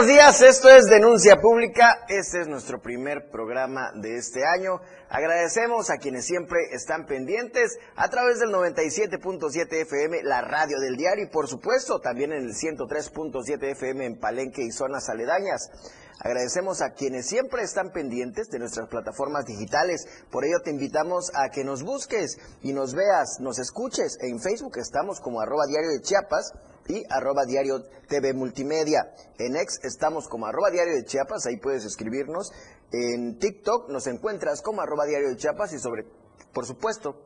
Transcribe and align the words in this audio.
buenos 0.00 0.16
días, 0.16 0.40
esto 0.40 0.70
es 0.70 0.86
Denuncia 0.86 1.36
Pública, 1.42 2.06
este 2.08 2.40
es 2.40 2.48
nuestro 2.48 2.80
primer 2.80 3.28
programa 3.30 3.92
de 3.94 4.16
este 4.16 4.40
año. 4.46 4.80
Agradecemos 5.10 5.90
a 5.90 5.98
quienes 5.98 6.24
siempre 6.24 6.58
están 6.72 7.04
pendientes 7.04 7.78
a 7.96 8.08
través 8.08 8.38
del 8.38 8.48
97.7 8.48 9.82
FM, 9.82 10.22
la 10.22 10.40
radio 10.40 10.78
del 10.80 10.96
diario 10.96 11.24
y 11.24 11.30
por 11.30 11.48
supuesto 11.48 12.00
también 12.00 12.32
en 12.32 12.44
el 12.44 12.54
103.7 12.54 13.72
FM 13.72 14.06
en 14.06 14.18
Palenque 14.18 14.62
y 14.62 14.70
zonas 14.70 15.10
aledañas. 15.10 15.70
Agradecemos 16.22 16.82
a 16.82 16.90
quienes 16.90 17.26
siempre 17.26 17.62
están 17.62 17.92
pendientes 17.92 18.50
de 18.50 18.58
nuestras 18.58 18.88
plataformas 18.88 19.46
digitales. 19.46 20.06
Por 20.30 20.44
ello 20.44 20.60
te 20.62 20.70
invitamos 20.70 21.32
a 21.34 21.48
que 21.48 21.64
nos 21.64 21.82
busques 21.82 22.36
y 22.60 22.74
nos 22.74 22.94
veas, 22.94 23.38
nos 23.40 23.58
escuches. 23.58 24.18
En 24.20 24.38
Facebook 24.38 24.76
estamos 24.76 25.18
como 25.20 25.40
arroba 25.40 25.64
diario 25.66 25.90
de 25.90 26.02
Chiapas 26.02 26.52
y 26.88 27.02
arroba 27.08 27.46
diario 27.46 27.82
TV 28.06 28.34
Multimedia. 28.34 29.14
En 29.38 29.56
X 29.56 29.80
estamos 29.82 30.28
como 30.28 30.46
arroba 30.46 30.70
diario 30.70 30.94
de 30.94 31.06
Chiapas, 31.06 31.46
ahí 31.46 31.56
puedes 31.56 31.86
escribirnos. 31.86 32.52
En 32.92 33.38
TikTok 33.38 33.88
nos 33.88 34.06
encuentras 34.06 34.60
como 34.60 34.82
arroba 34.82 35.06
diario 35.06 35.30
de 35.30 35.36
Chiapas 35.36 35.72
y 35.72 35.78
sobre, 35.78 36.04
por 36.52 36.66
supuesto, 36.66 37.16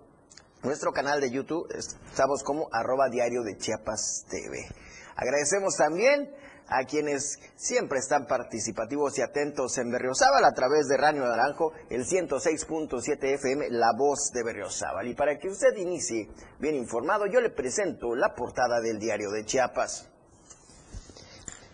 nuestro 0.63 0.93
canal 0.93 1.21
de 1.21 1.33
YouTube 1.33 1.67
estamos 1.77 2.45
como 2.45 2.69
arroba 2.73 3.09
diario 3.09 3.43
de 3.43 3.57
Chiapas 3.57 4.25
TV. 4.31 4.69
Agradecemos 5.17 5.77
también 5.77 6.31
a 6.69 6.85
quienes 6.85 7.39
siempre 7.57 7.99
están 7.99 8.27
participativos 8.27 9.19
y 9.19 9.23
atentos 9.23 9.77
en 9.79 9.91
Berriozábal 9.91 10.45
a 10.45 10.53
través 10.53 10.89
de 10.89 10.97
Radio 10.97 11.27
Naranjo, 11.27 11.73
el 11.91 12.05
106.7 12.05 13.35
FM, 13.35 13.71
La 13.71 13.93
Voz 13.97 14.31
de 14.33 14.43
Berriozábal. 14.43 15.09
Y 15.09 15.15
para 15.15 15.39
que 15.39 15.49
usted 15.49 15.77
inicie 15.77 16.29
bien 16.59 16.75
informado, 16.75 17.27
yo 17.27 17.41
le 17.41 17.51
presento 17.51 18.15
la 18.15 18.35
portada 18.35 18.81
del 18.81 18.99
diario 18.99 19.31
de 19.31 19.45
Chiapas. 19.45 20.11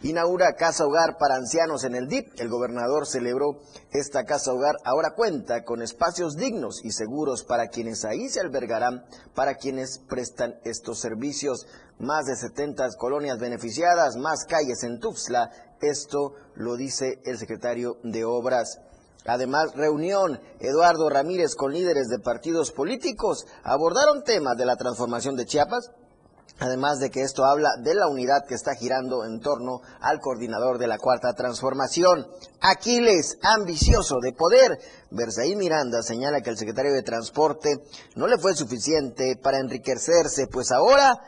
Inaugura 0.02 0.54
Casa 0.54 0.86
Hogar 0.86 1.18
para 1.18 1.34
Ancianos 1.36 1.84
en 1.84 1.94
el 1.94 2.08
DIP. 2.08 2.40
El 2.40 2.48
gobernador 2.48 3.06
celebró 3.06 3.60
esta 3.92 4.24
Casa 4.24 4.50
Hogar. 4.50 4.76
Ahora 4.82 5.10
cuenta 5.14 5.62
con 5.62 5.82
espacios 5.82 6.36
dignos 6.36 6.82
y 6.82 6.92
seguros 6.92 7.44
para 7.44 7.68
quienes 7.68 8.06
ahí 8.06 8.30
se 8.30 8.40
albergarán, 8.40 9.04
para 9.34 9.56
quienes 9.56 9.98
prestan 9.98 10.58
estos 10.64 11.00
servicios. 11.00 11.66
Más 12.00 12.24
de 12.24 12.34
70 12.34 12.88
colonias 12.96 13.38
beneficiadas, 13.38 14.16
más 14.16 14.46
calles 14.46 14.82
en 14.84 14.98
Tuxtla. 15.00 15.50
Esto 15.82 16.32
lo 16.54 16.76
dice 16.76 17.20
el 17.26 17.38
secretario 17.38 17.98
de 18.02 18.24
Obras. 18.24 18.80
Además, 19.26 19.74
reunión 19.74 20.40
Eduardo 20.60 21.10
Ramírez 21.10 21.54
con 21.54 21.74
líderes 21.74 22.08
de 22.08 22.18
partidos 22.18 22.72
políticos 22.72 23.46
abordaron 23.62 24.24
temas 24.24 24.56
de 24.56 24.64
la 24.64 24.76
transformación 24.76 25.36
de 25.36 25.44
Chiapas, 25.44 25.90
Además 26.60 26.98
de 26.98 27.10
que 27.10 27.22
esto 27.22 27.46
habla 27.46 27.70
de 27.82 27.94
la 27.94 28.06
unidad 28.06 28.44
que 28.46 28.54
está 28.54 28.74
girando 28.74 29.24
en 29.24 29.40
torno 29.40 29.80
al 30.00 30.20
coordinador 30.20 30.76
de 30.76 30.88
la 30.88 30.98
Cuarta 30.98 31.32
Transformación. 31.32 32.26
Aquiles, 32.60 33.38
ambicioso 33.40 34.16
de 34.20 34.34
poder. 34.34 34.78
Berzaí 35.10 35.56
Miranda 35.56 36.02
señala 36.02 36.42
que 36.42 36.50
el 36.50 36.58
secretario 36.58 36.92
de 36.92 37.02
Transporte 37.02 37.70
no 38.14 38.26
le 38.26 38.36
fue 38.36 38.54
suficiente 38.54 39.38
para 39.42 39.58
enriquecerse, 39.58 40.48
pues 40.48 40.70
ahora 40.70 41.18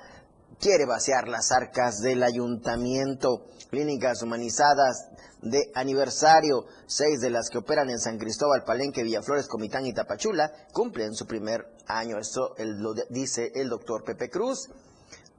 quiere 0.63 0.87
vaciar 0.87 1.27
las 1.27 1.51
arcas 1.51 1.99
del 1.99 2.23
ayuntamiento. 2.23 3.47
Clínicas 3.69 4.23
humanizadas 4.23 5.09
de 5.41 5.59
aniversario, 5.75 6.67
seis 6.87 7.21
de 7.21 7.31
las 7.31 7.51
que 7.51 7.59
operan 7.59 7.91
en 7.91 7.99
San 7.99 8.17
Cristóbal, 8.17 8.63
Palenque, 8.65 9.03
Villaflores, 9.03 9.49
Comitán 9.49 9.87
y 9.87 9.93
Tapachula, 9.93 10.53
cumplen 10.73 11.15
su 11.15 11.27
primer 11.27 11.67
año. 11.89 12.17
Esto 12.19 12.55
lo 12.59 12.95
dice 13.11 13.51
el 13.57 13.69
doctor 13.69 14.05
Pepe 14.05 14.31
Cruz. 14.31 14.69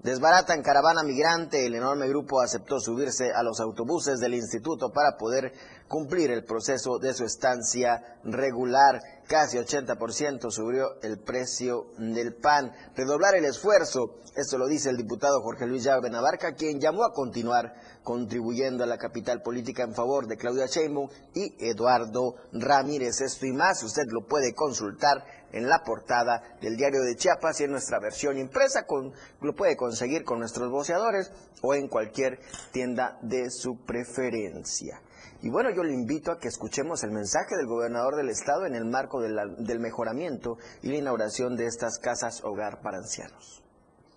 Desbaratan 0.03 0.61
caravana 0.61 1.03
migrante, 1.03 1.65
el 1.65 1.75
enorme 1.75 2.09
grupo 2.09 2.41
aceptó 2.41 2.81
subirse 2.81 3.31
a 3.33 3.41
los 3.43 3.61
autobuses 3.61 4.19
del 4.19 4.33
instituto 4.33 4.91
para 4.91 5.15
poder 5.17 5.53
cumplir 5.87 6.31
el 6.31 6.43
proceso 6.43 6.99
de 6.99 7.13
su 7.13 7.23
estancia 7.23 8.19
regular. 8.25 8.99
Casi 9.27 9.57
80% 9.57 10.51
subió 10.51 11.01
el 11.01 11.17
precio 11.17 11.87
del 11.97 12.35
pan. 12.35 12.73
Redoblar 12.95 13.35
el 13.35 13.45
esfuerzo, 13.45 14.17
esto 14.35 14.57
lo 14.57 14.67
dice 14.67 14.89
el 14.89 14.97
diputado 14.97 15.41
Jorge 15.41 15.65
Luis 15.65 15.83
Llave 15.83 16.09
Navarca, 16.09 16.55
quien 16.55 16.79
llamó 16.79 17.05
a 17.05 17.13
continuar 17.13 17.73
contribuyendo 18.03 18.83
a 18.83 18.87
la 18.87 18.97
capital 18.97 19.41
política 19.41 19.83
en 19.83 19.93
favor 19.93 20.27
de 20.27 20.35
Claudia 20.35 20.65
Sheinbaum 20.65 21.09
y 21.33 21.55
Eduardo 21.59 22.35
Ramírez. 22.51 23.21
Esto 23.21 23.45
y 23.45 23.53
más, 23.53 23.81
usted 23.83 24.03
lo 24.07 24.27
puede 24.27 24.53
consultar 24.53 25.23
en 25.53 25.69
la 25.69 25.83
portada 25.83 26.57
del 26.61 26.75
diario 26.75 27.01
de 27.01 27.15
Chiapas 27.15 27.61
y 27.61 27.63
en 27.63 27.71
nuestra 27.71 27.99
versión 27.99 28.37
impresa. 28.37 28.85
Con, 28.85 29.13
lo 29.41 29.55
puede 29.55 29.77
conseguir 29.77 30.25
con 30.25 30.39
nuestros 30.39 30.69
voceadores 30.69 31.31
o 31.61 31.73
en 31.73 31.87
cualquier 31.87 32.39
tienda 32.71 33.17
de 33.21 33.49
su 33.49 33.77
preferencia. 33.85 35.01
Y 35.43 35.49
bueno, 35.49 35.71
yo 35.75 35.83
le 35.83 35.93
invito 35.93 36.31
a 36.31 36.39
que 36.39 36.47
escuchemos 36.47 37.03
el 37.03 37.11
mensaje 37.11 37.57
del 37.57 37.67
gobernador 37.67 38.15
del 38.15 38.29
estado 38.29 38.65
en 38.65 38.75
el 38.75 38.85
marco 38.85 39.19
del 39.21 39.79
mejoramiento 39.81 40.55
y 40.81 40.87
la 40.87 40.95
inauguración 40.95 41.57
de 41.57 41.65
estas 41.65 41.99
casas 41.99 42.41
hogar 42.45 42.79
para 42.81 42.99
ancianos. 42.99 43.61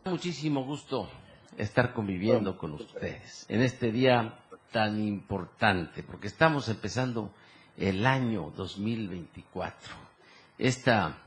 Muchísimo 0.04 0.64
gusto 0.64 1.08
estar 1.58 1.92
conviviendo 1.94 2.56
con 2.56 2.74
ustedes 2.74 3.44
en 3.48 3.62
este 3.62 3.90
día 3.90 4.38
tan 4.70 5.00
importante, 5.00 6.04
porque 6.04 6.28
estamos 6.28 6.68
empezando 6.68 7.32
el 7.76 8.06
año 8.06 8.52
2024. 8.56 9.96
Esta 10.58 11.24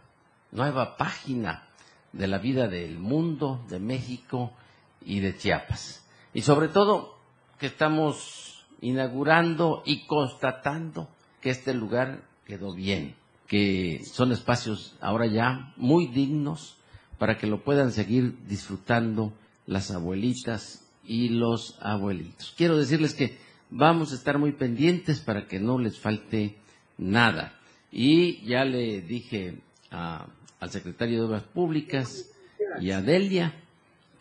nueva 0.52 0.96
página 0.96 1.68
de 2.14 2.28
la 2.28 2.38
vida 2.38 2.70
del 2.70 3.00
mundo, 3.00 3.66
de 3.68 3.82
México 3.82 4.54
y 5.02 5.20
de 5.20 5.36
Chiapas. 5.36 6.08
Y 6.34 6.44
sobre 6.44 6.70
todo 6.70 7.18
que 7.58 7.66
estamos 7.66 8.49
inaugurando 8.82 9.84
y 9.86 10.06
constatando 10.06 11.10
que 11.42 11.50
este 11.50 11.74
lugar 11.74 12.24
quedó 12.46 12.74
bien, 12.74 13.16
que 13.48 14.02
son 14.06 14.32
espacios 14.32 14.96
ahora 15.02 15.28
ya 15.28 15.74
muy 15.78 16.08
dignos 16.08 16.78
para 17.18 17.38
que 17.38 17.48
lo 17.48 17.64
puedan 17.64 17.92
seguir 17.92 18.38
disfrutando 18.48 19.34
las 19.68 19.92
abuelitas 19.92 20.86
y 21.06 21.30
los 21.30 21.78
abuelitos. 21.82 22.54
Quiero 22.58 22.78
decirles 22.78 23.14
que 23.14 23.38
vamos 23.70 24.12
a 24.12 24.16
estar 24.16 24.38
muy 24.38 24.54
pendientes 24.54 25.20
para 25.20 25.48
que 25.48 25.60
no 25.60 25.80
les 25.80 26.00
falte 26.00 26.58
nada. 26.98 27.54
Y 27.92 28.46
ya 28.46 28.64
le 28.66 29.02
dije 29.02 29.62
a 29.92 30.28
al 30.60 30.70
secretario 30.70 31.20
de 31.20 31.26
Obras 31.26 31.44
Públicas 31.44 32.30
y 32.82 32.92
a 32.92 33.02
Delia 33.02 33.54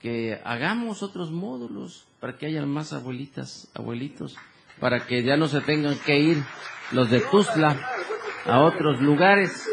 que 0.01 0.41
hagamos 0.45 1.03
otros 1.03 1.31
módulos 1.31 2.07
para 2.21 2.37
que 2.37 2.47
haya 2.47 2.65
más 2.67 2.93
abuelitas, 2.93 3.69
abuelitos, 3.75 4.37
para 4.81 5.07
que 5.07 5.23
ya 5.23 5.37
no 5.37 5.49
se 5.49 5.61
tengan 5.61 5.99
que 5.99 6.19
ir 6.19 6.45
los 6.93 7.11
de 7.11 7.21
Tuzla 7.21 7.77
a 8.47 8.61
otros 8.61 9.01
lugares. 9.01 9.67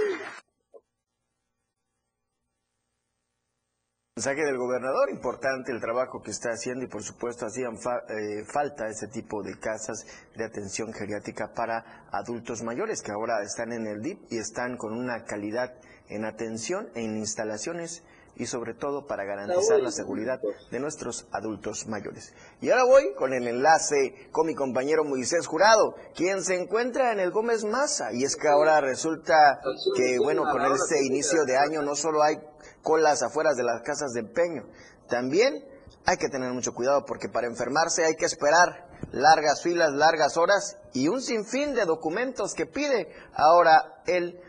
Mensaje 4.18 4.46
del 4.46 4.58
gobernador, 4.58 5.10
importante 5.12 5.74
el 5.74 5.82
trabajo 5.82 6.22
que 6.22 6.32
está 6.32 6.52
haciendo 6.52 6.86
y 6.86 6.88
por 6.88 7.04
supuesto 7.04 7.46
hacían 7.46 7.74
eh, 7.74 8.46
falta 8.46 8.88
ese 8.88 9.08
tipo 9.08 9.44
de 9.44 9.60
casas 9.60 10.06
de 10.38 10.46
atención 10.46 10.94
geriátrica 10.94 11.52
para 11.54 12.08
adultos 12.14 12.64
mayores 12.64 13.02
que 13.02 13.12
ahora 13.12 13.44
están 13.44 13.74
en 13.74 13.88
el 13.88 14.02
DIP 14.02 14.20
y 14.32 14.38
están 14.38 14.78
con 14.78 14.94
una 14.94 15.26
calidad 15.26 15.74
en 16.08 16.24
atención, 16.24 16.88
en 16.96 17.18
instalaciones 17.18 18.06
y 18.36 18.46
sobre 18.46 18.74
todo 18.74 19.06
para 19.06 19.24
garantizar 19.24 19.80
la 19.80 19.92
seguridad 19.92 20.40
de 20.72 20.80
nuestros 20.80 21.28
adultos 21.32 21.88
mayores. 21.88 22.34
Y 22.62 22.70
ahora 22.70 22.84
voy 22.86 23.14
con 23.16 23.34
el 23.34 23.48
enlace 23.48 24.30
con 24.32 24.48
mi 24.48 24.56
compañero 24.56 25.04
Moisés 25.04 25.48
Jurado, 25.48 25.96
quien 26.16 26.44
se 26.44 26.56
encuentra 26.56 27.12
en 27.12 27.20
el 27.20 27.32
Gómez 27.32 27.64
Maza. 27.64 28.12
Y 28.14 28.24
es 28.24 28.36
que 28.36 28.48
ahora 28.48 28.82
resulta 28.82 29.60
que, 29.96 30.18
bueno, 30.20 30.44
con 30.52 30.62
este 30.74 31.06
inicio 31.06 31.46
de 31.46 31.58
año 31.58 31.82
no 31.82 31.96
solo 31.96 32.24
hay 32.24 32.38
colas 32.82 33.24
afuera 33.24 33.54
de 33.54 33.64
las 33.64 33.82
casas 33.82 34.12
de 34.14 34.22
empeño, 34.22 34.64
también 35.08 35.64
hay 36.06 36.18
que 36.18 36.30
tener 36.30 36.52
mucho 36.54 36.74
cuidado 36.74 37.04
porque 37.06 37.30
para 37.30 37.48
enfermarse 37.48 38.06
hay 38.06 38.16
que 38.16 38.26
esperar 38.26 38.86
largas 39.12 39.62
filas, 39.64 39.92
largas 39.94 40.38
horas 40.38 40.78
y 40.94 41.08
un 41.08 41.22
sinfín 41.22 41.74
de 41.74 41.86
documentos 41.86 42.54
que 42.54 42.66
pide 42.66 43.10
ahora 43.34 44.02
el 44.06 44.40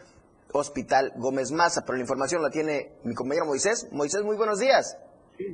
Hospital 0.53 1.13
Gómez 1.17 1.53
Maza. 1.53 1.83
Pero 1.87 1.97
la 1.97 2.03
información 2.03 2.43
la 2.43 2.51
tiene 2.51 2.93
mi 3.05 3.15
compañero 3.15 3.47
Moisés. 3.47 3.89
Moisés, 3.93 4.23
muy 4.23 4.37
buenos 4.37 4.59
días. 4.59 4.97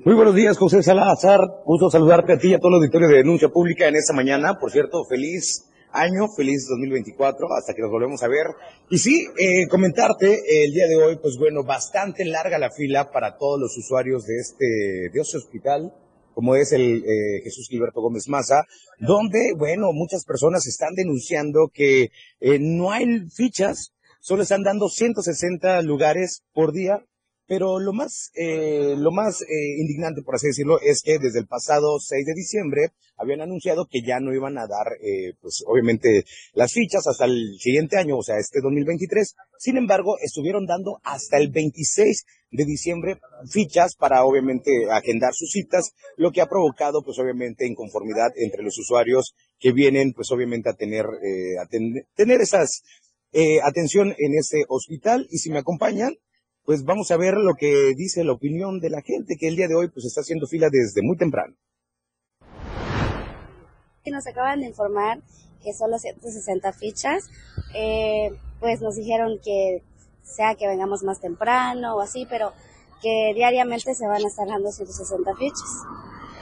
Muy 0.05 0.15
buenos 0.15 0.35
días, 0.35 0.59
José 0.59 0.83
Salazar. 0.83 1.41
Gusto 1.65 1.91
saludarte 1.91 2.35
a 2.35 2.39
ti 2.39 2.51
y 2.51 2.55
a 2.55 2.59
todo 2.59 2.69
el 2.69 2.75
auditorio 2.77 3.09
de 3.09 3.17
Denuncia 3.17 3.49
Pública 3.49 3.89
en 3.89 3.97
esta 3.97 4.13
mañana. 4.13 4.59
Por 4.61 4.71
cierto, 4.71 5.05
feliz 5.09 5.69
año, 5.93 6.29
feliz 6.37 6.67
2024, 6.69 7.47
hasta 7.59 7.75
que 7.75 7.83
nos 7.83 7.91
volvemos 7.91 8.23
a 8.23 8.29
ver. 8.29 8.47
Y 8.91 8.99
sí, 8.99 9.27
eh, 9.39 9.67
comentarte 9.69 10.35
eh, 10.35 10.65
el 10.65 10.73
día 10.73 10.87
de 10.87 10.97
hoy, 10.97 11.19
pues 11.21 11.37
bueno, 11.39 11.65
bastante 11.65 12.25
larga 12.25 12.59
la 12.59 12.71
fila 12.71 13.11
para 13.11 13.37
todos 13.37 13.61
los 13.61 13.77
usuarios 13.77 14.25
de 14.25 14.37
este, 14.37 14.65
de 15.13 15.21
este 15.21 15.39
hospital, 15.39 15.93
como 16.35 16.57
es 16.57 16.73
el 16.73 16.99
eh, 17.05 17.43
Jesús 17.43 17.67
Gilberto 17.69 18.01
Gómez 18.01 18.29
Maza, 18.29 18.63
donde, 18.99 19.53
bueno, 19.57 19.89
muchas 19.93 20.25
personas 20.25 20.67
están 20.67 20.95
denunciando 20.95 21.71
que 21.73 22.11
no 22.61 22.91
hay 22.91 23.29
fichas 23.31 23.93
Solo 24.25 24.45
están 24.45 24.63
dando 24.63 24.89
160 24.89 25.83
lugares 25.83 26.45
por 26.53 26.73
día 26.73 27.05
pero 27.53 27.81
lo 27.81 27.93
más, 27.93 28.31
eh, 28.35 28.95
lo 28.97 29.11
más 29.11 29.43
eh, 29.43 29.47
indignante, 29.79 30.23
por 30.23 30.37
así 30.37 30.47
decirlo, 30.47 30.81
es 30.81 31.03
que 31.03 31.19
desde 31.19 31.41
el 31.41 31.47
pasado 31.47 31.99
6 31.99 32.25
de 32.25 32.35
diciembre 32.35 32.93
habían 33.17 33.41
anunciado 33.41 33.87
que 33.91 34.01
ya 34.01 34.21
no 34.21 34.33
iban 34.33 34.57
a 34.57 34.67
dar, 34.67 34.87
eh, 35.03 35.35
pues 35.41 35.63
obviamente, 35.67 36.25
las 36.55 36.73
fichas 36.73 37.07
hasta 37.07 37.25
el 37.25 37.59
siguiente 37.59 37.99
año, 37.99 38.17
o 38.17 38.23
sea, 38.23 38.39
este 38.39 38.61
2023. 38.63 39.35
Sin 39.59 39.77
embargo, 39.77 40.17
estuvieron 40.23 40.67
dando 40.67 40.99
hasta 41.03 41.37
el 41.37 41.51
26 41.51 42.25
de 42.53 42.65
diciembre 42.65 43.19
fichas 43.51 43.97
para 43.97 44.25
obviamente 44.25 44.71
agendar 44.91 45.33
sus 45.35 45.51
citas, 45.51 45.93
lo 46.17 46.31
que 46.33 46.41
ha 46.41 46.47
provocado 46.47 47.03
pues 47.03 47.19
obviamente 47.19 47.67
inconformidad 47.67 48.31
entre 48.37 48.63
los 48.63 48.79
usuarios 48.79 49.35
que 49.59 49.73
vienen 49.73 50.13
pues 50.13 50.31
obviamente 50.31 50.69
a 50.69 50.75
tener, 50.75 51.07
eh, 51.23 51.59
a 51.59 51.67
tener 52.15 52.41
esas 52.41 52.83
eh, 53.33 53.61
atención 53.63 54.15
en 54.19 54.35
ese 54.39 54.65
hospital 54.69 55.27
y 55.31 55.39
si 55.39 55.51
me 55.51 55.59
acompañan 55.59 56.15
pues 56.65 56.85
vamos 56.85 57.11
a 57.11 57.17
ver 57.17 57.35
lo 57.35 57.55
que 57.55 57.93
dice 57.97 58.25
la 58.25 58.33
opinión 58.33 58.79
de 58.79 58.91
la 58.91 59.03
gente 59.03 59.37
que 59.39 59.49
el 59.49 59.57
día 59.57 59.67
de 59.69 59.75
hoy 59.75 59.89
pues 59.89 60.07
está 60.07 60.21
haciendo 60.21 60.47
fila 60.47 60.69
desde 60.71 61.03
muy 61.03 61.17
temprano. 61.17 61.57
Nos 64.07 64.27
acaban 64.27 64.61
de 64.61 64.67
informar 64.67 65.21
que 65.63 65.73
son 65.73 65.91
los 65.91 66.03
160 66.03 66.73
fichas, 66.73 67.31
eh, 67.75 68.31
pues 68.61 68.81
nos 68.81 68.97
dijeron 68.97 69.39
que 69.43 69.83
sea 70.23 70.55
que 70.55 70.67
vengamos 70.67 71.03
más 71.03 71.21
temprano 71.21 71.97
o 71.97 72.01
así, 72.01 72.27
pero 72.29 72.53
que 73.01 73.33
diariamente 73.35 73.95
se 73.95 74.07
van 74.07 74.25
a 74.25 74.29
estar 74.29 74.47
dando 74.47 74.71
160 74.71 75.35
fichas. 75.37 75.83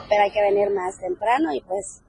Pero 0.09 0.23
hay 0.23 0.31
que 0.31 0.43
venir 0.43 0.71
más 0.71 0.99
temprano 0.99 1.53
y 1.55 1.61
pues 1.61 2.03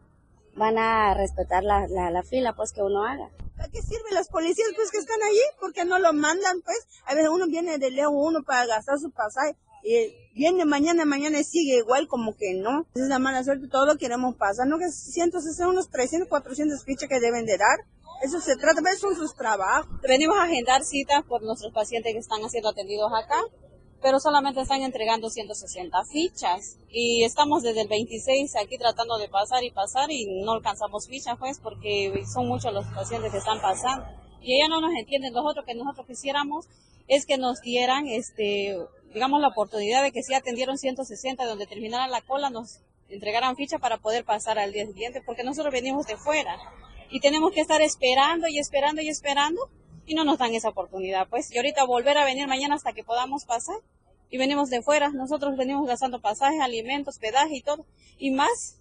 van 0.55 0.77
a 0.77 1.13
respetar 1.13 1.63
la, 1.63 1.87
la, 1.87 2.23
fila 2.23 2.53
pues 2.53 2.71
que 2.73 2.81
uno 2.81 3.05
haga. 3.05 3.29
¿Para 3.61 3.73
qué 3.73 3.81
sirven 3.83 4.15
los 4.15 4.27
policías 4.27 4.69
pues 4.75 4.89
que 4.89 4.97
están 4.97 5.21
allí? 5.21 5.43
Porque 5.59 5.85
no 5.85 5.99
lo 5.99 6.13
mandan 6.13 6.61
pues. 6.61 6.79
A 7.05 7.13
veces 7.13 7.29
uno 7.29 7.45
viene 7.45 7.77
de 7.77 7.91
lejos 7.91 8.15
uno 8.15 8.41
para 8.41 8.65
gastar 8.65 8.97
su 8.97 9.11
pasaje 9.11 9.55
y 9.83 10.15
viene 10.33 10.65
mañana, 10.65 11.05
mañana 11.05 11.39
y 11.39 11.43
sigue 11.43 11.77
igual 11.77 12.07
como 12.07 12.35
que 12.35 12.55
no. 12.55 12.87
Esa 12.95 13.03
es 13.03 13.09
la 13.09 13.19
mala 13.19 13.43
suerte, 13.43 13.67
todo 13.67 13.99
queremos 13.99 14.35
pasar, 14.35 14.65
no 14.65 14.79
que 14.79 14.89
160, 14.89 15.67
unos 15.69 15.91
300, 15.91 16.27
400 16.27 16.83
fichas 16.83 17.07
que 17.07 17.19
deben 17.19 17.45
de 17.45 17.59
dar. 17.59 17.85
Eso 18.23 18.39
se 18.41 18.55
trata, 18.55 18.81
son 18.99 19.15
sus 19.15 19.35
trabajos. 19.35 19.85
Venimos 20.01 20.37
a 20.39 20.43
agendar 20.45 20.83
citas 20.83 21.23
por 21.27 21.43
nuestros 21.43 21.71
pacientes 21.71 22.13
que 22.13 22.19
están 22.19 22.49
siendo 22.49 22.69
atendidos 22.69 23.11
acá, 23.13 23.43
pero 24.01 24.19
solamente 24.19 24.61
están 24.61 24.81
entregando 24.81 25.29
160 25.29 26.03
fichas. 26.05 26.77
Y 26.89 27.23
estamos 27.23 27.63
desde 27.63 27.81
el 27.81 27.87
26 27.87 28.55
aquí 28.55 28.77
tratando 28.77 29.17
de 29.17 29.29
pasar 29.29 29.63
y 29.63 29.71
pasar 29.71 30.11
y 30.11 30.25
no 30.43 30.53
alcanzamos 30.53 31.07
fichas, 31.07 31.37
pues, 31.39 31.59
porque 31.59 32.23
son 32.31 32.47
muchos 32.47 32.73
los 32.73 32.85
pacientes 32.87 33.31
que 33.31 33.37
están 33.37 33.61
pasando. 33.61 34.05
Y 34.41 34.55
ella 34.55 34.67
no 34.67 34.81
nos 34.81 34.93
entiende. 34.95 35.29
Nosotros 35.31 35.65
que 35.65 35.75
nosotros 35.75 36.07
quisiéramos 36.07 36.65
es 37.07 37.25
que 37.25 37.37
nos 37.37 37.61
dieran, 37.61 38.07
este, 38.07 38.77
digamos, 39.13 39.41
la 39.41 39.49
oportunidad 39.49 40.01
de 40.01 40.11
que 40.11 40.23
si 40.23 40.33
atendieron 40.33 40.77
160, 40.77 41.45
donde 41.45 41.67
terminara 41.67 42.07
la 42.07 42.21
cola, 42.21 42.49
nos 42.49 42.79
entregaran 43.09 43.55
ficha 43.55 43.77
para 43.77 43.97
poder 43.97 44.25
pasar 44.25 44.57
al 44.57 44.71
día 44.71 44.85
siguiente, 44.85 45.21
porque 45.25 45.43
nosotros 45.43 45.73
venimos 45.73 46.07
de 46.07 46.17
fuera 46.17 46.57
y 47.09 47.19
tenemos 47.19 47.51
que 47.51 47.61
estar 47.61 47.81
esperando 47.81 48.47
y 48.47 48.57
esperando 48.57 49.01
y 49.01 49.09
esperando 49.09 49.69
y 50.05 50.15
no 50.15 50.23
nos 50.23 50.37
dan 50.37 50.53
esa 50.53 50.69
oportunidad, 50.69 51.27
pues. 51.29 51.51
Y 51.51 51.57
ahorita 51.57 51.85
volver 51.85 52.17
a 52.17 52.25
venir 52.25 52.47
mañana 52.47 52.75
hasta 52.75 52.93
que 52.93 53.03
podamos 53.03 53.45
pasar 53.45 53.77
y 54.29 54.37
venimos 54.37 54.69
de 54.69 54.81
fuera, 54.81 55.09
nosotros 55.09 55.57
venimos 55.57 55.85
gastando 55.87 56.21
pasajes, 56.21 56.61
alimentos, 56.61 57.19
pedaje 57.19 57.57
y 57.57 57.61
todo, 57.61 57.85
y 58.17 58.31
más, 58.31 58.79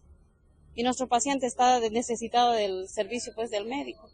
y 0.74 0.84
nuestro 0.84 1.08
paciente 1.08 1.46
está 1.46 1.80
necesitado 1.90 2.52
del 2.52 2.88
servicio, 2.88 3.32
pues, 3.34 3.50
del 3.50 3.66
médico. 3.66 4.08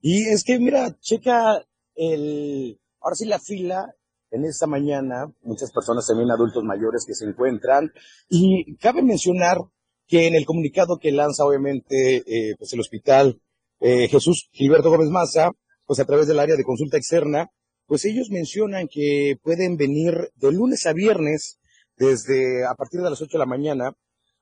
Y 0.00 0.26
es 0.28 0.42
que, 0.42 0.58
mira, 0.58 0.96
checa 1.00 1.62
el, 1.94 2.80
ahora 3.00 3.14
sí 3.14 3.26
la 3.26 3.38
fila 3.38 3.94
en 4.30 4.44
esta 4.44 4.66
mañana, 4.66 5.30
muchas 5.42 5.70
personas 5.70 6.06
también 6.06 6.30
adultos 6.30 6.64
mayores 6.64 7.04
que 7.06 7.14
se 7.14 7.26
encuentran, 7.26 7.92
y 8.30 8.76
cabe 8.76 9.02
mencionar 9.02 9.58
que 10.06 10.26
en 10.26 10.34
el 10.34 10.46
comunicado 10.46 10.98
que 10.98 11.12
lanza 11.12 11.44
obviamente 11.44 12.22
eh, 12.26 12.56
pues 12.58 12.72
el 12.72 12.80
hospital 12.80 13.40
eh, 13.80 14.08
Jesús 14.08 14.48
Gilberto 14.52 14.90
Gómez 14.90 15.08
Maza, 15.08 15.50
pues 15.86 15.98
a 16.00 16.04
través 16.04 16.26
del 16.26 16.38
área 16.38 16.56
de 16.56 16.64
consulta 16.64 16.96
externa, 16.96 17.48
pues 17.86 18.04
ellos 18.04 18.30
mencionan 18.30 18.86
que 18.88 19.36
pueden 19.42 19.76
venir 19.76 20.30
de 20.36 20.52
lunes 20.52 20.86
a 20.86 20.92
viernes 20.92 21.58
desde 21.96 22.64
a 22.64 22.74
partir 22.74 23.00
de 23.00 23.10
las 23.10 23.20
8 23.20 23.32
de 23.32 23.38
la 23.38 23.46
mañana 23.46 23.92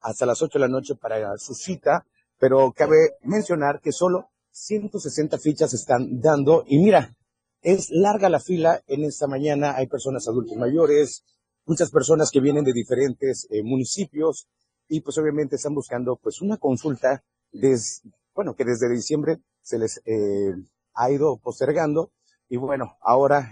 hasta 0.01 0.27
las 0.27 0.43
8 0.43 0.59
de 0.59 0.67
la 0.67 0.69
noche 0.69 0.95
para 0.95 1.37
su 1.39 1.55
cita, 1.55 2.05
pero 2.39 2.73
cabe 2.73 3.17
mencionar 3.23 3.81
que 3.81 3.93
solo 3.93 4.31
160 4.51 5.39
fichas 5.39 5.73
están 5.73 6.21
dando 6.21 6.65
y 6.67 6.79
mira, 6.79 7.17
es 7.63 7.91
larga 7.91 8.29
la 8.29 8.41
fila 8.41 8.83
en 8.87 9.05
esta 9.05 9.27
mañana, 9.27 9.75
hay 9.77 9.87
personas 9.87 10.29
adultos 10.29 10.57
mayores, 10.57 11.25
muchas 11.65 11.91
personas 11.91 12.31
que 12.31 12.41
vienen 12.41 12.65
de 12.65 12.73
diferentes 12.73 13.47
eh, 13.51 13.63
municipios, 13.63 14.47
y 14.89 15.01
pues 15.01 15.19
obviamente 15.19 15.57
están 15.57 15.75
buscando 15.75 16.17
pues 16.17 16.41
una 16.41 16.57
consulta 16.57 17.23
desde, 17.53 18.11
bueno, 18.39 18.55
que 18.55 18.65
desde 18.65 18.89
diciembre 18.89 19.39
se 19.63 19.81
les 19.81 20.01
eh, 20.07 20.55
ha 20.95 21.11
ido 21.11 21.39
postergando 21.39 22.13
y 22.49 22.57
bueno, 22.57 22.97
ahora 23.01 23.51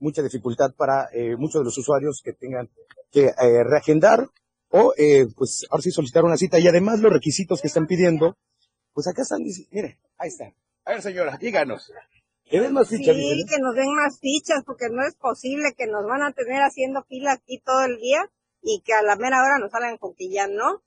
mucha 0.00 0.22
dificultad 0.22 0.74
para 0.76 1.08
eh, 1.14 1.34
muchos 1.36 1.62
de 1.62 1.64
los 1.64 1.78
usuarios 1.78 2.20
que 2.22 2.34
tengan 2.34 2.68
que 3.10 3.28
eh, 3.28 3.64
reagendar 3.64 4.28
o 4.68 4.92
pues 5.34 5.66
ahora 5.70 5.82
sí 5.82 5.90
solicitar 5.90 6.24
una 6.24 6.36
cita 6.36 6.58
y 6.58 6.68
además 6.68 7.00
los 7.00 7.10
requisitos 7.10 7.62
que 7.62 7.68
están 7.68 7.86
pidiendo, 7.86 8.36
pues 8.92 9.06
acá 9.08 9.22
están, 9.22 9.40
mire, 9.70 9.98
ahí 10.18 10.28
está. 10.28 10.52
A 10.84 10.90
ver 10.90 11.00
señora, 11.00 11.38
díganos. 11.40 11.90
¿Que 12.44 12.60
den 12.60 12.74
más 12.74 12.90
fichas? 12.90 13.16
Sí, 13.16 13.46
que 13.48 13.58
nos 13.62 13.74
den 13.74 13.94
más 13.94 14.20
fichas 14.20 14.62
porque 14.66 14.90
no 14.90 15.06
es 15.06 15.14
posible 15.14 15.72
que 15.74 15.86
nos 15.86 16.04
van 16.04 16.20
a 16.20 16.32
tener 16.32 16.60
haciendo 16.60 17.02
fila 17.04 17.32
aquí 17.32 17.62
todo 17.64 17.82
el 17.86 17.96
día 17.96 18.30
y 18.60 18.82
que 18.84 18.92
a 18.92 19.00
la 19.00 19.16
mera 19.16 19.42
hora 19.42 19.58
nos 19.58 19.70
salen 19.70 19.96
con 19.96 20.14
que 20.14 20.28
ya 20.28 20.48
no. 20.48 20.82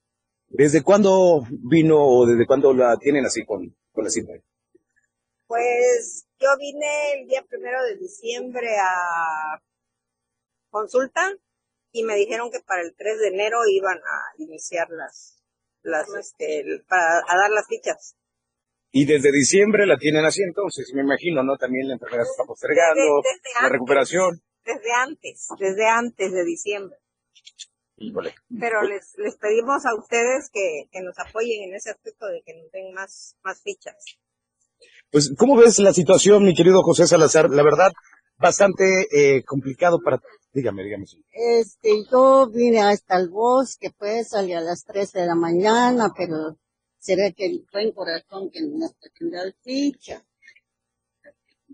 ¿Desde 0.53 0.83
cuándo 0.83 1.43
vino 1.49 1.97
o 1.97 2.25
desde 2.25 2.45
cuándo 2.45 2.73
la 2.73 2.97
tienen 2.97 3.25
así 3.25 3.45
con, 3.45 3.75
con 3.91 4.03
la 4.03 4.09
cita? 4.09 4.33
Pues 5.47 6.27
yo 6.39 6.49
vine 6.59 7.13
el 7.19 7.27
día 7.27 7.43
primero 7.47 7.83
de 7.83 7.97
diciembre 7.97 8.67
a 8.77 9.61
consulta 10.69 11.33
y 11.91 12.03
me 12.03 12.15
dijeron 12.15 12.51
que 12.51 12.59
para 12.61 12.81
el 12.81 12.93
3 12.95 13.19
de 13.19 13.27
enero 13.29 13.59
iban 13.69 13.97
a 13.97 14.41
iniciar 14.41 14.89
las, 14.89 15.41
las, 15.83 16.07
este, 16.19 16.83
para 16.87 17.19
a 17.27 17.37
dar 17.37 17.49
las 17.51 17.67
fichas. 17.67 18.15
Y 18.91 19.05
desde 19.05 19.31
diciembre 19.31 19.85
la 19.85 19.97
tienen 19.97 20.25
así 20.25 20.41
entonces, 20.41 20.91
me 20.93 21.01
imagino, 21.01 21.43
¿no? 21.43 21.57
También 21.57 21.87
la 21.87 21.93
enfermedad 21.93 22.25
se 22.25 22.31
está 22.31 22.43
postergando, 22.43 23.21
la 23.61 23.69
recuperación. 23.69 24.41
Desde 24.65 24.91
antes, 24.93 25.47
desde 25.57 25.87
antes 25.87 26.31
de 26.33 26.43
diciembre. 26.43 26.97
Pero 28.59 28.83
les, 28.83 29.13
les 29.17 29.35
pedimos 29.37 29.85
a 29.85 29.95
ustedes 29.95 30.49
que, 30.51 31.01
nos 31.01 31.17
apoyen 31.19 31.69
en 31.69 31.75
ese 31.75 31.91
aspecto 31.91 32.27
de 32.27 32.41
que 32.45 32.53
nos 32.55 32.71
den 32.71 32.93
más, 32.93 33.35
más 33.43 33.61
fichas. 33.61 33.95
Pues, 35.11 35.33
¿cómo 35.37 35.55
ves 35.57 35.79
la 35.79 35.93
situación, 35.93 36.43
mi 36.43 36.55
querido 36.55 36.81
José 36.83 37.05
Salazar? 37.05 37.49
La 37.49 37.63
verdad, 37.63 37.91
bastante 38.37 39.07
eh, 39.11 39.43
complicado 39.43 39.99
para... 40.03 40.21
Dígame, 40.53 40.83
dígame. 40.83 41.05
Este, 41.31 42.03
yo 42.11 42.49
vine 42.49 42.81
hasta 42.81 43.17
el 43.17 43.29
bosque, 43.29 43.91
pues, 43.97 44.29
salí 44.29 44.53
a 44.53 44.61
las 44.61 44.83
3 44.85 45.11
de 45.13 45.25
la 45.25 45.35
mañana, 45.35 46.11
pero 46.15 46.57
será 46.99 47.31
que 47.31 47.45
el 47.45 47.65
buen 47.71 47.91
corazón 47.91 48.49
que 48.51 48.61
nos 48.61 48.93
tendrá 49.17 49.41
ficha. 49.63 50.25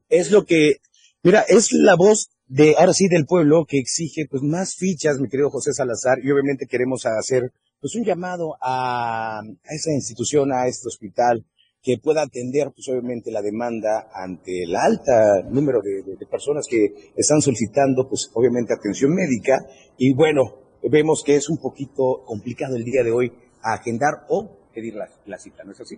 Es 0.10 0.31
lo 0.31 0.46
que, 0.46 0.77
mira, 1.24 1.41
es 1.41 1.72
la 1.72 1.96
voz 1.96 2.29
de, 2.48 2.75
ahora 2.77 2.94
sí, 2.94 3.08
del 3.08 3.25
pueblo 3.25 3.66
que 3.68 3.77
exige 3.77 4.25
pues 4.30 4.44
más 4.44 4.75
fichas, 4.75 5.20
mi 5.20 5.27
querido 5.30 5.50
José 5.50 5.74
Salazar, 5.74 6.20
y 6.24 6.32
obviamente 6.32 6.68
queremos 6.68 7.06
hacer 7.06 7.51
pues 7.80 7.96
un 7.96 8.04
llamado 8.04 8.56
a, 8.62 9.39
a 9.39 9.75
esa 9.75 9.92
institución, 9.92 10.51
a 10.51 10.68
este 10.68 10.88
hospital, 10.88 11.46
que 11.82 11.98
pueda 11.98 12.24
atender 12.24 12.72
pues 12.74 12.88
obviamente 12.89 13.32
la 13.32 13.42
demanda 13.42 14.10
ante 14.13 14.63
el 14.63 14.75
alta 14.75 15.44
número 15.50 15.80
de, 15.82 16.04
de, 16.18 16.25
personas 16.25 16.66
que 16.70 17.13
están 17.16 17.39
solicitando 17.42 18.10
pues 18.10 18.30
obviamente 18.34 18.74
atención 18.74 19.13
médica 19.13 19.66
y 19.98 20.13
bueno, 20.13 20.56
vemos 20.84 21.24
que 21.24 21.36
es 21.36 21.50
un 21.50 21.58
poquito 21.58 22.24
complicado 22.25 22.75
el 22.75 22.84
día 22.84 23.04
de 23.04 23.12
hoy 23.12 23.32
agendar 23.62 24.25
o 24.30 24.70
pedir 24.74 24.96
la, 24.96 25.08
la 25.25 25.38
cita, 25.38 25.63
¿no 25.63 25.72
es 25.72 25.82
así? 25.82 25.96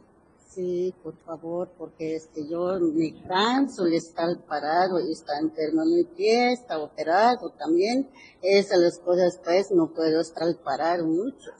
Sí, 0.49 0.95
por 1.03 1.15
favor, 1.17 1.69
porque 1.77 2.15
este, 2.15 2.41
yo 2.49 2.79
me 2.79 3.13
canso 3.27 3.83
de 3.83 3.97
estar 3.97 4.35
parado 4.47 4.99
y 4.99 5.11
está 5.11 5.37
enfermo 5.39 5.85
mi 5.85 6.03
pie, 6.03 6.53
está 6.53 6.79
operado 6.79 7.51
también. 7.51 8.09
Esas 8.41 8.79
las 8.79 8.97
cosas, 8.97 9.39
pues, 9.43 9.69
no 9.69 9.93
puedo 9.93 10.19
estar 10.19 10.47
parado 10.63 11.05
mucho. 11.05 11.51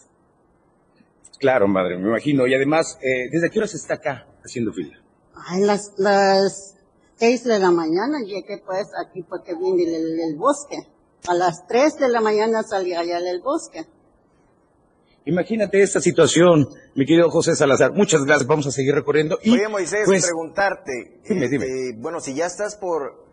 Claro, 1.40 1.68
madre, 1.68 2.00
me 2.00 2.08
imagino. 2.08 2.48
Y 2.48 2.56
además, 2.56 2.98
eh, 3.04 3.30
¿desde 3.32 3.52
qué 3.52 3.60
hora 3.60 3.68
se 3.68 3.78
está 3.78 3.94
acá 3.94 4.28
haciendo 4.44 4.74
fila? 4.74 5.00
Ay, 5.36 5.62
las, 5.62 5.94
las 5.98 6.76
seis 7.16 7.44
de 7.44 7.60
la 7.60 7.70
mañana 7.70 8.22
llegué, 8.26 8.58
pues, 8.66 8.88
aquí 9.06 9.22
porque 9.22 9.54
vine 9.54 9.86
del, 9.86 10.36
bosque. 10.36 10.78
A 11.28 11.36
las 11.36 11.68
tres 11.68 11.96
de 11.98 12.10
la 12.10 12.22
mañana 12.22 12.64
salí 12.64 12.96
allá 12.96 13.22
del 13.22 13.40
bosque. 13.40 13.86
Imagínate 15.30 15.84
esta 15.84 16.02
situación, 16.02 16.68
mi 16.96 17.06
querido 17.06 17.30
José 17.30 17.56
Salazar. 17.56 17.94
Muchas 17.94 18.24
gracias, 18.24 18.48
vamos 18.48 18.66
a 18.66 18.72
seguir 18.72 18.96
recorriendo. 18.96 19.38
Y, 19.44 19.52
Oye, 19.52 19.68
Moisés, 19.68 20.02
pues, 20.06 20.26
preguntarte, 20.26 21.22
dime, 21.30 21.48
dime. 21.48 21.66
Este, 21.66 21.98
bueno, 22.00 22.20
si 22.20 22.34
ya 22.34 22.48
estás 22.48 22.76
por 22.76 23.28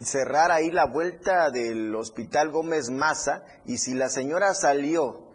cerrar 0.00 0.50
ahí 0.50 0.70
la 0.70 0.86
vuelta 0.86 1.50
del 1.50 1.94
Hospital 1.94 2.50
Gómez 2.50 2.88
Maza 2.88 3.44
y 3.66 3.76
si 3.76 3.92
la 3.92 4.08
señora 4.08 4.54
salió 4.54 5.30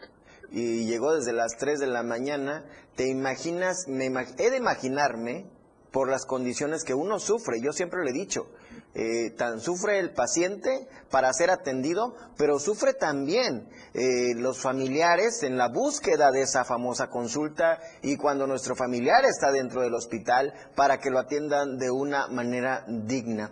y 0.51 0.87
llegó 0.87 1.15
desde 1.15 1.33
las 1.33 1.57
3 1.57 1.79
de 1.79 1.87
la 1.87 2.01
mañana, 2.01 2.65
te 2.95 3.07
imaginas, 3.07 3.87
me 3.87 4.07
he 4.07 4.49
de 4.49 4.57
imaginarme 4.57 5.45
por 5.91 6.09
las 6.09 6.25
condiciones 6.25 6.83
que 6.83 6.95
uno 6.95 7.19
sufre. 7.19 7.61
Yo 7.61 7.73
siempre 7.73 8.03
le 8.03 8.09
he 8.09 8.13
dicho, 8.13 8.47
eh, 8.93 9.31
tan 9.37 9.61
sufre 9.61 9.99
el 9.99 10.11
paciente 10.11 10.87
para 11.09 11.31
ser 11.33 11.49
atendido, 11.49 12.13
pero 12.37 12.59
sufre 12.59 12.93
también 12.93 13.69
eh, 13.93 14.35
los 14.35 14.59
familiares 14.59 15.43
en 15.43 15.57
la 15.57 15.69
búsqueda 15.69 16.31
de 16.31 16.41
esa 16.41 16.65
famosa 16.65 17.09
consulta 17.09 17.79
y 18.01 18.17
cuando 18.17 18.47
nuestro 18.47 18.75
familiar 18.75 19.23
está 19.25 19.51
dentro 19.51 19.81
del 19.81 19.93
hospital 19.93 20.53
para 20.75 20.99
que 20.99 21.09
lo 21.09 21.19
atiendan 21.19 21.77
de 21.77 21.89
una 21.89 22.27
manera 22.27 22.83
digna. 22.87 23.51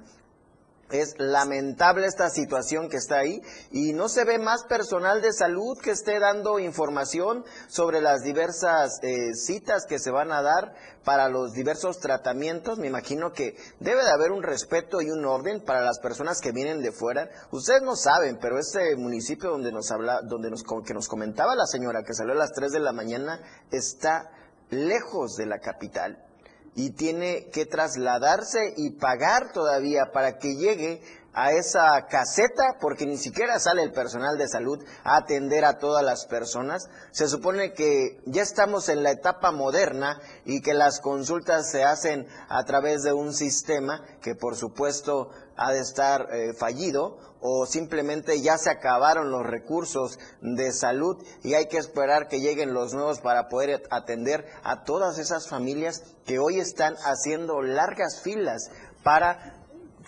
Es 0.91 1.13
lamentable 1.19 2.07
esta 2.07 2.29
situación 2.29 2.89
que 2.89 2.97
está 2.97 3.19
ahí 3.19 3.41
y 3.71 3.93
no 3.93 4.09
se 4.09 4.25
ve 4.25 4.39
más 4.39 4.63
personal 4.63 5.21
de 5.21 5.33
salud 5.33 5.77
que 5.77 5.91
esté 5.91 6.19
dando 6.19 6.57
información 6.57 7.45
sobre 7.67 8.01
las 8.01 8.23
diversas 8.23 8.99
eh, 9.03 9.35
citas 9.35 9.85
que 9.87 9.99
se 9.99 10.09
van 10.09 10.31
a 10.31 10.41
dar 10.41 10.73
para 11.03 11.29
los 11.29 11.53
diversos 11.53 11.99
tratamientos. 11.99 12.79
Me 12.79 12.87
imagino 12.87 13.33
que 13.33 13.55
debe 13.79 14.03
de 14.03 14.11
haber 14.11 14.31
un 14.31 14.41
respeto 14.41 15.01
y 15.01 15.11
un 15.11 15.25
orden 15.25 15.63
para 15.63 15.81
las 15.81 15.99
personas 15.99 16.41
que 16.41 16.51
vienen 16.51 16.81
de 16.81 16.91
fuera. 16.91 17.29
Ustedes 17.51 17.83
no 17.83 17.95
saben, 17.95 18.39
pero 18.41 18.57
este 18.57 18.95
municipio 18.95 19.51
donde 19.51 19.71
nos 19.71 19.91
habla, 19.91 20.21
donde 20.23 20.49
nos, 20.49 20.63
que 20.63 20.93
nos 20.95 21.07
comentaba 21.07 21.55
la 21.55 21.67
señora 21.67 22.01
que 22.03 22.15
salió 22.15 22.33
a 22.33 22.37
las 22.37 22.51
3 22.53 22.71
de 22.71 22.79
la 22.79 22.93
mañana 22.93 23.39
está 23.71 24.31
lejos 24.71 25.35
de 25.35 25.45
la 25.45 25.59
capital 25.59 26.28
y 26.75 26.91
tiene 26.91 27.49
que 27.51 27.65
trasladarse 27.65 28.73
y 28.77 28.91
pagar 28.91 29.51
todavía 29.53 30.11
para 30.13 30.37
que 30.37 30.55
llegue 30.55 31.01
a 31.39 31.53
esa 31.53 32.05
caseta 32.07 32.75
porque 32.81 33.05
ni 33.05 33.17
siquiera 33.17 33.59
sale 33.59 33.81
el 33.83 33.93
personal 33.93 34.37
de 34.37 34.49
salud 34.49 34.83
a 35.05 35.15
atender 35.15 35.63
a 35.63 35.79
todas 35.79 36.03
las 36.03 36.25
personas. 36.25 36.89
Se 37.11 37.29
supone 37.29 37.71
que 37.71 38.19
ya 38.25 38.41
estamos 38.41 38.89
en 38.89 39.03
la 39.03 39.11
etapa 39.11 39.51
moderna 39.51 40.19
y 40.43 40.59
que 40.59 40.73
las 40.73 40.99
consultas 40.99 41.71
se 41.71 41.85
hacen 41.85 42.27
a 42.49 42.65
través 42.65 43.03
de 43.03 43.13
un 43.13 43.33
sistema 43.33 44.03
que 44.21 44.35
por 44.35 44.57
supuesto 44.57 45.29
ha 45.55 45.71
de 45.71 45.79
estar 45.79 46.27
eh, 46.33 46.53
fallido 46.53 47.17
o 47.39 47.65
simplemente 47.65 48.41
ya 48.41 48.57
se 48.57 48.69
acabaron 48.69 49.31
los 49.31 49.45
recursos 49.45 50.19
de 50.41 50.73
salud 50.73 51.23
y 51.41 51.53
hay 51.53 51.67
que 51.67 51.77
esperar 51.77 52.27
que 52.27 52.41
lleguen 52.41 52.73
los 52.73 52.93
nuevos 52.93 53.21
para 53.21 53.47
poder 53.47 53.83
atender 53.91 54.45
a 54.63 54.83
todas 54.83 55.17
esas 55.19 55.47
familias 55.47 56.03
que 56.25 56.37
hoy 56.37 56.59
están 56.59 56.95
haciendo 57.05 57.61
largas 57.61 58.19
filas 58.21 58.69
para 59.03 59.58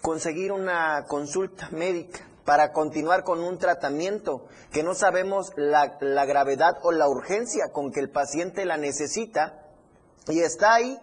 conseguir 0.01 0.51
una 0.51 1.05
consulta 1.08 1.70
médica, 1.72 2.20
para 2.46 2.72
continuar 2.72 3.24
con 3.24 3.39
un 3.39 3.58
tratamiento 3.58 4.48
que 4.72 4.84
no 4.84 4.96
sabemos 4.96 5.51
la, 5.55 5.98
la 6.01 6.25
gravedad 6.25 6.77
o 6.81 6.91
la 6.91 7.08
urgencia 7.08 7.72
con 7.72 7.91
que 7.91 8.00
el 8.00 8.10
paciente 8.10 8.65
la 8.65 8.77
necesita. 8.77 9.67
Y 10.27 10.39
está 10.39 10.74
ahí 10.74 11.00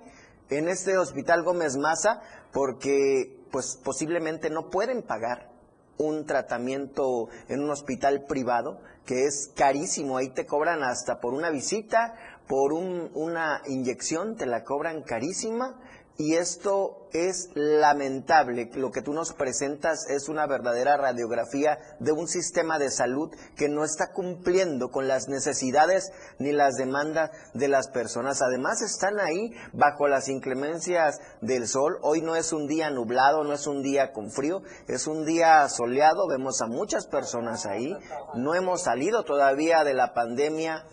en 0.51 0.69
este 0.69 0.99
hospital 0.99 1.45
Gómez 1.45 1.77
Maza 1.77 2.21
porque 2.53 3.39
pues 3.51 3.79
posiblemente 3.83 4.51
no 4.51 4.71
pueden 4.71 5.03
pagar 5.03 5.51
un 5.97 6.27
tratamiento 6.27 7.29
en 7.49 7.63
un 7.63 7.71
hospital 7.71 8.25
privado 8.29 8.81
que 9.05 9.25
es 9.25 9.51
carísimo, 9.57 10.19
ahí 10.19 10.29
te 10.29 10.45
cobran 10.45 10.83
hasta 10.83 11.19
por 11.19 11.33
una 11.33 11.51
visita, 11.51 12.15
por 12.47 12.73
un, 12.73 13.11
una 13.15 13.63
inyección, 13.67 14.37
te 14.37 14.45
la 14.45 14.65
cobran 14.65 15.03
carísima 15.03 15.81
y 16.21 16.35
esto 16.35 17.09
es 17.13 17.49
lamentable. 17.55 18.69
Lo 18.75 18.91
que 18.91 19.03
tú 19.03 19.13
nos 19.13 19.33
presentas 19.33 20.11
es 20.11 20.29
una 20.29 20.49
verdadera 20.49 20.97
radiografía 20.97 21.79
de 22.01 22.11
un 22.11 22.27
sistema 22.27 22.77
de 22.81 22.91
salud 22.91 23.31
que 23.57 23.69
no 23.69 23.85
está 23.85 24.13
cumpliendo 24.13 24.91
con 24.91 25.07
las 25.07 25.29
necesidades 25.29 26.11
ni 26.41 26.51
las 26.51 26.75
demandas 26.75 27.31
de 27.55 27.69
las 27.69 27.89
personas. 27.89 28.43
Además 28.43 28.83
están 28.83 29.21
ahí 29.21 29.53
bajo 29.73 30.09
las 30.09 30.29
inclemencias 30.29 31.21
del 31.41 31.69
sol. 31.69 31.99
Hoy 32.03 32.21
no 32.21 32.35
es 32.35 32.53
un 32.53 32.67
día 32.67 32.91
nublado, 32.91 33.45
no 33.45 33.53
es 33.53 33.69
un 33.69 33.85
día 33.85 34.11
con 34.13 34.33
frío, 34.33 34.63
es 34.89 35.07
un 35.07 35.25
día 35.25 35.69
soleado. 35.69 36.27
Vemos 36.29 36.61
a 36.63 36.67
muchas 36.67 37.07
personas 37.07 37.65
ahí. 37.65 37.97
No 38.35 38.57
hemos 38.57 38.83
salido 38.83 39.23
todavía 39.23 39.85
de 39.85 39.95
la 39.95 40.15
pandemia 40.15 40.85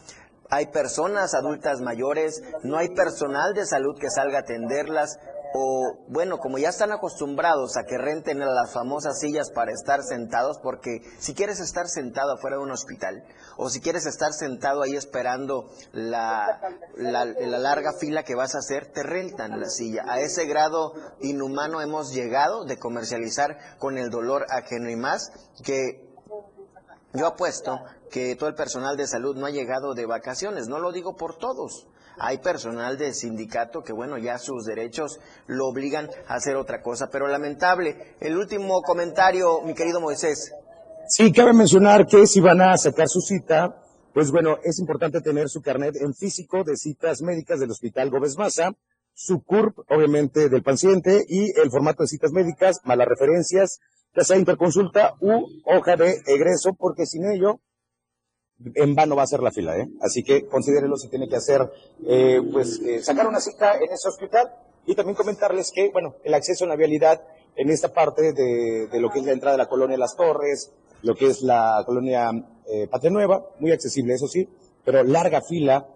hay 0.50 0.68
personas 0.68 1.34
adultas 1.34 1.82
mayores, 1.82 2.42
no 2.64 2.78
hay 2.78 2.90
personal 2.90 3.54
de 3.54 3.66
salud 3.66 3.98
que 4.00 4.10
salga 4.10 4.40
a 4.40 4.42
atenderlas, 4.42 5.18
o 5.58 6.06
bueno, 6.10 6.38
como 6.38 6.58
ya 6.58 6.68
están 6.68 6.92
acostumbrados 6.92 7.78
a 7.78 7.84
que 7.84 7.98
renten 7.98 8.40
las 8.40 8.74
famosas 8.74 9.20
sillas 9.20 9.52
para 9.52 9.72
estar 9.72 10.04
sentados, 10.04 10.60
porque 10.62 11.00
si 11.18 11.34
quieres 11.34 11.62
estar 11.62 11.88
sentado 11.88 12.34
afuera 12.34 12.58
de 12.58 12.64
un 12.64 12.72
hospital, 12.72 13.24
o 13.56 13.70
si 13.70 13.80
quieres 13.80 14.06
estar 14.06 14.34
sentado 14.34 14.82
ahí 14.82 14.98
esperando 14.98 15.70
la, 15.94 16.60
la, 16.98 17.24
la 17.24 17.60
larga 17.60 17.94
fila 17.94 18.24
que 18.24 18.36
vas 18.36 18.54
a 18.54 18.60
hacer, 18.60 18.92
te 18.92 19.02
rentan 19.02 19.58
la 19.60 19.70
silla. 19.70 20.04
A 20.10 20.20
ese 20.20 20.46
grado 20.46 20.94
inhumano 21.22 21.82
hemos 21.82 22.14
llegado 22.14 22.66
de 22.66 22.78
comercializar 22.78 23.78
con 23.80 23.98
el 23.98 24.10
dolor 24.10 24.46
ajeno 24.50 24.90
y 24.90 24.98
más, 24.98 25.32
que 25.64 26.05
yo 27.16 27.28
apuesto 27.28 27.80
que 28.12 28.36
todo 28.36 28.50
el 28.50 28.56
personal 28.56 28.98
de 28.98 29.08
salud 29.08 29.36
no 29.36 29.46
ha 29.46 29.52
llegado 29.52 29.94
de 29.94 30.06
vacaciones, 30.06 30.68
no 30.68 30.80
lo 30.80 30.92
digo 30.92 31.16
por 31.16 31.38
todos. 31.38 31.88
Hay 32.18 32.38
personal 32.38 32.98
del 32.98 33.14
sindicato 33.14 33.84
que, 33.84 33.92
bueno, 33.92 34.18
ya 34.18 34.38
sus 34.38 34.66
derechos 34.66 35.20
lo 35.48 35.68
obligan 35.68 36.10
a 36.28 36.36
hacer 36.36 36.56
otra 36.56 36.82
cosa, 36.82 37.10
pero 37.12 37.28
lamentable. 37.28 38.16
El 38.22 38.38
último 38.38 38.82
comentario, 38.82 39.62
mi 39.62 39.74
querido 39.74 40.00
Moisés. 40.00 40.54
Sí, 41.10 41.32
cabe 41.32 41.54
mencionar 41.54 42.08
que 42.08 42.26
si 42.26 42.40
van 42.40 42.62
a 42.62 42.78
sacar 42.78 43.10
su 43.10 43.20
cita, 43.20 43.82
pues 44.14 44.32
bueno, 44.32 44.58
es 44.64 44.80
importante 44.80 45.20
tener 45.20 45.50
su 45.50 45.62
carnet 45.62 45.96
en 45.98 46.14
físico 46.14 46.64
de 46.64 46.78
citas 46.78 47.22
médicas 47.22 47.60
del 47.60 47.72
Hospital 47.72 48.10
Gómez 48.10 48.38
Maza, 48.38 48.72
su 49.14 49.44
CURP, 49.44 49.80
obviamente, 49.90 50.50
del 50.50 50.64
paciente 50.64 51.26
y 51.28 51.52
el 51.60 51.70
formato 51.70 52.04
de 52.04 52.08
citas 52.08 52.32
médicas, 52.32 52.78
más 52.86 52.98
las 52.98 53.08
referencias, 53.08 53.80
ya 54.16 54.24
sea 54.24 54.38
interconsulta 54.38 55.16
u 55.20 55.46
hoja 55.66 55.96
de 55.96 56.22
egreso, 56.28 56.74
porque 56.78 57.06
sin 57.06 57.26
ello 57.26 57.60
en 58.60 58.96
vano 58.96 59.16
va 59.16 59.24
a 59.24 59.28
ser 59.28 59.42
la 59.42 59.52
fila, 59.52 59.78
¿eh? 59.78 59.90
Así 60.02 60.24
que 60.24 60.46
considérenlo 60.48 60.96
si 60.98 61.10
tiene 61.10 61.28
que 61.28 61.36
hacer, 61.36 61.70
eh, 62.08 62.42
pues, 62.52 62.80
eh, 62.80 63.04
sacar 63.04 63.28
una 63.28 63.42
cita 63.42 63.76
en 63.76 63.92
ese 63.92 64.08
hospital 64.08 64.50
y 64.86 64.96
también 64.96 65.16
comentarles 65.16 65.72
que, 65.74 65.90
bueno, 65.92 66.16
el 66.24 66.34
acceso 66.34 66.64
a 66.64 66.68
la 66.68 66.76
vialidad 66.76 67.22
en 67.58 67.70
esta 67.70 67.94
parte 67.94 68.34
de, 68.34 68.88
de, 68.88 69.00
lo 69.00 69.10
que 69.10 69.20
es 69.20 69.26
la 69.26 69.34
entrada 69.34 69.58
de 69.58 69.64
la 69.64 69.70
colonia 69.70 69.98
Las 69.98 70.16
Torres, 70.16 70.72
lo 71.02 71.16
que 71.16 71.28
es 71.28 71.42
la 71.42 71.84
colonia 71.86 72.32
eh, 72.68 72.88
Patria 72.88 73.12
Nueva, 73.12 73.46
muy 73.60 73.72
accesible, 73.72 74.14
eso 74.14 74.28
sí, 74.28 74.48
pero 74.84 75.04
larga 75.04 75.42
fila 75.42 75.88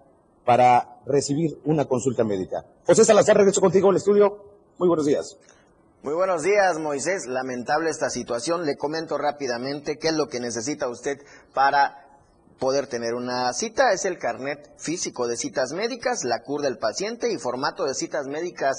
para 0.46 1.00
recibir 1.06 1.60
una 1.66 1.86
consulta 1.86 2.24
médica. 2.24 2.66
José 2.86 3.06
Salazar, 3.06 3.38
regreso 3.38 3.62
contigo 3.62 3.90
al 3.90 3.98
estudio. 3.98 4.46
Muy 4.78 4.88
buenos 4.88 5.06
días. 5.06 5.38
Muy 6.01 6.13
buenos 6.13 6.44
días, 6.44 6.79
Moisés. 6.79 7.25
Lamentable 7.27 7.89
esta 7.89 8.10
situación. 8.10 8.65
Le 8.65 8.77
comento 8.77 9.18
rápidamente 9.18 9.98
qué 9.98 10.08
es 10.08 10.13
lo 10.13 10.29
que 10.29 10.39
necesita 10.39 10.88
usted 10.88 11.20
para 11.53 12.08
poder 12.58 12.88
tener 12.88 13.15
una 13.15 13.51
cita. 13.51 13.91
Es 13.91 14.06
el 14.06 14.18
carnet 14.18 14.65
físico 14.77 15.27
de 15.27 15.36
citas 15.36 15.74
médicas, 15.74 16.24
la 16.24 16.41
CUR 16.41 16.62
del 16.62 16.77
paciente 16.77 17.29
y 17.29 17.38
formato 17.38 17.84
de 17.84 17.96
citas 17.96 18.27
médicas 18.27 18.77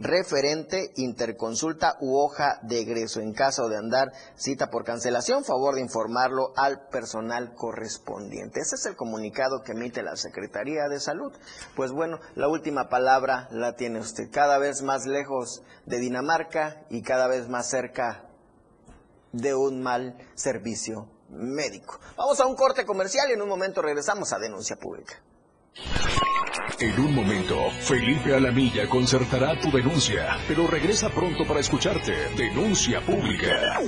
referente, 0.00 0.92
interconsulta 0.96 1.96
u 2.00 2.16
hoja 2.18 2.58
de 2.62 2.80
egreso. 2.80 3.20
En 3.20 3.32
caso 3.32 3.68
de 3.68 3.76
andar 3.76 4.12
cita 4.34 4.70
por 4.70 4.84
cancelación, 4.84 5.44
favor 5.44 5.74
de 5.74 5.82
informarlo 5.82 6.52
al 6.56 6.88
personal 6.88 7.54
correspondiente. 7.54 8.60
Ese 8.60 8.76
es 8.76 8.86
el 8.86 8.96
comunicado 8.96 9.62
que 9.62 9.72
emite 9.72 10.02
la 10.02 10.16
Secretaría 10.16 10.88
de 10.88 11.00
Salud. 11.00 11.32
Pues 11.76 11.92
bueno, 11.92 12.18
la 12.34 12.48
última 12.48 12.88
palabra 12.88 13.48
la 13.50 13.76
tiene 13.76 14.00
usted. 14.00 14.30
Cada 14.30 14.58
vez 14.58 14.82
más 14.82 15.06
lejos 15.06 15.62
de 15.86 15.98
Dinamarca 15.98 16.82
y 16.88 17.02
cada 17.02 17.28
vez 17.28 17.48
más 17.48 17.68
cerca 17.68 18.24
de 19.32 19.54
un 19.54 19.82
mal 19.82 20.16
servicio 20.34 21.08
médico. 21.28 22.00
Vamos 22.16 22.40
a 22.40 22.46
un 22.46 22.56
corte 22.56 22.84
comercial 22.84 23.28
y 23.30 23.34
en 23.34 23.42
un 23.42 23.48
momento 23.48 23.82
regresamos 23.82 24.32
a 24.32 24.38
denuncia 24.38 24.76
pública. 24.76 25.14
En 26.78 27.00
un 27.00 27.14
momento, 27.14 27.56
Felipe 27.80 28.34
Alamilla 28.34 28.88
concertará 28.88 29.58
tu 29.58 29.70
denuncia, 29.70 30.38
pero 30.46 30.66
regresa 30.66 31.08
pronto 31.10 31.46
para 31.46 31.60
escucharte. 31.60 32.12
Denuncia 32.36 33.00
pública. 33.00 33.80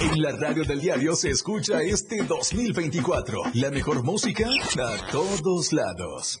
En 0.00 0.22
la 0.22 0.32
radio 0.32 0.64
del 0.64 0.80
diario 0.80 1.16
se 1.16 1.30
escucha 1.30 1.82
este 1.82 2.22
2024. 2.22 3.42
La 3.54 3.70
mejor 3.70 4.04
música 4.04 4.46
a 4.46 5.10
todos 5.10 5.72
lados. 5.72 6.40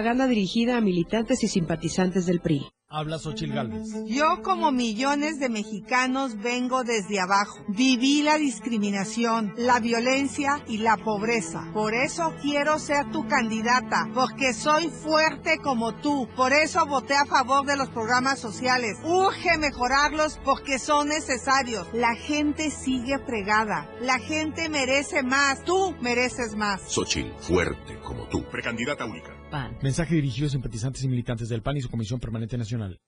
propaganda 0.01 0.25
dirigida 0.25 0.77
a 0.77 0.81
militantes 0.81 1.43
y 1.43 1.47
simpatizantes 1.47 2.25
del 2.25 2.39
PRI. 2.39 2.65
Habla 2.89 3.19
Xochil 3.19 3.53
Gálvez. 3.53 3.87
Yo, 4.07 4.41
como 4.41 4.71
millones 4.71 5.39
de 5.39 5.47
mexicanos, 5.47 6.41
vengo 6.41 6.83
desde 6.83 7.19
abajo. 7.19 7.59
Viví 7.67 8.23
la 8.23 8.37
discriminación, 8.37 9.53
la 9.57 9.79
violencia 9.79 10.63
y 10.67 10.79
la 10.79 10.97
pobreza. 10.97 11.69
Por 11.71 11.93
eso 11.93 12.33
quiero 12.41 12.79
ser 12.79 13.11
tu 13.11 13.27
candidata, 13.27 14.09
porque 14.15 14.53
soy 14.53 14.89
fuerte 14.89 15.59
como 15.63 15.93
tú. 15.93 16.27
Por 16.35 16.51
eso 16.51 16.83
voté 16.87 17.13
a 17.13 17.27
favor 17.27 17.65
de 17.67 17.77
los 17.77 17.89
programas 17.89 18.39
sociales. 18.39 18.97
Urge 19.05 19.55
mejorarlos 19.59 20.39
porque 20.43 20.79
son 20.79 21.09
necesarios. 21.09 21.87
La 21.93 22.15
gente 22.15 22.71
sigue 22.71 23.19
fregada. 23.19 23.87
La 24.01 24.17
gente 24.17 24.67
merece 24.67 25.21
más. 25.21 25.63
Tú 25.63 25.95
mereces 26.01 26.55
más. 26.55 26.81
Xochil, 26.87 27.31
fuerte 27.37 27.99
como 27.99 28.27
tú. 28.27 28.43
Precandidata 28.49 29.05
única. 29.05 29.40
Mensaje 29.81 30.15
dirigido 30.15 30.47
a 30.47 30.49
simpatizantes 30.49 31.03
y 31.03 31.07
militantes 31.07 31.49
del 31.49 31.61
PAN 31.61 31.77
y 31.77 31.81
su 31.81 31.89
Comisión 31.89 32.19
Permanente 32.19 32.57
Nacional. 32.57 32.99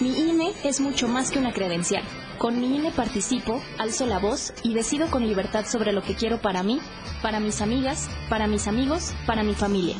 Mi 0.00 0.08
INE 0.18 0.52
es 0.64 0.80
mucho 0.80 1.08
más 1.08 1.30
que 1.30 1.38
una 1.38 1.52
credencial. 1.52 2.02
Con 2.38 2.58
mi 2.58 2.76
INE 2.76 2.90
participo, 2.90 3.60
alzo 3.78 4.06
la 4.06 4.18
voz 4.18 4.54
y 4.62 4.72
decido 4.72 5.10
con 5.10 5.26
libertad 5.26 5.66
sobre 5.66 5.92
lo 5.92 6.02
que 6.02 6.14
quiero 6.14 6.40
para 6.40 6.62
mí, 6.62 6.80
para 7.22 7.38
mis 7.38 7.60
amigas, 7.60 8.08
para 8.30 8.46
mis 8.46 8.66
amigos, 8.66 9.14
para 9.26 9.42
mi 9.42 9.54
familia. 9.54 9.96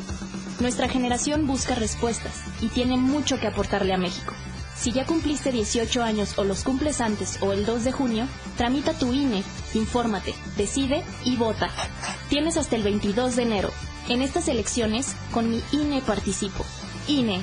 Nuestra 0.61 0.89
generación 0.89 1.47
busca 1.47 1.75
respuestas 1.75 2.45
y 2.63 2.69
tiene 2.69 2.97
mucho 2.97 3.39
que 3.39 3.47
aportarle 3.47 3.93
a 3.93 3.99
México. 3.99 4.35
Si 4.75 4.93
ya 4.93 5.05
cumpliste 5.05 5.53
18 5.53 6.03
años 6.03 6.39
o 6.39 6.45
los 6.45 6.65
cumples 6.65 7.03
antes 7.03 7.43
o 7.43 7.53
el 7.53 7.67
2 7.67 7.85
de 7.85 7.93
junio, 7.93 8.27
tramita 8.57 8.99
tu 8.99 9.13
INE, 9.13 9.43
infórmate, 9.75 10.35
decide 10.57 11.03
y 11.27 11.37
vota. 11.37 11.69
Tienes 12.31 12.57
hasta 12.57 12.77
el 12.77 12.83
22 12.83 13.37
de 13.37 13.43
enero. 13.43 13.71
En 14.09 14.23
estas 14.23 14.49
elecciones, 14.49 15.15
con 15.33 15.51
mi 15.51 15.63
INE 15.73 16.01
participo. 16.03 16.65
INE. 17.07 17.43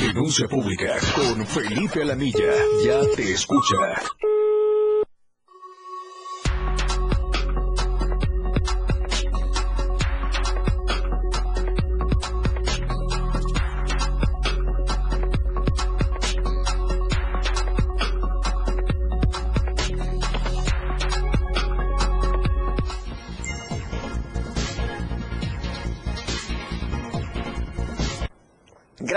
Denuncia 0.00 0.48
pública 0.48 0.96
con 1.14 1.46
Felipe 1.46 2.02
Alamilla. 2.02 2.52
Ya 2.84 3.00
te 3.16 3.32
escucha. 3.32 3.76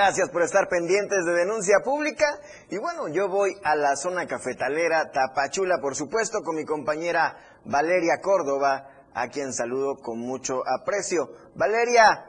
Gracias 0.04 0.32
por 0.32 0.42
estar 0.42 0.68
pendientes 0.68 1.26
de 1.26 1.32
denuncia 1.32 1.82
pública. 1.84 2.26
Y 2.72 2.80
bueno, 2.80 3.08
yo 3.10 3.30
voy 3.30 3.56
a 3.64 3.76
la 3.76 3.96
zona 3.96 4.26
cafetalera 4.26 5.12
Tapachula, 5.12 5.78
por 5.80 5.96
supuesto, 5.96 6.42
con 6.42 6.56
mi 6.56 6.66
compañera 6.66 7.38
Valeria 7.66 8.20
Córdoba, 8.20 8.90
a 9.14 9.28
quien 9.28 9.54
saludo 9.54 9.98
con 10.02 10.18
mucho 10.18 10.64
aprecio. 10.68 11.30
Valeria, 11.54 12.26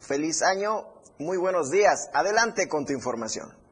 feliz 0.00 0.42
año, 0.42 0.84
muy 1.18 1.38
buenos 1.38 1.70
días. 1.70 2.10
Adelante 2.12 2.68
con 2.68 2.84
tu 2.84 2.92
información. 2.92 3.63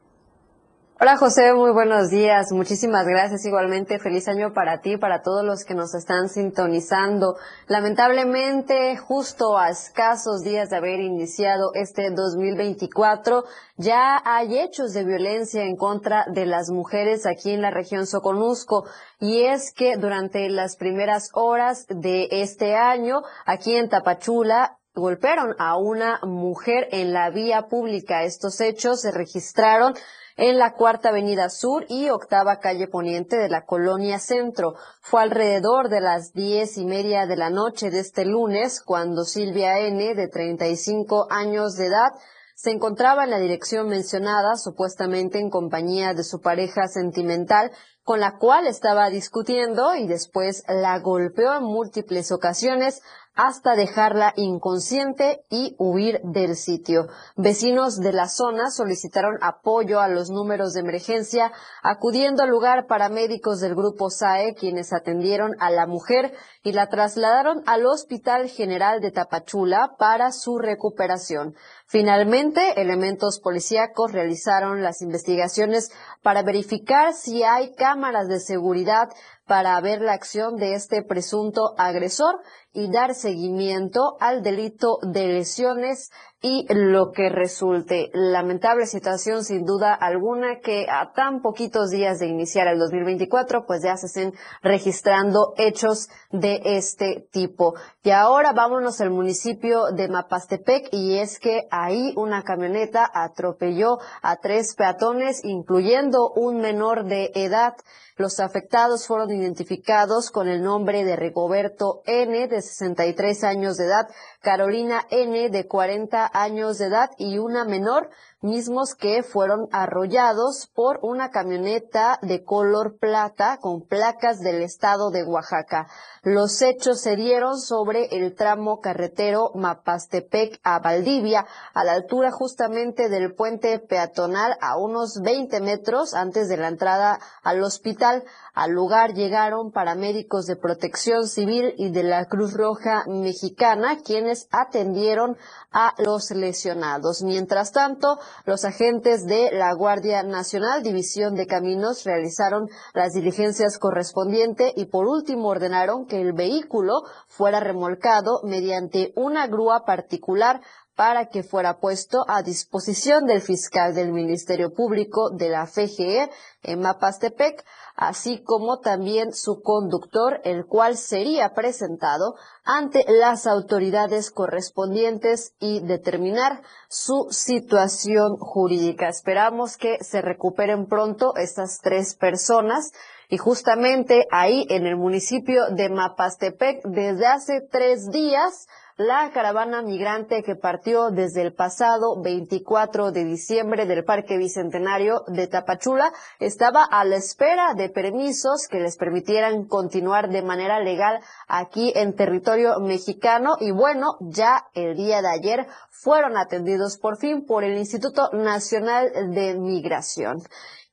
Hola 0.99 1.17
José, 1.17 1.55
muy 1.55 1.71
buenos 1.71 2.11
días. 2.11 2.51
Muchísimas 2.51 3.07
gracias. 3.07 3.43
Igualmente, 3.45 3.97
feliz 3.97 4.27
año 4.27 4.53
para 4.53 4.79
ti, 4.81 4.95
para 4.95 5.23
todos 5.23 5.43
los 5.43 5.65
que 5.65 5.73
nos 5.73 5.95
están 5.95 6.29
sintonizando. 6.29 7.35
Lamentablemente, 7.67 8.95
justo 8.97 9.57
a 9.57 9.69
escasos 9.69 10.43
días 10.43 10.69
de 10.69 10.77
haber 10.77 10.99
iniciado 10.99 11.71
este 11.73 12.11
2024, 12.11 13.43
ya 13.75 14.21
hay 14.23 14.59
hechos 14.59 14.93
de 14.93 15.03
violencia 15.03 15.63
en 15.63 15.77
contra 15.77 16.25
de 16.31 16.45
las 16.45 16.69
mujeres 16.69 17.25
aquí 17.25 17.51
en 17.51 17.63
la 17.63 17.71
región 17.71 18.05
Soconusco. 18.05 18.85
Y 19.19 19.45
es 19.45 19.73
que 19.73 19.97
durante 19.97 20.47
las 20.49 20.77
primeras 20.77 21.31
horas 21.33 21.87
de 21.89 22.27
este 22.29 22.75
año, 22.75 23.23
aquí 23.47 23.75
en 23.75 23.89
Tapachula, 23.89 24.77
golpearon 24.93 25.55
a 25.57 25.75
una 25.75 26.19
mujer 26.21 26.87
en 26.91 27.13
la 27.13 27.31
vía 27.31 27.63
pública. 27.63 28.23
Estos 28.23 28.61
hechos 28.61 29.01
se 29.01 29.11
registraron 29.11 29.95
en 30.37 30.57
la 30.57 30.73
Cuarta 30.73 31.09
Avenida 31.09 31.49
Sur 31.49 31.85
y 31.89 32.09
Octava 32.09 32.59
Calle 32.59 32.87
Poniente 32.87 33.37
de 33.37 33.49
la 33.49 33.65
Colonia 33.65 34.19
Centro. 34.19 34.75
Fue 35.01 35.21
alrededor 35.21 35.89
de 35.89 36.01
las 36.01 36.33
diez 36.33 36.77
y 36.77 36.85
media 36.85 37.25
de 37.25 37.35
la 37.35 37.49
noche 37.49 37.91
de 37.91 37.99
este 37.99 38.25
lunes 38.25 38.81
cuando 38.81 39.25
Silvia 39.25 39.79
N., 39.79 40.15
de 40.15 40.27
35 40.27 41.27
años 41.29 41.75
de 41.75 41.87
edad, 41.87 42.13
se 42.55 42.71
encontraba 42.71 43.23
en 43.23 43.31
la 43.31 43.39
dirección 43.39 43.89
mencionada, 43.89 44.55
supuestamente 44.55 45.39
en 45.39 45.49
compañía 45.49 46.13
de 46.13 46.23
su 46.23 46.39
pareja 46.39 46.87
sentimental, 46.87 47.71
con 48.03 48.19
la 48.19 48.37
cual 48.37 48.67
estaba 48.67 49.09
discutiendo 49.09 49.95
y 49.95 50.07
después 50.07 50.63
la 50.67 50.99
golpeó 50.99 51.55
en 51.55 51.63
múltiples 51.63 52.31
ocasiones 52.31 53.01
hasta 53.35 53.75
dejarla 53.75 54.33
inconsciente 54.35 55.43
y 55.49 55.75
huir 55.79 56.21
del 56.23 56.55
sitio. 56.55 57.07
Vecinos 57.35 57.99
de 57.99 58.13
la 58.13 58.27
zona 58.27 58.69
solicitaron 58.69 59.37
apoyo 59.41 59.99
a 59.99 60.07
los 60.07 60.29
números 60.29 60.73
de 60.73 60.81
emergencia, 60.81 61.51
acudiendo 61.81 62.43
al 62.43 62.49
lugar 62.49 62.85
paramédicos 62.85 63.59
del 63.59 63.73
grupo 63.73 64.09
SAE, 64.09 64.53
quienes 64.53 64.93
atendieron 64.93 65.55
a 65.59 65.71
la 65.71 65.87
mujer 65.87 66.33
y 66.63 66.73
la 66.73 66.89
trasladaron 66.89 67.63
al 67.65 67.85
Hospital 67.85 68.49
General 68.49 69.01
de 69.01 69.11
Tapachula 69.11 69.95
para 69.97 70.31
su 70.31 70.59
recuperación. 70.59 71.55
Finalmente, 71.87 72.81
elementos 72.81 73.39
policíacos 73.39 74.11
realizaron 74.11 74.81
las 74.83 75.01
investigaciones 75.01 75.91
para 76.21 76.43
verificar 76.43 77.13
si 77.13 77.43
hay 77.43 77.73
cámaras 77.73 78.27
de 78.27 78.39
seguridad 78.39 79.09
para 79.45 79.79
ver 79.81 80.01
la 80.01 80.13
acción 80.13 80.55
de 80.55 80.73
este 80.73 81.03
presunto 81.03 81.73
agresor 81.77 82.41
y 82.71 82.91
dar 82.91 83.13
seguimiento 83.13 84.15
al 84.19 84.41
delito 84.41 84.99
de 85.01 85.27
lesiones 85.27 86.11
y 86.43 86.67
lo 86.69 87.11
que 87.13 87.29
resulte. 87.29 88.11
Lamentable 88.13 88.85
situación 88.85 89.45
sin 89.45 89.63
duda 89.63 89.93
alguna 89.93 90.59
que 90.59 90.87
a 90.89 91.13
tan 91.13 91.41
poquitos 91.41 91.89
días 91.89 92.19
de 92.19 92.27
iniciar 92.27 92.67
el 92.67 92.77
2024 92.77 93.65
pues 93.65 93.81
ya 93.81 93.95
se 93.95 94.07
estén 94.07 94.33
registrando 94.61 95.53
hechos 95.57 96.09
de 96.31 96.59
este 96.65 97.25
tipo. 97.31 97.75
Y 98.03 98.09
ahora 98.09 98.51
vámonos 98.51 98.99
al 98.99 99.09
municipio 99.09 99.85
de 99.95 100.09
Mapastepec 100.09 100.89
y 100.91 101.17
es 101.17 101.39
que 101.39 101.65
ahí 101.71 102.13
una 102.17 102.43
camioneta 102.43 103.09
atropelló 103.11 103.99
a 104.21 104.35
tres 104.35 104.75
peatones 104.75 105.45
incluyendo 105.45 106.29
un 106.35 106.57
menor 106.57 107.05
de 107.05 107.31
edad. 107.35 107.75
Los 108.15 108.39
afectados 108.39 109.07
fueron 109.07 109.31
identificados 109.31 110.29
con 110.29 110.47
el 110.47 110.61
nombre 110.61 111.03
de 111.03 111.15
Rigoberto 111.15 112.03
N, 112.05 112.47
de 112.47 112.61
63 112.61 113.43
años 113.43 113.77
de 113.77 113.85
edad, 113.85 114.07
Carolina 114.39 115.03
N, 115.09 115.49
de 115.49 115.67
40 115.67 116.29
años 116.33 116.77
de 116.77 116.87
edad 116.87 117.11
y 117.17 117.37
una 117.37 117.63
menor, 117.65 118.09
mismos 118.43 118.93
que 118.95 119.23
fueron 119.23 119.67
arrollados 119.71 120.69
por 120.73 120.99
una 121.01 121.31
camioneta 121.31 122.19
de 122.21 122.43
color 122.43 122.97
plata 122.99 123.57
con 123.61 123.81
placas 123.87 124.39
del 124.39 124.61
estado 124.61 125.09
de 125.09 125.23
Oaxaca. 125.23 125.87
Los 126.21 126.61
hechos 126.61 127.01
se 127.01 127.15
dieron 127.15 127.59
sobre 127.59 128.05
el 128.11 128.35
tramo 128.35 128.79
carretero 128.79 129.51
Mapastepec 129.55 130.59
a 130.63 130.79
Valdivia, 130.79 131.45
a 131.73 131.83
la 131.83 131.93
altura 131.93 132.31
justamente 132.31 133.09
del 133.09 133.33
puente 133.33 133.79
peatonal 133.79 134.57
a 134.61 134.77
unos 134.77 135.19
20 135.21 135.59
metros 135.61 136.13
antes 136.13 136.49
de 136.49 136.57
la 136.57 136.67
entrada 136.67 137.19
al 137.43 137.63
hospital. 137.63 138.23
Al 138.53 138.71
lugar 138.71 139.13
llegaron 139.13 139.71
paramédicos 139.71 140.45
de 140.45 140.55
protección 140.55 141.27
civil 141.27 141.73
y 141.77 141.89
de 141.89 142.03
la 142.03 142.25
Cruz 142.25 142.53
Roja 142.53 143.03
Mexicana, 143.07 143.97
quienes 144.05 144.47
atendieron 144.51 145.37
a 145.71 145.95
los 145.97 146.29
lesionados. 146.31 147.23
Mientras 147.23 147.71
tanto, 147.71 148.19
los 148.45 148.65
agentes 148.65 149.25
de 149.25 149.51
la 149.51 149.73
Guardia 149.73 150.23
Nacional, 150.23 150.83
División 150.83 151.35
de 151.35 151.47
Caminos, 151.47 152.03
realizaron 152.03 152.67
las 152.93 153.13
diligencias 153.13 153.77
correspondientes 153.77 154.73
y 154.75 154.85
por 154.85 155.07
último 155.07 155.49
ordenaron 155.49 156.05
que 156.05 156.21
el 156.21 156.33
vehículo 156.33 157.03
fuera 157.27 157.59
remolcado 157.59 158.41
mediante 158.43 159.13
una 159.15 159.47
grúa 159.47 159.85
particular 159.85 160.61
para 160.95 161.27
que 161.27 161.43
fuera 161.43 161.79
puesto 161.79 162.23
a 162.27 162.43
disposición 162.43 163.25
del 163.25 163.41
fiscal 163.41 163.95
del 163.95 164.11
Ministerio 164.11 164.73
Público 164.73 165.31
de 165.31 165.49
la 165.49 165.65
FGE 165.65 166.29
en 166.61 166.79
Mapastepec, 166.79 167.65
así 167.95 168.43
como 168.43 168.79
también 168.79 169.33
su 169.33 169.61
conductor, 169.61 170.39
el 170.43 170.65
cual 170.65 170.97
sería 170.97 171.53
presentado 171.53 172.35
ante 172.63 173.05
las 173.07 173.47
autoridades 173.47 174.29
correspondientes 174.31 175.53
y 175.59 175.79
determinar 175.79 176.61
su 176.89 177.27
situación 177.31 178.37
jurídica. 178.37 179.09
Esperamos 179.09 179.77
que 179.77 179.97
se 180.03 180.21
recuperen 180.21 180.87
pronto 180.87 181.35
estas 181.35 181.79
tres 181.81 182.15
personas 182.15 182.91
y 183.29 183.37
justamente 183.37 184.27
ahí 184.31 184.67
en 184.69 184.85
el 184.85 184.95
municipio 184.95 185.71
de 185.71 185.89
Mapastepec 185.89 186.83
desde 186.85 187.25
hace 187.25 187.61
tres 187.61 188.09
días 188.11 188.67
la 188.97 189.31
caravana 189.31 189.81
migrante 189.81 190.43
que 190.43 190.55
partió 190.55 191.09
desde 191.09 191.41
el 191.41 191.53
pasado 191.53 192.21
24 192.21 193.11
de 193.11 193.25
diciembre 193.25 193.87
del 193.87 194.03
Parque 194.03 194.37
Bicentenario 194.37 195.23
de 195.27 195.47
Tapachula 195.47 196.13
estaba 196.39 196.83
a 196.83 197.03
la 197.03 197.15
espera 197.15 197.73
de 197.73 197.89
permisos 197.89 198.67
que 198.69 198.79
les 198.79 198.97
permitieran 198.97 199.65
continuar 199.65 200.29
de 200.29 200.43
manera 200.43 200.79
legal 200.79 201.19
aquí 201.47 201.91
en 201.95 202.15
territorio 202.15 202.79
mexicano 202.79 203.55
y 203.59 203.71
bueno, 203.71 204.17
ya 204.19 204.67
el 204.75 204.95
día 204.95 205.21
de 205.23 205.29
ayer 205.29 205.67
fueron 205.89 206.37
atendidos 206.37 206.99
por 206.99 207.17
fin 207.17 207.45
por 207.45 207.63
el 207.63 207.77
Instituto 207.77 208.29
Nacional 208.31 209.11
de 209.33 209.55
Migración. 209.55 210.43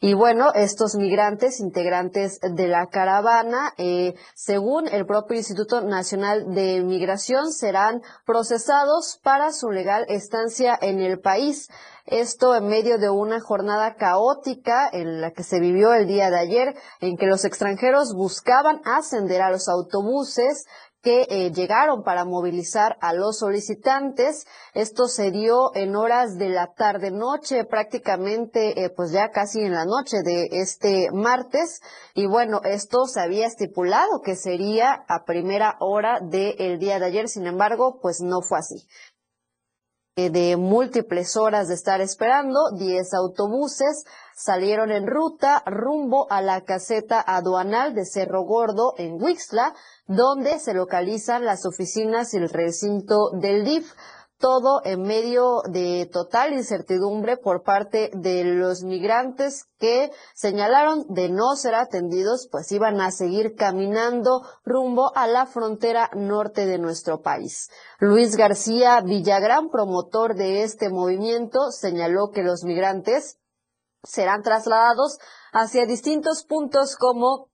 Y 0.03 0.15
bueno, 0.15 0.51
estos 0.55 0.95
migrantes, 0.97 1.61
integrantes 1.61 2.41
de 2.41 2.69
la 2.69 2.87
caravana, 2.87 3.75
eh, 3.77 4.15
según 4.35 4.89
el 4.89 5.05
propio 5.05 5.37
Instituto 5.37 5.83
Nacional 5.83 6.55
de 6.55 6.83
Migración, 6.83 7.53
serán 7.53 8.01
procesados 8.25 9.21
para 9.23 9.53
su 9.53 9.71
legal 9.71 10.07
estancia 10.09 10.79
en 10.81 11.01
el 11.01 11.21
país. 11.21 11.69
Esto 12.07 12.57
en 12.57 12.69
medio 12.69 12.97
de 12.97 13.11
una 13.11 13.41
jornada 13.41 13.97
caótica 13.97 14.89
en 14.91 15.21
la 15.21 15.33
que 15.33 15.43
se 15.43 15.61
vivió 15.61 15.93
el 15.93 16.07
día 16.07 16.31
de 16.31 16.39
ayer, 16.39 16.75
en 17.03 17.19
que 17.19 17.27
los 17.27 17.45
extranjeros 17.45 18.15
buscaban 18.15 18.81
ascender 18.87 19.43
a 19.43 19.51
los 19.51 19.69
autobuses 19.69 20.65
que 21.03 21.27
eh, 21.31 21.51
llegaron 21.53 22.03
para 22.03 22.25
movilizar 22.25 22.97
a 23.01 23.13
los 23.13 23.39
solicitantes. 23.39 24.47
Esto 24.75 25.07
se 25.07 25.31
dio 25.31 25.75
en 25.75 25.97
horas 25.97 26.37
de 26.37 26.51
la 26.51 26.75
tarde 26.75 27.11
noche, 27.11 27.65
prácticamente 27.65 28.85
eh, 28.85 28.91
pues 28.91 29.11
ya 29.11 29.31
casi 29.31 29.61
en 29.61 29.73
la 29.73 29.85
noche 29.85 30.19
de 30.23 30.49
este 30.53 31.11
martes. 31.13 31.81
Y 32.15 32.27
bueno, 32.27 32.61
esto 32.65 33.07
se 33.07 33.21
había 33.21 33.47
estipulado 33.47 34.21
que 34.23 34.37
sería 34.37 35.05
a 35.09 35.25
primera 35.25 35.77
hora 35.81 36.21
del 36.21 36.79
día 36.79 36.99
de 36.99 37.07
ayer. 37.07 37.29
Sin 37.29 37.47
embargo, 37.47 37.99
pues 38.01 38.21
no 38.21 38.43
fue 38.43 38.59
así 38.59 38.87
eh, 40.17 40.29
de 40.29 40.57
múltiples 40.57 41.37
horas 41.37 41.69
de 41.69 41.75
estar 41.75 42.01
esperando, 42.01 42.59
10 42.77 43.15
autobuses 43.15 44.05
salieron 44.35 44.91
en 44.91 45.07
ruta 45.07 45.63
rumbo 45.67 46.27
a 46.31 46.43
la 46.43 46.63
caseta 46.63 47.21
aduanal 47.21 47.95
de 47.95 48.05
Cerro 48.05 48.43
Gordo 48.43 48.95
en 48.97 49.23
Huixla, 49.23 49.75
donde 50.11 50.59
se 50.59 50.75
localizan 50.75 51.45
las 51.45 51.65
oficinas 51.65 52.35
y 52.35 52.39
el 52.39 52.49
recinto 52.49 53.31
del 53.41 53.65
DIF 53.65 53.93
todo 54.39 54.81
en 54.85 55.03
medio 55.03 55.61
de 55.71 56.09
total 56.11 56.55
incertidumbre 56.55 57.37
por 57.37 57.63
parte 57.63 58.11
de 58.15 58.43
los 58.43 58.83
migrantes 58.83 59.67
que 59.79 60.11
señalaron 60.35 61.05
de 61.11 61.29
no 61.29 61.55
ser 61.55 61.75
atendidos, 61.75 62.49
pues 62.51 62.73
iban 62.73 63.01
a 63.01 63.13
seguir 63.13 63.55
caminando 63.55 64.43
rumbo 64.65 65.13
a 65.15 65.29
la 65.29 65.47
frontera 65.47 66.11
norte 66.17 66.67
de 66.67 66.79
nuestro 66.79 67.21
país. 67.21 67.69
Luis 68.01 68.35
García 68.35 69.01
Villagrán, 69.03 69.69
promotor 69.69 70.35
de 70.35 70.65
este 70.65 70.89
movimiento, 70.89 71.71
señaló 71.71 72.31
que 72.31 72.43
los 72.43 72.65
migrantes 72.65 73.39
serán 74.03 74.43
trasladados 74.43 75.19
hacia 75.53 75.85
distintos 75.85 76.45
puntos 76.45 76.97
como 76.97 77.50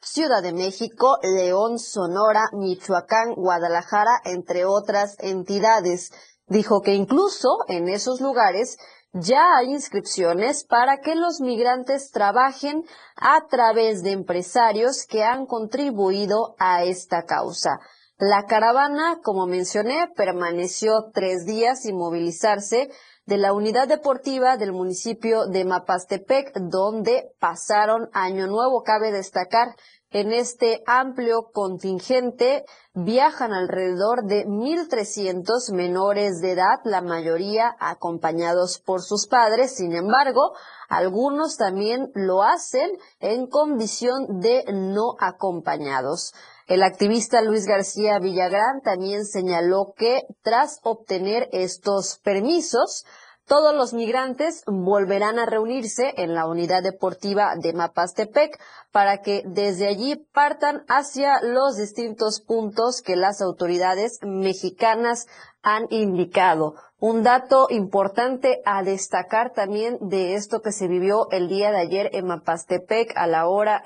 Ciudad 0.00 0.42
de 0.42 0.52
México, 0.52 1.18
León, 1.22 1.78
Sonora, 1.78 2.50
Michoacán, 2.52 3.34
Guadalajara, 3.34 4.20
entre 4.24 4.64
otras 4.64 5.16
entidades. 5.18 6.12
Dijo 6.46 6.80
que 6.82 6.94
incluso 6.94 7.58
en 7.66 7.88
esos 7.88 8.20
lugares 8.20 8.78
ya 9.12 9.56
hay 9.56 9.72
inscripciones 9.72 10.64
para 10.64 10.98
que 10.98 11.14
los 11.14 11.40
migrantes 11.40 12.10
trabajen 12.10 12.84
a 13.16 13.46
través 13.48 14.02
de 14.02 14.12
empresarios 14.12 15.04
que 15.06 15.24
han 15.24 15.46
contribuido 15.46 16.54
a 16.58 16.84
esta 16.84 17.24
causa. 17.24 17.80
La 18.18 18.46
caravana, 18.46 19.20
como 19.22 19.46
mencioné, 19.46 20.08
permaneció 20.16 21.10
tres 21.14 21.44
días 21.46 21.82
sin 21.82 21.96
movilizarse 21.96 22.90
de 23.28 23.36
la 23.36 23.52
unidad 23.52 23.86
deportiva 23.86 24.56
del 24.56 24.72
municipio 24.72 25.44
de 25.44 25.66
Mapastepec, 25.66 26.50
donde 26.60 27.30
pasaron 27.38 28.08
Año 28.14 28.46
Nuevo. 28.46 28.82
Cabe 28.82 29.12
destacar, 29.12 29.76
en 30.10 30.32
este 30.32 30.82
amplio 30.86 31.50
contingente 31.52 32.64
viajan 32.94 33.52
alrededor 33.52 34.24
de 34.24 34.46
1.300 34.46 35.74
menores 35.74 36.40
de 36.40 36.52
edad, 36.52 36.80
la 36.84 37.02
mayoría 37.02 37.76
acompañados 37.78 38.80
por 38.80 39.02
sus 39.02 39.26
padres. 39.26 39.76
Sin 39.76 39.94
embargo, 39.94 40.54
algunos 40.88 41.58
también 41.58 42.10
lo 42.14 42.42
hacen 42.42 42.90
en 43.20 43.46
condición 43.46 44.40
de 44.40 44.64
no 44.72 45.16
acompañados. 45.20 46.32
El 46.68 46.82
activista 46.82 47.40
Luis 47.40 47.64
García 47.64 48.18
Villagrán 48.18 48.82
también 48.82 49.24
señaló 49.24 49.94
que 49.96 50.20
tras 50.42 50.80
obtener 50.82 51.48
estos 51.50 52.18
permisos, 52.22 53.06
todos 53.46 53.74
los 53.74 53.94
migrantes 53.94 54.64
volverán 54.66 55.38
a 55.38 55.46
reunirse 55.46 56.12
en 56.18 56.34
la 56.34 56.46
unidad 56.46 56.82
deportiva 56.82 57.54
de 57.56 57.72
Mapastepec 57.72 58.60
para 58.92 59.22
que 59.22 59.44
desde 59.46 59.88
allí 59.88 60.16
partan 60.34 60.84
hacia 60.88 61.40
los 61.40 61.78
distintos 61.78 62.42
puntos 62.42 63.00
que 63.00 63.16
las 63.16 63.40
autoridades 63.40 64.18
mexicanas 64.20 65.26
han 65.62 65.86
indicado. 65.88 66.74
Un 66.98 67.22
dato 67.22 67.68
importante 67.70 68.60
a 68.66 68.82
destacar 68.82 69.54
también 69.54 69.96
de 70.02 70.34
esto 70.34 70.60
que 70.60 70.72
se 70.72 70.86
vivió 70.86 71.30
el 71.30 71.48
día 71.48 71.70
de 71.70 71.78
ayer 71.78 72.10
en 72.12 72.26
Mapastepec 72.26 73.16
a 73.16 73.26
la 73.26 73.48
hora 73.48 73.82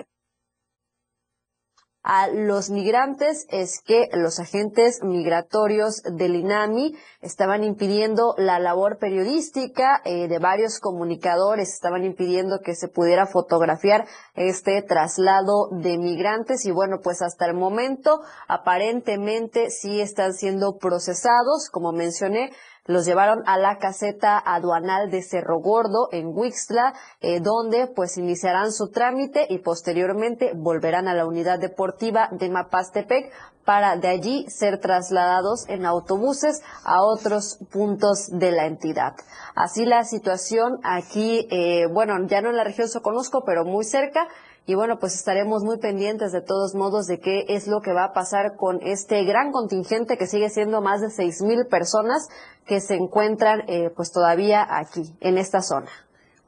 a 2.02 2.28
los 2.28 2.70
migrantes 2.70 3.46
es 3.48 3.80
que 3.80 4.08
los 4.12 4.40
agentes 4.40 5.02
migratorios 5.02 6.02
del 6.02 6.34
INAMI 6.34 6.96
estaban 7.20 7.62
impidiendo 7.62 8.34
la 8.36 8.58
labor 8.58 8.98
periodística 8.98 10.02
eh, 10.04 10.26
de 10.26 10.38
varios 10.40 10.80
comunicadores, 10.80 11.72
estaban 11.72 12.04
impidiendo 12.04 12.58
que 12.58 12.74
se 12.74 12.88
pudiera 12.88 13.26
fotografiar 13.26 14.06
este 14.34 14.82
traslado 14.82 15.68
de 15.70 15.96
migrantes 15.98 16.64
y 16.64 16.72
bueno, 16.72 16.98
pues 17.02 17.22
hasta 17.22 17.46
el 17.46 17.54
momento 17.54 18.22
aparentemente 18.48 19.70
sí 19.70 20.00
están 20.00 20.32
siendo 20.32 20.78
procesados, 20.78 21.68
como 21.70 21.92
mencioné, 21.92 22.50
los 22.86 23.06
llevaron 23.06 23.42
a 23.46 23.58
la 23.58 23.78
caseta 23.78 24.38
aduanal 24.38 25.10
de 25.10 25.22
Cerro 25.22 25.60
Gordo 25.60 26.08
en 26.10 26.28
Huixla, 26.36 26.94
eh, 27.20 27.40
donde 27.40 27.86
pues 27.86 28.18
iniciarán 28.18 28.72
su 28.72 28.90
trámite 28.90 29.46
y 29.48 29.58
posteriormente 29.58 30.52
volverán 30.54 31.06
a 31.06 31.14
la 31.14 31.26
unidad 31.26 31.58
deportiva 31.58 32.28
de 32.32 32.50
Mapastepec 32.50 33.32
para 33.64 33.96
de 33.96 34.08
allí 34.08 34.46
ser 34.48 34.80
trasladados 34.80 35.68
en 35.68 35.86
autobuses 35.86 36.62
a 36.84 37.02
otros 37.02 37.58
puntos 37.70 38.28
de 38.30 38.50
la 38.50 38.66
entidad. 38.66 39.14
Así 39.54 39.84
la 39.84 40.04
situación 40.04 40.80
aquí, 40.82 41.46
eh, 41.50 41.86
bueno, 41.86 42.14
ya 42.26 42.40
no 42.40 42.50
en 42.50 42.56
la 42.56 42.64
región 42.64 42.88
Soconusco, 42.88 43.44
pero 43.44 43.64
muy 43.64 43.84
cerca, 43.84 44.26
y 44.64 44.74
bueno, 44.74 44.98
pues 44.98 45.14
estaremos 45.14 45.64
muy 45.64 45.78
pendientes 45.78 46.30
de 46.30 46.40
todos 46.40 46.74
modos 46.74 47.06
de 47.06 47.18
qué 47.18 47.46
es 47.48 47.66
lo 47.66 47.80
que 47.80 47.92
va 47.92 48.04
a 48.04 48.12
pasar 48.12 48.56
con 48.56 48.80
este 48.82 49.24
gran 49.24 49.50
contingente 49.50 50.16
que 50.16 50.26
sigue 50.26 50.50
siendo 50.50 50.80
más 50.80 51.00
de 51.00 51.10
seis 51.10 51.42
mil 51.42 51.66
personas 51.66 52.28
que 52.66 52.80
se 52.80 52.94
encuentran 52.94 53.62
eh, 53.68 53.90
pues 53.94 54.12
todavía 54.12 54.64
aquí, 54.68 55.16
en 55.20 55.38
esta 55.38 55.62
zona. 55.62 55.90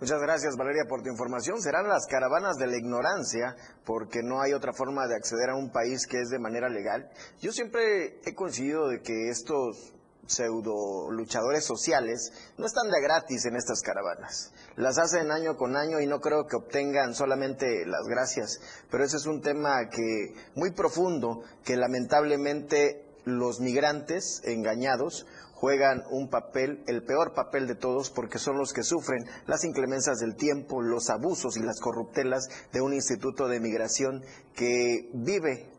Muchas 0.00 0.20
gracias 0.20 0.56
Valeria 0.56 0.84
por 0.88 1.02
tu 1.02 1.08
información. 1.08 1.60
Serán 1.60 1.88
las 1.88 2.06
caravanas 2.06 2.56
de 2.56 2.66
la 2.66 2.76
ignorancia 2.76 3.56
porque 3.84 4.22
no 4.22 4.42
hay 4.42 4.52
otra 4.52 4.72
forma 4.72 5.06
de 5.06 5.16
acceder 5.16 5.50
a 5.50 5.56
un 5.56 5.70
país 5.70 6.06
que 6.06 6.20
es 6.20 6.28
de 6.28 6.38
manera 6.38 6.68
legal. 6.68 7.08
Yo 7.40 7.52
siempre 7.52 8.20
he 8.24 8.34
coincidido 8.34 8.88
de 8.88 9.00
que 9.00 9.30
estos 9.30 9.94
pseudo 10.26 11.10
luchadores 11.10 11.64
sociales 11.64 12.32
no 12.56 12.66
están 12.66 12.90
de 12.90 13.00
gratis 13.00 13.44
en 13.46 13.56
estas 13.56 13.80
caravanas. 13.82 14.52
Las 14.76 14.98
hacen 14.98 15.30
año 15.30 15.56
con 15.56 15.76
año 15.76 16.00
y 16.00 16.06
no 16.06 16.20
creo 16.20 16.46
que 16.46 16.56
obtengan 16.56 17.14
solamente 17.14 17.86
las 17.86 18.06
gracias, 18.06 18.60
pero 18.90 19.04
ese 19.04 19.16
es 19.16 19.26
un 19.26 19.40
tema 19.40 19.88
que 19.88 20.34
muy 20.54 20.72
profundo 20.72 21.42
que 21.64 21.76
lamentablemente 21.76 23.04
los 23.24 23.60
migrantes 23.60 24.42
engañados 24.44 25.26
juegan 25.54 26.04
un 26.10 26.28
papel, 26.28 26.84
el 26.86 27.02
peor 27.04 27.32
papel 27.32 27.66
de 27.66 27.74
todos, 27.74 28.10
porque 28.10 28.38
son 28.38 28.58
los 28.58 28.72
que 28.72 28.82
sufren 28.82 29.24
las 29.46 29.64
inclemencias 29.64 30.18
del 30.18 30.36
tiempo, 30.36 30.82
los 30.82 31.08
abusos 31.08 31.56
y 31.56 31.62
las 31.62 31.80
corruptelas 31.80 32.48
de 32.72 32.82
un 32.82 32.92
instituto 32.92 33.48
de 33.48 33.60
migración 33.60 34.22
que 34.54 35.08
vive, 35.14 35.70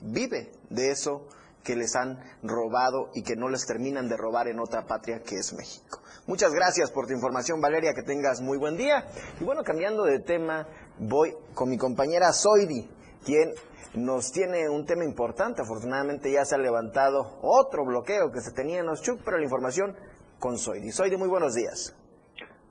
vive 0.00 0.52
de 0.70 0.90
eso 0.92 1.26
que 1.66 1.74
les 1.74 1.96
han 1.96 2.18
robado 2.42 3.10
y 3.14 3.22
que 3.22 3.34
no 3.34 3.48
les 3.48 3.66
terminan 3.66 4.08
de 4.08 4.16
robar 4.16 4.46
en 4.46 4.60
otra 4.60 4.86
patria 4.86 5.20
que 5.20 5.34
es 5.34 5.52
México. 5.52 6.00
Muchas 6.28 6.52
gracias 6.52 6.92
por 6.92 7.06
tu 7.06 7.12
información, 7.12 7.60
Valeria, 7.60 7.92
que 7.92 8.02
tengas 8.02 8.40
muy 8.40 8.56
buen 8.56 8.76
día. 8.76 9.04
Y 9.40 9.44
bueno, 9.44 9.62
cambiando 9.64 10.04
de 10.04 10.20
tema, 10.20 10.66
voy 10.98 11.34
con 11.54 11.68
mi 11.68 11.76
compañera 11.76 12.32
Zoidi, 12.32 12.88
quien 13.24 13.50
nos 13.94 14.30
tiene 14.30 14.68
un 14.68 14.86
tema 14.86 15.04
importante. 15.04 15.62
Afortunadamente 15.62 16.30
ya 16.30 16.44
se 16.44 16.54
ha 16.54 16.58
levantado 16.58 17.38
otro 17.42 17.84
bloqueo 17.84 18.30
que 18.30 18.40
se 18.40 18.52
tenía 18.52 18.80
en 18.80 18.88
Oshchuk, 18.88 19.22
pero 19.24 19.38
la 19.38 19.44
información 19.44 19.96
con 20.38 20.58
Soidi. 20.58 20.92
Soidi, 20.92 21.16
muy 21.16 21.28
buenos 21.28 21.54
días. 21.54 21.96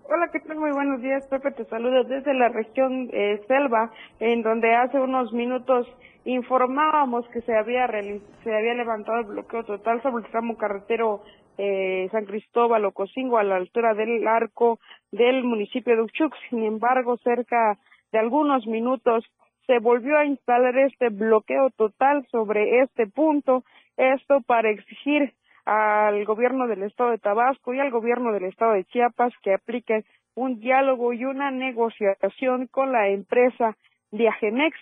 Hola, 0.08 0.30
¿qué 0.32 0.40
tal? 0.40 0.58
Muy 0.58 0.72
buenos 0.72 1.02
días, 1.02 1.26
Pepe. 1.28 1.52
Te 1.52 1.66
saludo 1.66 2.04
desde 2.04 2.34
la 2.36 2.50
región 2.50 3.10
eh, 3.12 3.42
Selva, 3.48 3.92
en 4.20 4.44
donde 4.44 4.76
hace 4.76 5.00
unos 5.00 5.34
minutos 5.34 5.88
informábamos 6.26 7.28
que 7.30 7.42
se 7.42 7.56
había 7.56 7.88
se 7.88 8.56
había 8.56 8.74
levantado 8.74 9.20
el 9.20 9.26
bloqueo 9.28 9.64
total 9.64 10.02
sobre 10.02 10.26
el 10.26 10.32
tramo 10.32 10.58
carretero 10.58 11.22
eh, 11.58 12.10
San 12.12 12.26
Cristóbal 12.26 12.84
o 12.86 12.92
Cocingo 12.92 13.38
a 13.38 13.44
la 13.44 13.56
altura 13.56 13.94
del 13.94 14.28
arco 14.28 14.80
del 15.12 15.44
municipio 15.44 15.96
de 15.96 16.02
Uchuc. 16.02 16.34
Sin 16.50 16.64
embargo, 16.64 17.18
cerca 17.18 17.78
de 18.12 18.20
algunos 18.20 18.68
minutos 18.68 19.24
se 19.68 19.80
volvió 19.80 20.18
a 20.18 20.26
instalar 20.26 20.78
este 20.78 21.10
bloqueo 21.10 21.70
total 21.72 22.26
sobre 22.32 22.82
este 22.82 23.08
punto, 23.08 23.64
esto 23.98 24.42
para 24.42 24.70
exigir 24.70 25.34
al 25.66 26.26
gobierno 26.26 26.68
del 26.68 26.84
estado 26.84 27.12
de 27.12 27.18
Tabasco 27.18 27.74
y 27.74 27.80
al 27.80 27.90
gobierno 27.90 28.32
del 28.34 28.46
estado 28.46 28.74
de 28.74 28.84
Chiapas 28.86 29.34
que 29.42 29.54
apliquen 29.54 30.04
un 30.36 30.60
diálogo 30.60 31.14
y 31.14 31.26
una 31.26 31.50
negociación 31.50 32.68
con 32.68 32.92
la 32.92 33.08
empresa 33.10 33.78
Viajenex 34.12 34.78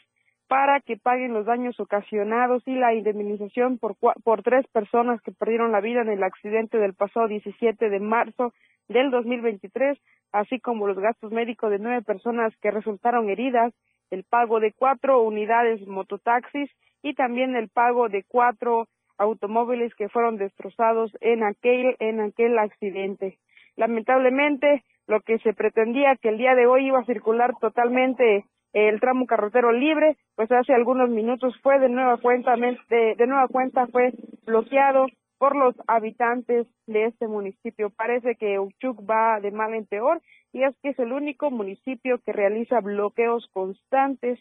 para 0.47 0.79
que 0.81 0.97
paguen 0.97 1.33
los 1.33 1.45
daños 1.45 1.79
ocasionados 1.79 2.63
y 2.67 2.75
la 2.75 2.93
indemnización 2.93 3.77
por, 3.77 3.95
por 4.23 4.43
tres 4.43 4.65
personas 4.67 5.21
que 5.21 5.31
perdieron 5.31 5.71
la 5.71 5.81
vida 5.81 6.01
en 6.01 6.09
el 6.09 6.23
accidente 6.23 6.77
del 6.77 6.93
pasado 6.93 7.27
17 7.27 7.89
de 7.89 7.99
marzo 7.99 8.53
del 8.87 9.11
2023, 9.11 9.97
así 10.31 10.59
como 10.59 10.87
los 10.87 10.99
gastos 10.99 11.31
médicos 11.31 11.71
de 11.71 11.79
nueve 11.79 12.01
personas 12.01 12.53
que 12.61 12.71
resultaron 12.71 13.29
heridas 13.29 13.73
el 14.11 14.23
pago 14.23 14.59
de 14.59 14.73
cuatro 14.73 15.21
unidades 15.21 15.85
mototaxis 15.87 16.69
y 17.01 17.15
también 17.15 17.55
el 17.55 17.69
pago 17.69 18.09
de 18.09 18.23
cuatro 18.27 18.87
automóviles 19.17 19.93
que 19.95 20.09
fueron 20.09 20.37
destrozados 20.37 21.11
en 21.21 21.43
aquel 21.43 21.95
en 21.99 22.19
aquel 22.19 22.57
accidente. 22.59 23.37
Lamentablemente, 23.75 24.83
lo 25.07 25.21
que 25.21 25.39
se 25.39 25.53
pretendía 25.53 26.15
que 26.15 26.29
el 26.29 26.37
día 26.37 26.55
de 26.55 26.67
hoy 26.67 26.87
iba 26.87 26.99
a 26.99 27.05
circular 27.05 27.53
totalmente 27.59 28.45
el 28.73 28.99
tramo 28.99 29.27
carretero 29.27 29.71
libre, 29.71 30.17
pues 30.35 30.51
hace 30.51 30.73
algunos 30.73 31.09
minutos 31.09 31.55
fue 31.61 31.79
de 31.79 31.89
nueva 31.89 32.17
cuenta 32.17 32.55
de, 32.55 33.15
de 33.15 33.27
nueva 33.27 33.47
cuenta 33.47 33.87
fue 33.87 34.11
bloqueado 34.45 35.05
por 35.37 35.55
los 35.55 35.75
habitantes 35.87 36.67
de 36.87 37.05
este 37.05 37.27
municipio. 37.27 37.89
Parece 37.89 38.35
que 38.35 38.59
Uchuk 38.59 38.99
va 39.09 39.39
de 39.39 39.51
mal 39.51 39.73
en 39.73 39.85
peor 39.85 40.21
y 40.53 40.63
es 40.63 40.75
que 40.81 40.89
es 40.89 40.99
el 40.99 41.11
único 41.11 41.51
municipio 41.51 42.19
que 42.25 42.31
realiza 42.31 42.79
bloqueos 42.79 43.47
constantes, 43.51 44.39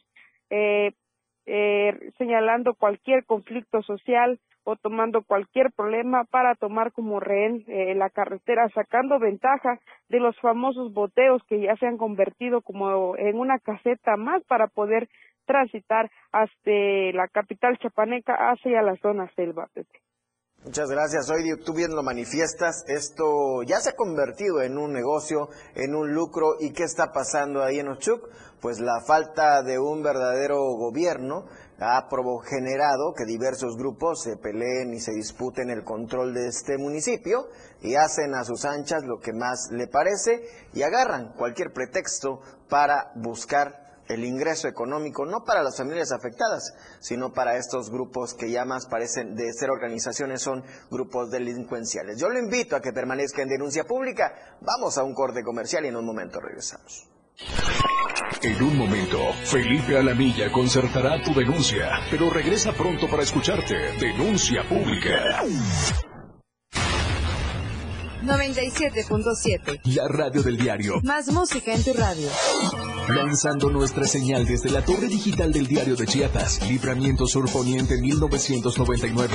eh, 0.51 0.93
eh, 1.47 2.13
señalando 2.19 2.75
cualquier 2.75 3.25
conflicto 3.25 3.83
social 3.83 4.39
o 4.65 4.77
tomando 4.77 5.23
cualquier 5.23 5.73
problema 5.73 6.25
para 6.25 6.55
tomar 6.55 6.93
como 6.93 7.21
rehén 7.21 7.65
eh, 7.67 7.95
la 7.95 8.11
carretera, 8.11 8.69
sacando 8.75 9.19
ventaja 9.19 9.79
de 10.09 10.21
los 10.21 10.39
famosos 10.41 10.93
boteos 10.93 11.43
que 11.49 11.61
ya 11.61 11.77
se 11.77 11.87
han 11.87 11.97
convertido 11.97 12.63
como 12.63 13.17
en 13.17 13.39
una 13.39 13.59
caseta 13.59 14.17
más 14.17 14.43
para 14.45 14.69
poder 14.69 15.09
transitar 15.47 16.11
hasta 16.31 16.71
la 17.15 17.29
capital 17.29 17.79
chapaneca 17.79 18.35
hacia 18.35 18.83
la 18.83 18.97
zona 18.97 19.31
selva. 19.35 19.69
Muchas 20.65 20.89
gracias. 20.89 21.29
Hoy 21.29 21.43
tú 21.65 21.75
bien 21.75 21.91
lo 21.91 22.05
manifiestas. 22.05 22.85
Esto 22.87 23.65
ya 23.67 23.81
se 23.81 23.91
ha 23.91 23.97
convertido 23.97 24.63
en 24.63 24.79
un 24.79 24.93
negocio, 24.93 25.49
en 25.75 25.97
un 25.97 26.15
lucro. 26.15 26.55
¿Y 26.61 26.73
qué 26.73 26.85
está 26.85 27.11
pasando 27.13 27.65
ahí 27.65 27.81
en 27.81 27.89
Ochuc? 27.89 28.29
Pues 28.61 28.79
la 28.79 29.01
falta 29.05 29.65
de 29.65 29.81
un 29.81 30.05
verdadero 30.05 30.59
gobierno 30.79 31.47
ha 31.83 32.09
generado 32.45 33.13
que 33.17 33.25
diversos 33.25 33.77
grupos 33.77 34.23
se 34.23 34.37
peleen 34.37 34.95
y 34.95 35.01
se 35.01 35.13
disputen 35.13 35.69
el 35.71 35.85
control 35.85 36.33
de 36.33 36.47
este 36.47 36.79
municipio 36.79 37.49
y 37.81 37.97
hacen 37.97 38.35
a 38.35 38.45
sus 38.45 38.65
anchas 38.65 39.03
lo 39.05 39.19
que 39.19 39.33
más 39.33 39.69
le 39.73 39.89
parece 39.89 40.43
y 40.73 40.83
agarran 40.83 41.33
cualquier 41.37 41.73
pretexto 41.73 42.41
para 42.69 43.13
buscar 43.17 43.83
el 44.09 44.25
ingreso 44.25 44.69
económico, 44.69 45.25
no 45.25 45.45
para 45.45 45.63
las 45.63 45.77
familias 45.77 46.13
afectadas, 46.13 46.73
sino 47.01 47.33
para 47.33 47.57
estos 47.57 47.91
grupos 47.91 48.35
que 48.35 48.51
ya 48.51 48.65
más 48.65 48.87
parecen 48.87 49.35
de 49.35 49.53
ser 49.53 49.71
organizaciones, 49.71 50.43
son 50.43 50.65
grupos 50.91 51.31
delincuenciales. 51.31 52.19
Yo 52.19 52.29
lo 52.29 52.39
invito 52.39 52.77
a 52.77 52.81
que 52.81 52.93
permanezca 52.93 53.43
en 53.43 53.49
denuncia 53.49 53.85
pública. 53.85 54.57
Vamos 54.61 54.99
a 54.99 55.05
un 55.05 55.15
corte 55.15 55.43
comercial 55.43 55.85
y 55.85 55.89
en 55.89 55.97
un 55.97 56.07
momento 56.07 56.41
regresamos. 56.41 57.12
En 58.43 58.63
un 58.63 58.77
momento, 58.77 59.19
Felipe 59.45 59.97
Alamilla 59.97 60.51
concertará 60.51 61.23
tu 61.23 61.33
denuncia, 61.33 62.01
pero 62.11 62.29
regresa 62.29 62.73
pronto 62.73 63.09
para 63.09 63.23
escucharte. 63.23 63.75
Denuncia 64.01 64.63
pública. 64.69 65.45
97.7. 68.23 69.81
La 69.95 70.09
radio 70.09 70.43
del 70.43 70.57
diario. 70.57 71.01
Más 71.03 71.31
música 71.33 71.75
en 71.75 71.83
tu 71.83 71.93
radio. 71.93 72.29
Lanzando 73.09 73.69
nuestra 73.71 74.05
señal 74.07 74.47
desde 74.47 74.71
la 74.71 74.85
torre 74.85 75.09
digital 75.09 75.53
del 75.53 75.67
diario 75.67 75.97
de 75.97 76.07
Chiapas, 76.07 76.69
Libramiento 76.69 77.27
Sur 77.27 77.51
Poniente 77.51 78.01
1999. 78.01 79.35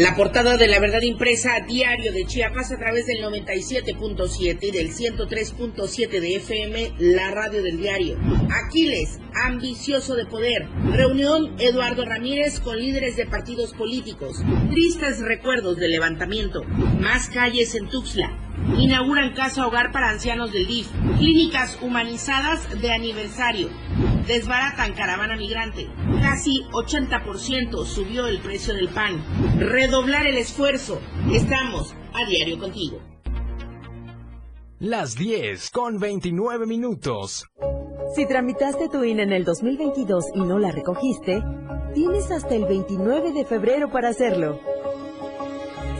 La 0.00 0.16
portada 0.16 0.56
de 0.56 0.66
la 0.66 0.78
verdad 0.78 1.02
impresa 1.02 1.60
diario 1.68 2.10
de 2.10 2.24
Chiapas 2.24 2.72
a 2.72 2.78
través 2.78 3.04
del 3.04 3.22
97.7 3.22 4.58
y 4.62 4.70
del 4.70 4.94
103.7 4.94 6.20
de 6.20 6.36
FM, 6.36 6.92
la 7.00 7.30
radio 7.32 7.62
del 7.62 7.76
diario. 7.76 8.16
Aquiles, 8.64 9.20
ambicioso 9.44 10.14
de 10.14 10.24
poder. 10.24 10.66
Reunión 10.90 11.54
Eduardo 11.58 12.06
Ramírez 12.06 12.60
con 12.60 12.78
líderes 12.78 13.16
de 13.16 13.26
partidos 13.26 13.74
políticos. 13.74 14.42
Tristes 14.70 15.20
recuerdos 15.20 15.76
del 15.76 15.90
levantamiento. 15.90 16.64
Más 16.98 17.28
calles 17.28 17.74
en 17.74 17.90
Tuxtla. 17.90 18.49
Inauguran 18.78 19.34
casa 19.34 19.66
hogar 19.66 19.92
para 19.92 20.10
ancianos 20.10 20.52
del 20.52 20.66
DIF. 20.66 20.88
Clínicas 21.18 21.78
humanizadas 21.82 22.80
de 22.80 22.92
aniversario. 22.92 23.68
Desbaratan 24.26 24.94
caravana 24.94 25.36
migrante. 25.36 25.88
Casi 26.22 26.62
80% 26.72 27.84
subió 27.84 28.26
el 28.26 28.38
precio 28.40 28.74
del 28.74 28.88
pan. 28.88 29.22
Redoblar 29.58 30.26
el 30.26 30.36
esfuerzo. 30.36 31.00
Estamos 31.32 31.94
a 32.14 32.28
diario 32.28 32.58
contigo. 32.58 33.00
Las 34.78 35.14
10 35.14 35.70
con 35.70 35.98
29 35.98 36.66
minutos. 36.66 37.46
Si 38.14 38.26
tramitaste 38.26 38.88
tu 38.88 39.04
INE 39.04 39.24
en 39.24 39.32
el 39.32 39.44
2022 39.44 40.24
y 40.34 40.40
no 40.40 40.58
la 40.58 40.72
recogiste, 40.72 41.42
tienes 41.94 42.30
hasta 42.30 42.54
el 42.54 42.64
29 42.64 43.32
de 43.32 43.44
febrero 43.44 43.90
para 43.90 44.08
hacerlo. 44.08 44.58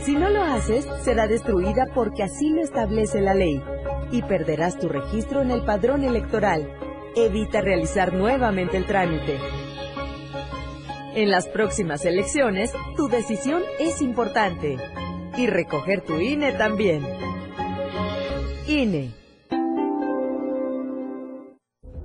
Si 0.03 0.15
no 0.15 0.29
lo 0.29 0.43
haces, 0.43 0.87
será 1.03 1.27
destruida 1.27 1.85
porque 1.93 2.23
así 2.23 2.49
lo 2.49 2.61
establece 2.61 3.21
la 3.21 3.35
ley 3.35 3.61
y 4.11 4.23
perderás 4.23 4.79
tu 4.79 4.89
registro 4.89 5.41
en 5.41 5.51
el 5.51 5.63
padrón 5.63 6.03
electoral. 6.03 6.67
Evita 7.15 7.61
realizar 7.61 8.13
nuevamente 8.13 8.77
el 8.77 8.87
trámite. 8.87 9.37
En 11.13 11.29
las 11.29 11.47
próximas 11.47 12.03
elecciones, 12.05 12.73
tu 12.95 13.09
decisión 13.09 13.61
es 13.79 14.01
importante. 14.01 14.77
Y 15.37 15.47
recoger 15.47 16.01
tu 16.01 16.19
INE 16.19 16.53
también. 16.53 17.05
INE. 18.67 19.20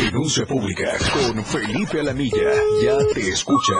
Denuncia 0.00 0.46
pública 0.46 0.96
con 1.12 1.44
Felipe 1.44 2.00
Alamilla. 2.00 2.54
Ya 2.82 2.96
te 3.12 3.28
escucha. 3.28 3.74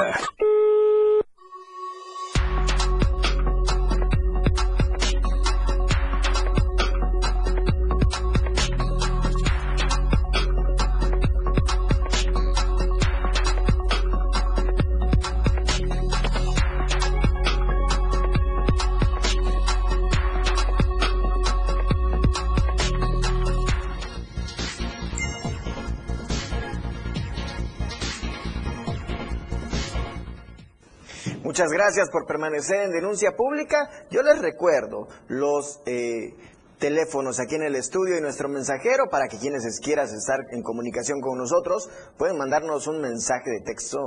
Muchas 31.61 31.77
gracias 31.77 32.09
por 32.11 32.25
permanecer 32.25 32.85
en 32.85 32.90
denuncia 32.90 33.33
pública. 33.37 33.90
Yo 34.11 34.23
les 34.23 34.38
recuerdo 34.38 35.09
los 35.29 35.83
eh, 35.85 36.35
teléfonos 36.81 37.38
aquí 37.38 37.55
en 37.57 37.62
el 37.62 37.77
estudio 37.77 38.16
y 38.16 38.23
nuestro 38.23 38.49
mensajero 38.49 39.11
para 39.11 39.29
que 39.29 39.37
quienes 39.38 39.79
quieran 39.81 40.07
estar 40.07 40.38
en 40.51 40.62
comunicación 40.62 41.21
con 41.21 41.37
nosotros 41.37 41.90
pueden 42.16 42.38
mandarnos 42.38 42.87
un 42.87 43.03
mensaje 43.03 43.51
de 43.51 43.61
texto 43.61 43.99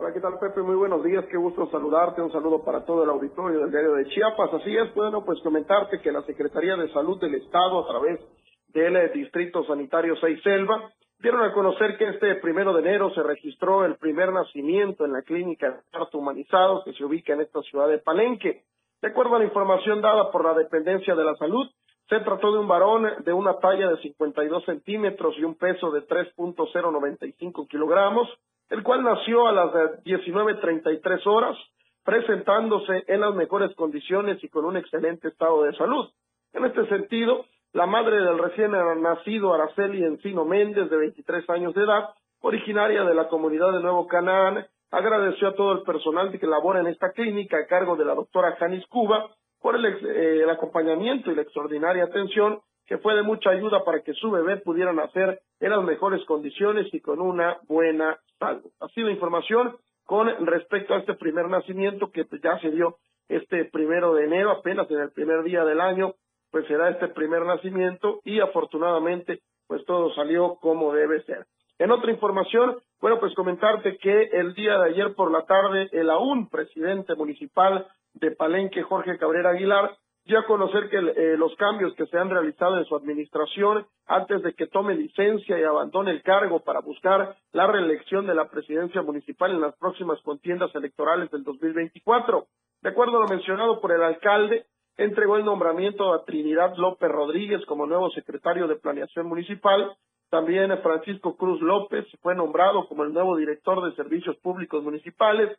Hola, 0.00 0.12
¿qué 0.12 0.20
tal 0.20 0.38
Pepe? 0.38 0.62
Muy 0.62 0.76
buenos 0.76 1.02
días, 1.02 1.24
qué 1.28 1.36
gusto 1.36 1.68
saludarte, 1.72 2.22
un 2.22 2.30
saludo 2.30 2.62
para 2.62 2.84
todo 2.84 3.02
el 3.02 3.10
auditorio 3.10 3.58
del 3.58 3.72
diario 3.72 3.94
de 3.94 4.06
Chiapas. 4.06 4.54
Así 4.54 4.76
es, 4.76 4.94
bueno, 4.94 5.24
pues 5.24 5.40
comentarte 5.40 6.00
que 6.00 6.12
la 6.12 6.22
Secretaría 6.22 6.76
de 6.76 6.88
Salud 6.92 7.20
del 7.20 7.34
Estado, 7.34 7.80
a 7.80 7.88
través 7.88 8.20
del 8.68 9.12
Distrito 9.12 9.64
Sanitario 9.64 10.14
6 10.14 10.40
Selva, 10.40 10.92
dieron 11.18 11.42
a 11.42 11.52
conocer 11.52 11.98
que 11.98 12.10
este 12.10 12.36
primero 12.36 12.72
de 12.74 12.82
enero 12.82 13.12
se 13.12 13.24
registró 13.24 13.84
el 13.84 13.96
primer 13.96 14.32
nacimiento 14.32 15.04
en 15.04 15.14
la 15.14 15.22
clínica 15.22 15.68
de 15.68 15.80
parto 15.90 16.18
humanizado 16.18 16.84
que 16.84 16.92
se 16.92 17.04
ubica 17.04 17.32
en 17.32 17.40
esta 17.40 17.60
ciudad 17.62 17.88
de 17.88 17.98
Palenque. 17.98 18.62
De 19.02 19.08
acuerdo 19.08 19.34
a 19.34 19.40
la 19.40 19.46
información 19.46 20.00
dada 20.00 20.30
por 20.30 20.44
la 20.44 20.54
dependencia 20.54 21.16
de 21.16 21.24
la 21.24 21.34
salud, 21.34 21.68
se 22.08 22.20
trató 22.20 22.52
de 22.52 22.60
un 22.60 22.68
varón 22.68 23.04
de 23.24 23.32
una 23.32 23.58
talla 23.58 23.88
de 23.88 24.00
52 24.00 24.64
centímetros 24.64 25.34
y 25.38 25.42
un 25.42 25.56
peso 25.56 25.90
de 25.90 26.06
3.095 26.06 27.66
kilogramos, 27.66 28.28
el 28.70 28.82
cual 28.82 29.02
nació 29.02 29.46
a 29.46 29.52
las 29.52 29.72
19.33 30.04 31.26
horas, 31.26 31.56
presentándose 32.04 33.04
en 33.06 33.20
las 33.20 33.34
mejores 33.34 33.74
condiciones 33.74 34.42
y 34.42 34.48
con 34.48 34.64
un 34.64 34.76
excelente 34.76 35.28
estado 35.28 35.62
de 35.64 35.76
salud. 35.76 36.08
En 36.52 36.64
este 36.64 36.86
sentido, 36.88 37.44
la 37.72 37.86
madre 37.86 38.16
del 38.16 38.38
recién 38.38 38.72
nacido 39.02 39.52
Araceli 39.52 40.04
Encino 40.04 40.44
Méndez, 40.44 40.88
de 40.90 40.96
23 40.96 41.48
años 41.50 41.74
de 41.74 41.82
edad, 41.82 42.10
originaria 42.40 43.04
de 43.04 43.14
la 43.14 43.28
comunidad 43.28 43.72
de 43.72 43.80
Nuevo 43.80 44.06
Canaán, 44.06 44.66
agradeció 44.90 45.48
a 45.48 45.54
todo 45.54 45.72
el 45.72 45.82
personal 45.82 46.30
que 46.38 46.46
labora 46.46 46.80
en 46.80 46.86
esta 46.86 47.12
clínica 47.12 47.58
a 47.58 47.66
cargo 47.66 47.96
de 47.96 48.04
la 48.04 48.14
doctora 48.14 48.56
Janis 48.56 48.86
Cuba 48.86 49.30
por 49.60 49.76
el, 49.76 49.84
eh, 49.84 50.42
el 50.42 50.50
acompañamiento 50.50 51.30
y 51.30 51.34
la 51.34 51.42
extraordinaria 51.42 52.04
atención 52.04 52.60
que 52.88 52.98
fue 52.98 53.14
de 53.14 53.22
mucha 53.22 53.50
ayuda 53.50 53.84
para 53.84 54.00
que 54.00 54.14
su 54.14 54.30
bebé 54.30 54.56
pudiera 54.56 54.92
nacer 54.94 55.40
en 55.60 55.70
las 55.70 55.84
mejores 55.84 56.24
condiciones 56.24 56.86
y 56.92 57.00
con 57.00 57.20
una 57.20 57.58
buena 57.68 58.18
salud. 58.38 58.70
Ha 58.80 58.88
sido 58.88 59.10
información 59.10 59.76
con 60.04 60.46
respecto 60.46 60.94
a 60.94 60.98
este 60.98 61.14
primer 61.14 61.48
nacimiento 61.48 62.10
que 62.10 62.26
ya 62.42 62.58
se 62.60 62.70
dio 62.70 62.96
este 63.28 63.66
primero 63.66 64.14
de 64.14 64.24
enero, 64.24 64.50
apenas 64.50 64.90
en 64.90 65.00
el 65.00 65.12
primer 65.12 65.42
día 65.42 65.66
del 65.66 65.82
año, 65.82 66.14
pues 66.50 66.66
será 66.66 66.88
este 66.88 67.08
primer 67.08 67.44
nacimiento 67.44 68.20
y 68.24 68.40
afortunadamente 68.40 69.40
pues 69.66 69.84
todo 69.84 70.14
salió 70.14 70.56
como 70.56 70.94
debe 70.94 71.22
ser. 71.24 71.44
En 71.78 71.90
otra 71.90 72.10
información, 72.10 72.78
bueno, 73.02 73.20
pues 73.20 73.34
comentarte 73.34 73.98
que 73.98 74.30
el 74.32 74.54
día 74.54 74.78
de 74.78 74.90
ayer 74.90 75.14
por 75.14 75.30
la 75.30 75.44
tarde 75.44 75.88
el 75.92 76.08
aún 76.08 76.48
presidente 76.48 77.14
municipal 77.14 77.86
de 78.14 78.30
Palenque, 78.30 78.82
Jorge 78.82 79.18
Cabrera 79.18 79.50
Aguilar, 79.50 79.94
dio 80.28 80.38
a 80.38 80.44
conocer 80.44 80.90
que 80.90 80.98
eh, 80.98 81.38
los 81.38 81.56
cambios 81.56 81.94
que 81.94 82.04
se 82.04 82.18
han 82.18 82.28
realizado 82.28 82.76
en 82.76 82.84
su 82.84 82.94
administración 82.94 83.86
antes 84.06 84.42
de 84.42 84.52
que 84.52 84.66
tome 84.66 84.94
licencia 84.94 85.58
y 85.58 85.64
abandone 85.64 86.10
el 86.10 86.22
cargo 86.22 86.60
para 86.60 86.80
buscar 86.80 87.34
la 87.52 87.66
reelección 87.66 88.26
de 88.26 88.34
la 88.34 88.50
presidencia 88.50 89.00
municipal 89.00 89.52
en 89.52 89.62
las 89.62 89.74
próximas 89.78 90.20
contiendas 90.20 90.72
electorales 90.74 91.30
del 91.30 91.44
2024. 91.44 92.46
De 92.82 92.90
acuerdo 92.90 93.16
a 93.16 93.22
lo 93.22 93.28
mencionado 93.28 93.80
por 93.80 93.90
el 93.90 94.02
alcalde, 94.02 94.66
entregó 94.98 95.38
el 95.38 95.46
nombramiento 95.46 96.12
a 96.12 96.26
Trinidad 96.26 96.76
López 96.76 97.10
Rodríguez 97.10 97.64
como 97.64 97.86
nuevo 97.86 98.10
secretario 98.10 98.68
de 98.68 98.76
Planeación 98.76 99.26
Municipal. 99.26 99.96
También 100.28 100.76
Francisco 100.82 101.38
Cruz 101.38 101.62
López 101.62 102.04
fue 102.20 102.34
nombrado 102.34 102.86
como 102.86 103.02
el 103.02 103.14
nuevo 103.14 103.34
director 103.34 103.82
de 103.82 103.96
Servicios 103.96 104.36
Públicos 104.36 104.84
Municipales. 104.84 105.58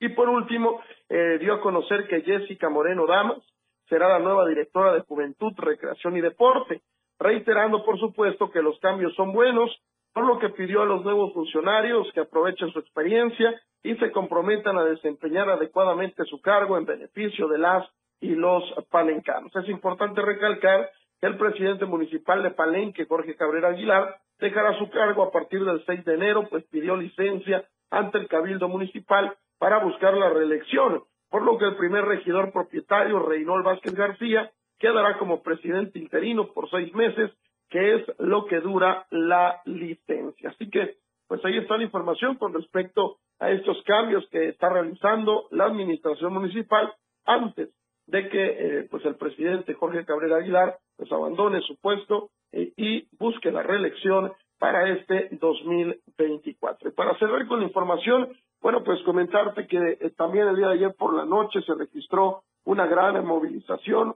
Y 0.00 0.08
por 0.08 0.30
último, 0.30 0.80
eh, 1.10 1.36
dio 1.38 1.52
a 1.52 1.60
conocer 1.60 2.08
que 2.08 2.22
Jessica 2.22 2.70
Moreno 2.70 3.06
Damas 3.06 3.42
será 3.88 4.08
la 4.08 4.18
nueva 4.18 4.46
directora 4.46 4.92
de 4.92 5.00
Juventud, 5.00 5.52
Recreación 5.56 6.16
y 6.16 6.20
Deporte, 6.20 6.82
reiterando, 7.18 7.84
por 7.84 7.98
supuesto, 7.98 8.50
que 8.50 8.62
los 8.62 8.78
cambios 8.80 9.14
son 9.14 9.32
buenos 9.32 9.70
por 10.12 10.26
lo 10.26 10.38
que 10.38 10.50
pidió 10.50 10.82
a 10.82 10.86
los 10.86 11.04
nuevos 11.04 11.34
funcionarios 11.34 12.10
que 12.12 12.20
aprovechen 12.20 12.70
su 12.70 12.78
experiencia 12.78 13.60
y 13.82 13.96
se 13.96 14.12
comprometan 14.12 14.78
a 14.78 14.84
desempeñar 14.84 15.50
adecuadamente 15.50 16.24
su 16.24 16.40
cargo 16.40 16.78
en 16.78 16.86
beneficio 16.86 17.48
de 17.48 17.58
las 17.58 17.86
y 18.20 18.34
los 18.34 18.62
palencanos. 18.90 19.54
Es 19.56 19.68
importante 19.68 20.22
recalcar 20.22 20.90
que 21.20 21.26
el 21.26 21.36
presidente 21.36 21.84
municipal 21.84 22.42
de 22.42 22.52
Palenque, 22.52 23.06
Jorge 23.06 23.34
Cabrera 23.34 23.68
Aguilar, 23.68 24.16
dejará 24.38 24.78
su 24.78 24.88
cargo 24.88 25.24
a 25.24 25.32
partir 25.32 25.64
del 25.64 25.84
6 25.84 26.04
de 26.04 26.14
enero, 26.14 26.48
pues 26.48 26.64
pidió 26.70 26.96
licencia 26.96 27.64
ante 27.90 28.18
el 28.18 28.28
Cabildo 28.28 28.68
Municipal 28.68 29.36
para 29.58 29.78
buscar 29.78 30.14
la 30.14 30.30
reelección, 30.30 31.02
por 31.34 31.42
lo 31.42 31.58
que 31.58 31.64
el 31.64 31.74
primer 31.74 32.04
regidor 32.04 32.52
propietario, 32.52 33.18
Reynold 33.18 33.64
Vázquez 33.64 33.92
García, 33.92 34.52
quedará 34.78 35.18
como 35.18 35.42
presidente 35.42 35.98
interino 35.98 36.52
por 36.52 36.70
seis 36.70 36.94
meses, 36.94 37.32
que 37.70 37.96
es 37.96 38.02
lo 38.20 38.46
que 38.46 38.60
dura 38.60 39.04
la 39.10 39.60
licencia. 39.64 40.50
Así 40.50 40.70
que, 40.70 40.94
pues 41.26 41.44
ahí 41.44 41.58
está 41.58 41.76
la 41.76 41.82
información 41.82 42.36
con 42.36 42.54
respecto 42.54 43.16
a 43.40 43.50
estos 43.50 43.82
cambios 43.82 44.24
que 44.30 44.50
está 44.50 44.68
realizando 44.68 45.48
la 45.50 45.64
administración 45.64 46.34
municipal 46.34 46.94
antes 47.24 47.70
de 48.06 48.28
que 48.28 48.44
eh, 48.44 48.88
pues 48.88 49.04
el 49.04 49.16
presidente 49.16 49.74
Jorge 49.74 50.04
Cabrera 50.04 50.36
Aguilar 50.36 50.76
pues 50.96 51.10
abandone 51.10 51.62
su 51.62 51.74
puesto 51.80 52.30
eh, 52.52 52.72
y 52.76 53.08
busque 53.18 53.50
la 53.50 53.64
reelección 53.64 54.32
para 54.60 54.88
este 54.88 55.30
2024. 55.32 56.90
Y 56.90 56.92
para 56.92 57.18
cerrar 57.18 57.44
con 57.48 57.58
la 57.58 57.66
información, 57.66 58.28
bueno, 58.64 58.82
pues 58.82 59.02
comentarte 59.02 59.66
que 59.66 59.76
eh, 59.76 60.10
también 60.16 60.48
el 60.48 60.56
día 60.56 60.68
de 60.68 60.74
ayer 60.76 60.94
por 60.94 61.12
la 61.12 61.26
noche 61.26 61.60
se 61.66 61.74
registró 61.74 62.44
una 62.64 62.86
gran 62.86 63.22
movilización 63.26 64.14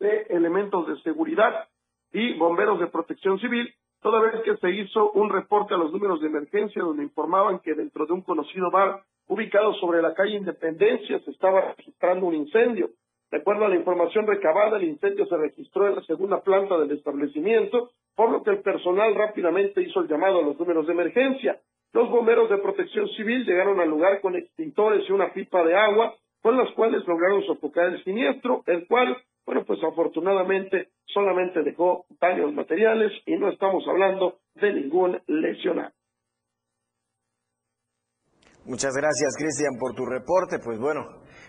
de 0.00 0.26
elementos 0.30 0.88
de 0.88 1.00
seguridad 1.02 1.68
y 2.12 2.36
bomberos 2.36 2.80
de 2.80 2.88
protección 2.88 3.38
civil, 3.38 3.72
toda 4.00 4.20
vez 4.20 4.42
que 4.42 4.56
se 4.56 4.70
hizo 4.72 5.12
un 5.12 5.30
reporte 5.30 5.72
a 5.72 5.76
los 5.76 5.92
números 5.92 6.20
de 6.20 6.26
emergencia 6.26 6.82
donde 6.82 7.04
informaban 7.04 7.60
que 7.60 7.74
dentro 7.74 8.06
de 8.06 8.12
un 8.12 8.22
conocido 8.22 8.72
bar 8.72 9.04
ubicado 9.28 9.72
sobre 9.74 10.02
la 10.02 10.14
calle 10.14 10.38
Independencia 10.38 11.20
se 11.20 11.30
estaba 11.30 11.74
registrando 11.76 12.26
un 12.26 12.34
incendio. 12.34 12.90
De 13.30 13.38
acuerdo 13.38 13.66
a 13.66 13.68
la 13.68 13.76
información 13.76 14.26
recabada, 14.26 14.78
el 14.78 14.88
incendio 14.88 15.26
se 15.26 15.36
registró 15.36 15.86
en 15.86 15.94
la 15.94 16.02
segunda 16.02 16.40
planta 16.40 16.76
del 16.76 16.90
establecimiento, 16.90 17.92
por 18.16 18.32
lo 18.32 18.42
que 18.42 18.50
el 18.50 18.62
personal 18.62 19.14
rápidamente 19.14 19.80
hizo 19.80 20.00
el 20.00 20.08
llamado 20.08 20.40
a 20.40 20.42
los 20.42 20.58
números 20.58 20.88
de 20.88 20.92
emergencia. 20.92 21.60
Los 21.92 22.08
bomberos 22.08 22.48
de 22.48 22.58
protección 22.58 23.06
civil 23.10 23.44
llegaron 23.44 23.78
al 23.78 23.90
lugar 23.90 24.20
con 24.20 24.34
extintores 24.34 25.08
y 25.08 25.12
una 25.12 25.32
pipa 25.32 25.62
de 25.62 25.76
agua, 25.76 26.14
con 26.40 26.56
las 26.56 26.70
cuales 26.72 27.06
lograron 27.06 27.44
sofocar 27.44 27.86
el 27.86 28.02
siniestro, 28.02 28.62
el 28.66 28.86
cual, 28.86 29.16
bueno, 29.44 29.64
pues 29.66 29.82
afortunadamente 29.84 30.88
solamente 31.06 31.62
dejó 31.62 32.06
daños 32.18 32.52
materiales 32.54 33.12
y 33.26 33.36
no 33.36 33.50
estamos 33.50 33.86
hablando 33.86 34.38
de 34.54 34.72
ningún 34.72 35.20
lesionado. 35.26 35.92
Muchas 38.64 38.94
gracias, 38.94 39.34
Cristian, 39.36 39.76
por 39.76 39.92
tu 39.92 40.06
reporte. 40.06 40.60
Pues 40.60 40.78
bueno, 40.78 41.04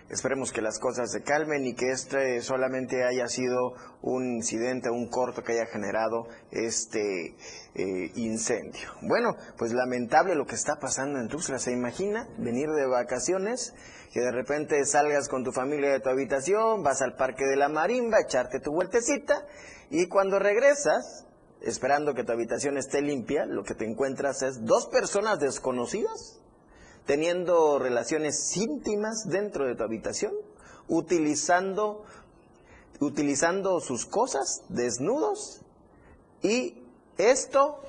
esperemos 0.10 0.52
que 0.52 0.64
las 0.64 0.80
cosas 0.80 1.12
se 1.12 1.22
calmen 1.22 1.64
y 1.64 1.76
que 1.76 1.92
este 1.92 2.42
solamente 2.42 3.04
haya 3.04 3.28
sido 3.28 3.74
un 4.02 4.38
incidente, 4.38 4.90
un 4.90 5.10
corto 5.10 5.44
que 5.44 5.52
haya 5.52 5.68
generado 5.68 6.26
este 6.50 7.36
eh, 7.76 8.12
incendio. 8.16 8.90
Bueno, 9.04 9.36
pues 9.60 9.74
lamentable 9.74 10.34
lo 10.34 10.48
que 10.48 10.56
está 10.56 10.78
pasando 10.82 11.20
en 11.20 11.28
Tuxtla. 11.28 11.60
¿Se 11.60 11.72
imagina 11.72 12.28
venir 12.40 12.68
de 12.70 12.88
vacaciones? 12.88 13.76
Que 14.12 14.22
de 14.22 14.32
repente 14.32 14.84
salgas 14.84 15.30
con 15.30 15.44
tu 15.44 15.52
familia 15.52 15.92
de 15.92 16.00
tu 16.00 16.10
habitación, 16.10 16.82
vas 16.82 17.04
al 17.04 17.16
parque 17.16 17.46
de 17.46 17.58
la 17.58 17.70
marimba, 17.70 18.22
echarte 18.22 18.60
tu 18.60 18.72
vueltecita 18.72 19.36
y 19.92 20.08
cuando 20.08 20.40
regresas, 20.40 21.28
esperando 21.62 22.16
que 22.16 22.24
tu 22.24 22.32
habitación 22.32 22.76
esté 22.76 23.04
limpia, 23.04 23.46
lo 23.46 23.64
que 23.64 23.76
te 23.76 23.86
encuentras 23.86 24.42
es 24.42 24.66
dos 24.66 24.88
personas 24.88 25.38
desconocidas 25.38 26.40
teniendo 27.06 27.80
relaciones 27.80 28.56
íntimas 28.56 29.28
dentro 29.28 29.66
de 29.66 29.76
tu 29.76 29.84
habitación, 29.84 30.34
utilizando, 30.88 32.06
utilizando 33.00 33.80
sus 33.80 34.06
cosas 34.06 34.64
desnudos 34.70 35.62
y 36.42 36.84
esto 37.18 37.80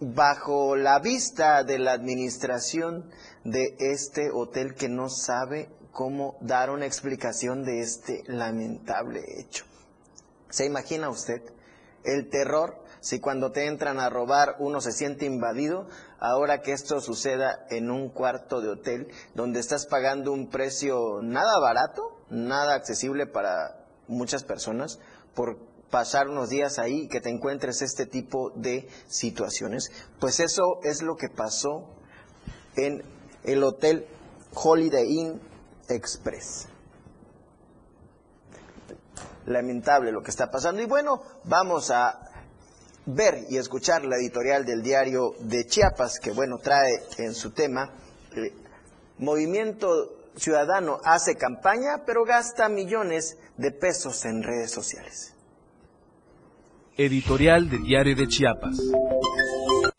bajo 0.00 0.76
la 0.76 0.98
vista 0.98 1.64
de 1.64 1.78
la 1.78 1.92
administración 1.92 3.10
de 3.44 3.76
este 3.78 4.30
hotel 4.30 4.74
que 4.74 4.88
no 4.88 5.08
sabe 5.08 5.70
cómo 5.92 6.36
dar 6.40 6.70
una 6.70 6.86
explicación 6.86 7.64
de 7.64 7.80
este 7.80 8.22
lamentable 8.26 9.20
hecho. 9.38 9.64
¿Se 10.50 10.66
imagina 10.66 11.08
usted 11.08 11.42
el 12.04 12.28
terror 12.28 12.83
si 13.04 13.20
cuando 13.20 13.52
te 13.52 13.66
entran 13.66 14.00
a 14.00 14.08
robar 14.08 14.56
uno 14.60 14.80
se 14.80 14.90
siente 14.90 15.26
invadido, 15.26 15.86
ahora 16.18 16.62
que 16.62 16.72
esto 16.72 17.02
suceda 17.02 17.66
en 17.68 17.90
un 17.90 18.08
cuarto 18.08 18.62
de 18.62 18.70
hotel 18.70 19.08
donde 19.34 19.60
estás 19.60 19.84
pagando 19.84 20.32
un 20.32 20.48
precio 20.48 21.20
nada 21.20 21.60
barato, 21.60 22.16
nada 22.30 22.74
accesible 22.74 23.26
para 23.26 23.84
muchas 24.08 24.42
personas 24.42 25.00
por 25.34 25.58
pasar 25.90 26.30
unos 26.30 26.48
días 26.48 26.78
ahí 26.78 27.06
que 27.08 27.20
te 27.20 27.28
encuentres 27.28 27.82
este 27.82 28.06
tipo 28.06 28.52
de 28.56 28.88
situaciones. 29.06 29.92
Pues 30.18 30.40
eso 30.40 30.62
es 30.82 31.02
lo 31.02 31.16
que 31.16 31.28
pasó 31.28 31.86
en 32.74 33.04
el 33.42 33.62
hotel 33.62 34.06
Holiday 34.54 35.06
Inn 35.06 35.42
Express. 35.90 36.68
Lamentable 39.44 40.10
lo 40.10 40.22
que 40.22 40.30
está 40.30 40.50
pasando. 40.50 40.80
Y 40.80 40.86
bueno, 40.86 41.20
vamos 41.44 41.90
a 41.90 42.30
ver 43.06 43.46
y 43.48 43.56
escuchar 43.56 44.04
la 44.04 44.16
editorial 44.16 44.64
del 44.64 44.82
diario 44.82 45.34
de 45.40 45.66
Chiapas, 45.66 46.18
que 46.20 46.32
bueno, 46.32 46.58
trae 46.58 47.02
en 47.18 47.34
su 47.34 47.50
tema, 47.50 47.90
eh, 48.36 48.52
Movimiento 49.18 50.30
Ciudadano 50.36 50.98
hace 51.04 51.36
campaña, 51.36 52.04
pero 52.04 52.24
gasta 52.24 52.68
millones 52.68 53.38
de 53.56 53.70
pesos 53.70 54.24
en 54.24 54.42
redes 54.42 54.70
sociales. 54.72 55.34
Editorial 56.96 57.70
del 57.70 57.84
diario 57.84 58.16
de 58.16 58.26
Chiapas. 58.26 58.80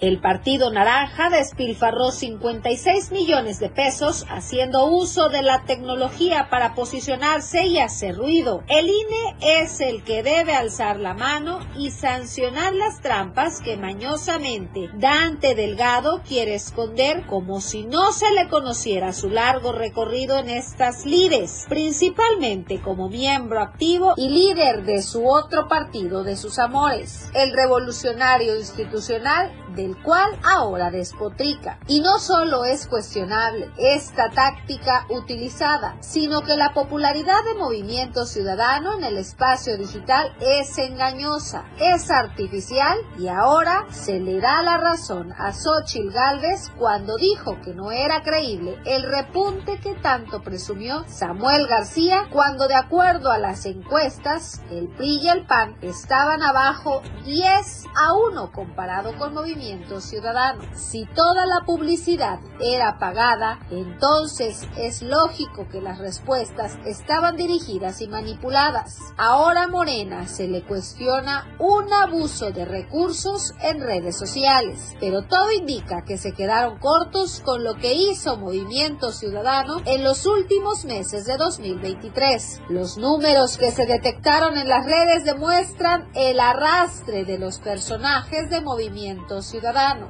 El 0.06 0.20
Partido 0.20 0.70
Naranja 0.70 1.32
despilfarró 1.32 2.12
56 2.12 3.12
millones 3.12 3.60
de 3.60 3.70
pesos 3.70 4.28
haciendo 4.30 4.86
uso 4.86 5.30
de 5.30 5.41
la 5.41 5.64
tecnología 5.64 6.47
para 6.51 6.76
posicionarse 6.76 7.66
y 7.66 7.80
hacer 7.80 8.16
ruido. 8.16 8.64
El 8.68 8.86
INE 8.88 9.64
es 9.64 9.82
el 9.82 10.03
que 10.03 10.22
debe 10.22 10.53
alzar 10.53 10.99
la 10.99 11.16
mano 11.16 11.58
y 11.76 11.89
sancionar 11.89 12.76
las 12.76 13.01
trampas 13.01 13.62
que 13.62 13.78
mañosamente 13.78 14.91
Dante 14.93 15.56
Delgado 15.56 16.22
quiere 16.22 16.53
esconder 16.53 17.26
como 17.26 17.60
si 17.60 17.88
no 17.88 18.12
se 18.12 18.30
le 18.30 18.47
conociera 18.47 19.12
su 19.12 19.32
largo 19.32 19.72
recorrido 19.72 20.38
en 20.38 20.51
estas 20.51 21.08
lides, 21.08 21.66
principalmente 21.68 22.80
como 22.80 23.10
miembro 23.10 23.60
activo 23.60 24.14
y 24.18 24.30
líder 24.30 24.84
de 24.84 25.01
su 25.01 25.28
otro 25.28 25.68
partido 25.68 26.24
de 26.24 26.36
sus 26.36 26.60
amores, 26.60 27.32
el 27.34 27.53
revolucionario 27.53 28.56
institucional 28.56 29.51
del 29.76 30.02
cual 30.02 30.32
ahora 30.44 30.92
despotrica. 30.92 31.80
Y 31.88 32.00
no 32.00 32.20
solo 32.20 32.66
es 32.66 32.88
cuestionable 32.88 33.70
esta 33.78 34.30
táctica 34.30 35.06
utilizada, 35.10 35.98
sino 36.00 36.42
que 36.42 36.56
la 36.56 36.74
popularidad 36.74 37.44
de 37.44 37.60
Movimiento 37.60 38.26
Ciudadano 38.26 38.98
en 38.98 39.04
el 39.04 39.18
espacio 39.18 39.78
digital 39.78 40.36
es 40.40 40.78
engañosa, 40.78 41.66
es 41.80 42.10
artificial 42.10 42.98
y 43.18 43.28
ahora 43.28 43.86
se 43.90 44.20
le 44.20 44.40
da 44.40 44.62
la 44.62 44.78
razón 44.78 45.34
a 45.38 45.52
Xochitl 45.52 46.12
Galvez 46.12 46.70
cuando 46.78 47.18
dijo 47.18 47.60
que 47.62 47.74
no 47.74 47.92
era 47.92 48.24
creíble 48.24 48.80
el 48.86 49.04
repunte 49.04 49.80
que 49.80 49.96
tanto 49.96 50.42
presumió 50.42 51.04
Samuel 51.08 51.68
García 51.68 52.28
cuando 52.32 52.68
de 52.68 52.76
acuerdo 52.76 53.32
a 53.32 53.40
las 53.40 53.66
encuestas 53.66 54.62
el 54.72 54.88
PRI 54.88 55.20
y 55.24 55.28
el 55.30 55.46
PAN 55.46 55.76
estaban 55.82 56.44
abajo 56.44 57.02
10 57.26 57.86
a 57.96 58.14
1 58.14 58.52
comparado 58.52 59.18
con 59.18 59.34
Movimiento 59.34 59.64
Ciudadano. 59.99 60.61
Si 60.76 61.05
toda 61.16 61.45
la 61.45 61.66
publicidad 61.66 62.39
era 62.59 62.99
pagada, 62.99 63.59
entonces 63.72 64.68
es 64.78 65.01
lógico 65.01 65.68
que 65.70 65.82
las 65.82 65.97
respuestas 65.97 66.78
estaban 66.86 67.36
dirigidas 67.36 68.01
y 68.01 68.07
manipuladas. 68.07 68.97
Ahora 69.18 69.68
Morena 69.68 70.28
se 70.28 70.47
le 70.47 70.63
cuestiona 70.63 71.55
un 71.59 71.91
abuso 71.91 72.51
de 72.51 72.66
recursos 72.66 73.53
en 73.61 73.82
redes 73.82 74.18
sociales, 74.18 74.95
pero 74.99 75.24
todo 75.24 75.51
indica 75.51 76.03
que 76.05 76.18
se 76.18 76.34
quedaron 76.34 76.78
cortos 76.78 77.41
con 77.43 77.63
lo 77.63 77.76
que 77.76 77.93
hizo 77.93 78.38
Movimiento 78.38 79.11
Ciudadano 79.11 79.78
en 79.86 80.03
los 80.03 80.26
últimos 80.26 80.86
meses 80.86 81.26
de 81.26 81.38
2023. 81.38 82.61
Los 82.70 82.97
números 82.97 83.57
que 83.57 83.72
se 83.72 83.86
detectaron 83.86 84.57
en 84.57 84.70
las 84.70 84.86
redes 84.86 85.26
demuestran 85.26 86.09
el 86.13 86.39
arrastre 86.39 87.26
de 87.26 87.39
los 87.39 87.59
personajes 87.59 88.49
de 88.49 88.61
Movimiento 88.61 89.41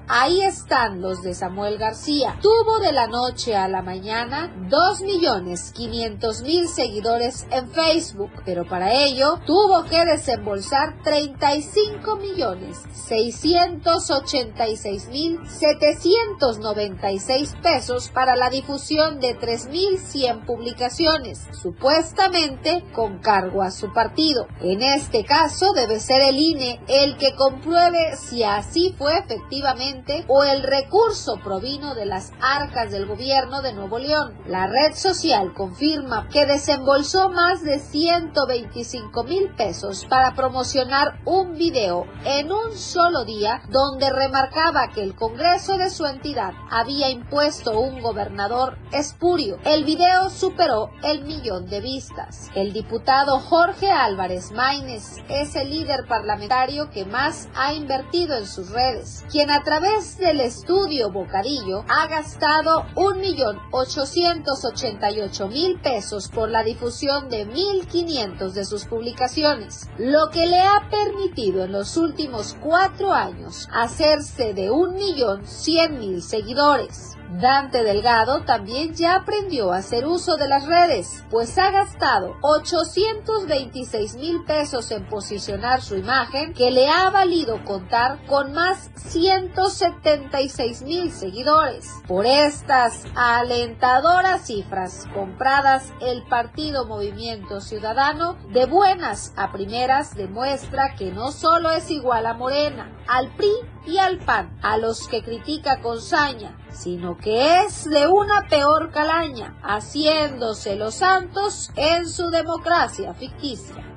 Ahí 0.07 0.41
están 0.41 1.01
los 1.01 1.21
de 1.21 1.35
Samuel 1.35 1.77
García. 1.77 2.35
Tuvo 2.41 2.79
de 2.79 2.91
la 2.91 3.05
noche 3.05 3.55
a 3.55 3.67
la 3.67 3.83
mañana 3.83 4.51
2 4.69 5.01
millones 5.01 5.71
500 5.71 6.41
mil 6.41 6.67
seguidores 6.67 7.45
en 7.51 7.69
Facebook, 7.69 8.31
pero 8.43 8.65
para 8.65 8.91
ello 8.93 9.39
tuvo 9.45 9.83
que 9.83 10.03
desembolsar 10.03 10.99
35 11.03 12.15
millones 12.15 12.81
686 13.07 15.09
mil 15.09 15.39
796 15.47 17.55
pesos 17.61 18.09
para 18.09 18.35
la 18.35 18.49
difusión 18.49 19.19
de 19.19 19.37
3.100 19.37 20.43
publicaciones, 20.45 21.45
supuestamente 21.51 22.83
con 22.93 23.19
cargo 23.19 23.61
a 23.61 23.69
su 23.69 23.93
partido. 23.93 24.47
En 24.61 24.81
este 24.81 25.23
caso 25.23 25.71
debe 25.73 25.99
ser 25.99 26.21
el 26.21 26.37
INE 26.37 26.81
el 26.87 27.15
que 27.17 27.35
compruebe 27.35 28.15
si 28.15 28.43
así 28.43 28.95
fue 28.97 29.21
efectivamente 29.35 30.25
o 30.27 30.43
el 30.43 30.63
recurso 30.63 31.37
provino 31.43 31.93
de 31.95 32.05
las 32.05 32.31
arcas 32.41 32.91
del 32.91 33.05
gobierno 33.05 33.61
de 33.61 33.73
Nuevo 33.73 33.99
León. 33.99 34.33
La 34.47 34.67
red 34.67 34.93
social 34.93 35.53
confirma 35.53 36.27
que 36.29 36.45
desembolsó 36.45 37.29
más 37.29 37.63
de 37.63 37.79
125 37.79 39.23
mil 39.23 39.53
pesos 39.55 40.05
para 40.05 40.35
promocionar 40.35 41.19
un 41.25 41.55
video 41.55 42.05
en 42.23 42.51
un 42.51 42.75
solo 42.75 43.25
día 43.25 43.61
donde 43.69 44.09
remarcaba 44.09 44.89
que 44.93 45.03
el 45.03 45.15
Congreso 45.15 45.77
de 45.77 45.89
su 45.89 46.05
entidad 46.05 46.53
había 46.69 47.09
impuesto 47.09 47.79
un 47.79 48.01
gobernador 48.01 48.77
espurio. 48.91 49.57
El 49.63 49.83
video 49.83 50.29
superó 50.29 50.89
el 51.03 51.23
millón 51.23 51.67
de 51.67 51.81
vistas. 51.81 52.49
El 52.55 52.73
diputado 52.73 53.39
Jorge 53.39 53.91
Álvarez 53.91 54.51
Maínez 54.51 55.17
es 55.29 55.55
el 55.55 55.69
líder 55.69 56.05
parlamentario 56.07 56.89
que 56.89 57.05
más 57.05 57.49
ha 57.55 57.73
invertido 57.73 58.37
en 58.37 58.47
sus 58.47 58.69
redes, 58.69 59.14
quien 59.31 59.51
a 59.51 59.63
través 59.63 60.17
del 60.17 60.39
estudio 60.41 61.11
Bocadillo 61.11 61.85
ha 61.87 62.07
gastado 62.07 62.85
un 62.95 63.19
millón 63.19 63.59
ochocientos 63.71 64.63
ochenta 64.65 65.11
y 65.11 65.21
ocho 65.21 65.47
mil 65.47 65.79
pesos 65.79 66.29
por 66.29 66.49
la 66.49 66.63
difusión 66.63 67.29
de 67.29 67.47
1.500 67.47 68.51
de 68.51 68.65
sus 68.65 68.85
publicaciones, 68.85 69.89
lo 69.97 70.29
que 70.31 70.45
le 70.47 70.61
ha 70.61 70.87
permitido 70.89 71.65
en 71.65 71.71
los 71.71 71.97
últimos 71.97 72.55
cuatro 72.61 73.13
años 73.13 73.67
hacerse 73.73 74.53
de 74.53 74.69
un 74.69 74.95
millón 74.95 75.45
cien 75.45 75.99
mil 75.99 76.21
seguidores. 76.21 77.14
Dante 77.29 77.83
Delgado 77.83 78.43
también 78.43 78.93
ya 78.93 79.15
aprendió 79.15 79.73
a 79.73 79.77
hacer 79.77 80.05
uso 80.05 80.37
de 80.37 80.47
las 80.47 80.65
redes, 80.65 81.23
pues 81.29 81.57
ha 81.57 81.71
gastado 81.71 82.35
826 82.41 84.15
mil 84.15 84.43
pesos 84.45 84.91
en 84.91 85.07
posicionar 85.07 85.81
su 85.81 85.95
imagen, 85.97 86.53
que 86.53 86.71
le 86.71 86.87
ha 86.87 87.09
valido 87.09 87.63
contar 87.65 88.25
con 88.27 88.53
más 88.53 88.91
176 88.95 90.83
mil 90.83 91.11
seguidores. 91.11 91.89
Por 92.07 92.25
estas 92.25 93.03
alentadoras 93.15 94.45
cifras 94.45 95.07
compradas, 95.13 95.91
el 96.01 96.23
partido 96.23 96.85
Movimiento 96.85 97.59
Ciudadano, 97.59 98.37
de 98.53 98.65
buenas 98.65 99.33
a 99.35 99.51
primeras, 99.51 100.15
demuestra 100.15 100.95
que 100.95 101.11
no 101.11 101.31
solo 101.31 101.71
es 101.71 101.89
igual 101.91 102.25
a 102.25 102.33
Morena, 102.33 102.91
al 103.07 103.29
PRI 103.35 103.51
y 103.85 103.97
al 103.97 104.19
PAN, 104.19 104.57
a 104.61 104.77
los 104.77 105.07
que 105.07 105.23
critica 105.23 105.81
con 105.81 106.01
saña, 106.01 106.57
sino 106.75 107.17
que 107.17 107.63
es 107.63 107.85
de 107.85 108.07
una 108.07 108.47
peor 108.49 108.91
calaña, 108.91 109.55
haciéndose 109.63 110.75
los 110.75 110.95
santos 110.95 111.71
en 111.75 112.07
su 112.07 112.29
democracia 112.29 113.13
ficticia. 113.13 113.94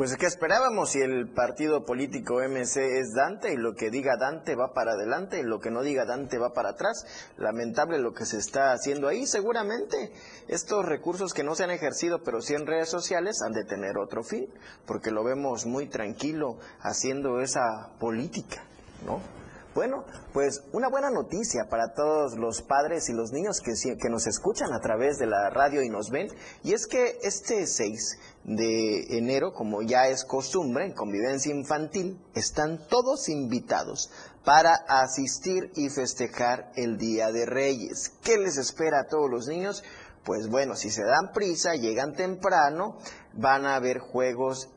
Pues 0.00 0.16
¿qué 0.16 0.24
esperábamos 0.24 0.92
si 0.92 1.00
el 1.00 1.28
partido 1.28 1.84
político 1.84 2.40
MC 2.40 2.78
es 2.78 3.12
Dante 3.14 3.52
y 3.52 3.58
lo 3.58 3.74
que 3.74 3.90
diga 3.90 4.16
Dante 4.18 4.56
va 4.56 4.72
para 4.72 4.92
adelante 4.92 5.40
y 5.40 5.42
lo 5.42 5.60
que 5.60 5.70
no 5.70 5.82
diga 5.82 6.06
Dante 6.06 6.38
va 6.38 6.54
para 6.54 6.70
atrás? 6.70 7.04
Lamentable 7.36 7.98
lo 7.98 8.14
que 8.14 8.24
se 8.24 8.38
está 8.38 8.72
haciendo 8.72 9.08
ahí. 9.08 9.26
Seguramente 9.26 10.10
estos 10.48 10.86
recursos 10.86 11.34
que 11.34 11.44
no 11.44 11.54
se 11.54 11.64
han 11.64 11.70
ejercido 11.70 12.22
pero 12.22 12.40
sí 12.40 12.54
en 12.54 12.66
redes 12.66 12.88
sociales 12.88 13.42
han 13.42 13.52
de 13.52 13.66
tener 13.66 13.98
otro 13.98 14.22
fin, 14.22 14.48
porque 14.86 15.10
lo 15.10 15.22
vemos 15.22 15.66
muy 15.66 15.86
tranquilo 15.86 16.56
haciendo 16.80 17.42
esa 17.42 17.90
política, 17.98 18.64
¿no? 19.04 19.39
Bueno, 19.72 20.04
pues 20.32 20.64
una 20.72 20.88
buena 20.88 21.10
noticia 21.10 21.68
para 21.70 21.94
todos 21.94 22.36
los 22.36 22.60
padres 22.60 23.08
y 23.08 23.12
los 23.12 23.30
niños 23.30 23.60
que, 23.60 24.08
nos 24.08 24.26
escuchan 24.26 24.72
a 24.72 24.80
través 24.80 25.16
de 25.18 25.28
la 25.28 25.48
radio 25.48 25.84
y 25.84 25.88
nos 25.88 26.10
ven, 26.10 26.26
y 26.64 26.74
es 26.74 26.88
que 26.88 27.18
este 27.22 27.68
6 27.68 28.18
de 28.42 29.16
enero, 29.16 29.52
como 29.52 29.82
ya 29.82 30.08
es 30.08 30.24
costumbre 30.24 30.86
en 30.86 30.92
convivencia 30.92 31.54
infantil, 31.54 32.20
están 32.34 32.84
todos 32.88 33.28
invitados 33.28 34.10
para 34.44 34.74
asistir 34.88 35.70
y 35.76 35.88
festejar 35.88 36.72
el 36.74 36.98
Día 36.98 37.30
de 37.30 37.46
Reyes. 37.46 38.12
¿Qué 38.24 38.38
les 38.38 38.56
espera 38.56 39.02
a 39.02 39.06
todos 39.06 39.30
los 39.30 39.46
niños? 39.46 39.84
Pues 40.24 40.48
bueno, 40.48 40.74
si 40.74 40.90
se 40.90 41.04
dan 41.04 41.30
prisa, 41.32 41.76
llegan 41.76 42.14
temprano, 42.14 42.98
van 43.34 43.66
a 43.66 43.76
haber 43.76 44.00
juegos 44.00 44.68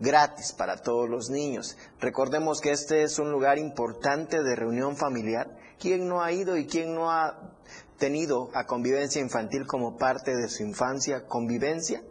gratis 0.00 0.52
para 0.52 0.76
todos 0.76 1.08
los 1.08 1.30
niños. 1.30 1.76
Recordemos 2.00 2.60
que 2.60 2.72
este 2.72 3.02
es 3.02 3.18
un 3.18 3.30
lugar 3.30 3.58
importante 3.58 4.42
de 4.42 4.56
reunión 4.56 4.96
familiar. 4.96 5.56
¿Quién 5.78 6.08
no 6.08 6.22
ha 6.22 6.32
ido 6.32 6.56
y 6.56 6.66
quién 6.66 6.94
no 6.94 7.10
ha 7.10 7.54
tenido 7.98 8.50
a 8.54 8.66
convivencia 8.66 9.20
infantil 9.20 9.66
como 9.66 9.96
parte 9.96 10.36
de 10.36 10.48
su 10.48 10.62
infancia, 10.62 11.26
convivencia. 11.26 12.02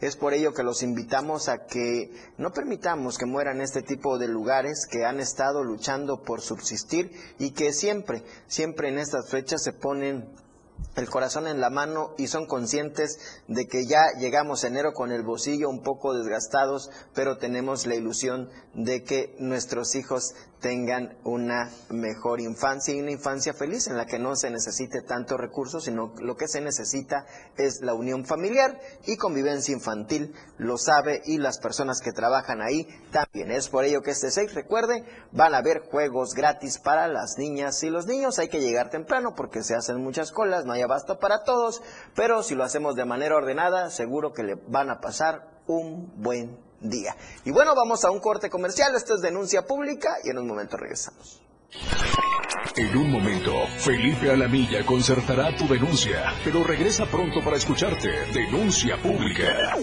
Es 0.00 0.16
por 0.16 0.34
ello 0.34 0.54
que 0.54 0.62
los 0.62 0.82
invitamos 0.82 1.48
a 1.48 1.66
que 1.66 2.10
no 2.38 2.52
permitamos 2.52 3.18
que 3.18 3.26
mueran 3.26 3.60
este 3.60 3.82
tipo 3.82 4.18
de 4.18 4.28
lugares 4.28 4.86
que 4.90 5.04
han 5.04 5.20
estado 5.20 5.64
luchando 5.64 6.22
por 6.22 6.40
subsistir 6.40 7.12
y 7.38 7.50
que 7.50 7.72
siempre, 7.72 8.22
siempre 8.46 8.88
en 8.88 8.98
estas 8.98 9.28
fechas 9.28 9.62
se 9.62 9.72
ponen 9.72 10.32
el 10.96 11.08
corazón 11.08 11.46
en 11.46 11.60
la 11.60 11.70
mano 11.70 12.14
y 12.18 12.26
son 12.26 12.46
conscientes 12.46 13.18
de 13.48 13.66
que 13.66 13.86
ya 13.86 14.00
llegamos 14.18 14.64
enero 14.64 14.92
con 14.92 15.10
el 15.12 15.22
bolsillo 15.22 15.68
un 15.68 15.82
poco 15.82 16.14
desgastados, 16.14 16.90
pero 17.14 17.38
tenemos 17.38 17.86
la 17.86 17.94
ilusión 17.94 18.50
de 18.74 19.02
que 19.02 19.34
nuestros 19.38 19.94
hijos 19.94 20.34
tengan 20.62 21.18
una 21.24 21.70
mejor 21.90 22.40
infancia 22.40 22.94
y 22.94 23.00
una 23.00 23.10
infancia 23.10 23.52
feliz 23.52 23.88
en 23.88 23.96
la 23.96 24.06
que 24.06 24.20
no 24.20 24.36
se 24.36 24.48
necesite 24.48 25.02
tantos 25.02 25.38
recursos, 25.38 25.84
sino 25.84 26.14
lo 26.20 26.36
que 26.36 26.46
se 26.48 26.60
necesita 26.60 27.26
es 27.58 27.80
la 27.82 27.94
unión 27.94 28.24
familiar 28.24 28.80
y 29.04 29.16
convivencia 29.16 29.74
infantil, 29.74 30.32
lo 30.58 30.78
sabe 30.78 31.20
y 31.26 31.38
las 31.38 31.58
personas 31.58 32.00
que 32.00 32.12
trabajan 32.12 32.62
ahí 32.62 32.86
también. 33.10 33.50
Es 33.50 33.68
por 33.68 33.84
ello 33.84 34.02
que 34.02 34.12
este 34.12 34.30
6, 34.30 34.54
recuerde, 34.54 35.04
van 35.32 35.54
a 35.54 35.58
haber 35.58 35.80
juegos 35.80 36.32
gratis 36.34 36.78
para 36.78 37.08
las 37.08 37.36
niñas 37.36 37.82
y 37.82 37.90
los 37.90 38.06
niños. 38.06 38.38
Hay 38.38 38.48
que 38.48 38.60
llegar 38.60 38.88
temprano 38.88 39.34
porque 39.34 39.64
se 39.64 39.74
hacen 39.74 40.00
muchas 40.00 40.30
colas, 40.30 40.64
no 40.64 40.72
hay 40.72 40.82
abasto 40.82 41.18
para 41.18 41.42
todos, 41.42 41.82
pero 42.14 42.44
si 42.44 42.54
lo 42.54 42.62
hacemos 42.62 42.94
de 42.94 43.04
manera 43.04 43.36
ordenada, 43.36 43.90
seguro 43.90 44.32
que 44.32 44.44
le 44.44 44.54
van 44.68 44.90
a 44.90 45.00
pasar 45.00 45.60
un 45.66 46.12
buen 46.22 46.71
día. 46.82 47.16
Y 47.44 47.50
bueno, 47.50 47.74
vamos 47.74 48.04
a 48.04 48.10
un 48.10 48.20
corte 48.20 48.50
comercial. 48.50 48.94
Esto 48.94 49.14
es 49.14 49.20
denuncia 49.20 49.62
pública 49.62 50.16
y 50.24 50.30
en 50.30 50.38
un 50.38 50.46
momento 50.46 50.76
regresamos. 50.76 51.42
En 52.76 52.96
un 52.96 53.10
momento, 53.10 53.52
Felipe 53.78 54.30
Alamilla 54.30 54.84
concertará 54.84 55.56
tu 55.56 55.66
denuncia, 55.66 56.32
pero 56.44 56.62
regresa 56.64 57.06
pronto 57.06 57.40
para 57.42 57.56
escucharte. 57.56 58.08
Denuncia 58.32 59.00
pública. 59.00 59.76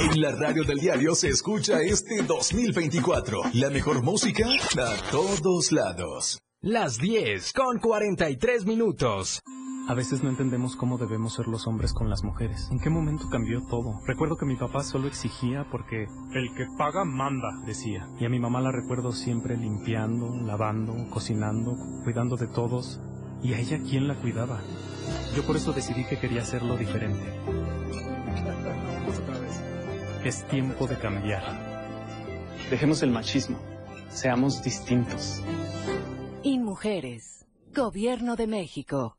En 0.00 0.20
la 0.20 0.32
radio 0.32 0.64
del 0.64 0.78
diario 0.78 1.14
se 1.14 1.28
escucha 1.28 1.80
este 1.80 2.22
2024. 2.22 3.42
La 3.54 3.70
mejor 3.70 4.02
música 4.02 4.44
a 4.78 5.10
todos 5.10 5.70
lados. 5.72 6.40
Las 6.60 6.98
10 6.98 7.52
con 7.52 7.78
43 7.78 8.66
minutos. 8.66 9.40
A 9.86 9.92
veces 9.92 10.22
no 10.22 10.30
entendemos 10.30 10.76
cómo 10.76 10.96
debemos 10.96 11.34
ser 11.34 11.46
los 11.46 11.66
hombres 11.66 11.92
con 11.92 12.08
las 12.08 12.24
mujeres. 12.24 12.68
¿En 12.70 12.80
qué 12.80 12.88
momento 12.88 13.28
cambió 13.28 13.62
todo? 13.68 14.00
Recuerdo 14.06 14.36
que 14.36 14.46
mi 14.46 14.56
papá 14.56 14.82
solo 14.82 15.08
exigía 15.08 15.66
porque 15.70 16.06
el 16.32 16.54
que 16.54 16.66
paga 16.78 17.04
manda, 17.04 17.50
decía. 17.66 18.08
Y 18.18 18.24
a 18.24 18.30
mi 18.30 18.38
mamá 18.38 18.62
la 18.62 18.72
recuerdo 18.72 19.12
siempre 19.12 19.58
limpiando, 19.58 20.34
lavando, 20.40 20.94
cocinando, 21.10 21.76
cuidando 22.02 22.36
de 22.36 22.46
todos. 22.46 23.02
¿Y 23.42 23.52
a 23.52 23.58
ella 23.58 23.78
quién 23.82 24.08
la 24.08 24.14
cuidaba? 24.14 24.62
Yo 25.36 25.44
por 25.44 25.56
eso 25.56 25.72
decidí 25.72 26.04
que 26.06 26.18
quería 26.18 26.40
hacerlo 26.40 26.78
diferente. 26.78 27.24
Es 30.24 30.48
tiempo 30.48 30.86
de 30.86 30.98
cambiar. 30.98 31.42
Dejemos 32.70 33.02
el 33.02 33.10
machismo. 33.10 33.58
Seamos 34.08 34.62
distintos. 34.62 35.42
Mujeres. 36.44 37.46
Gobierno 37.74 38.34
de 38.34 38.46
México. 38.46 39.18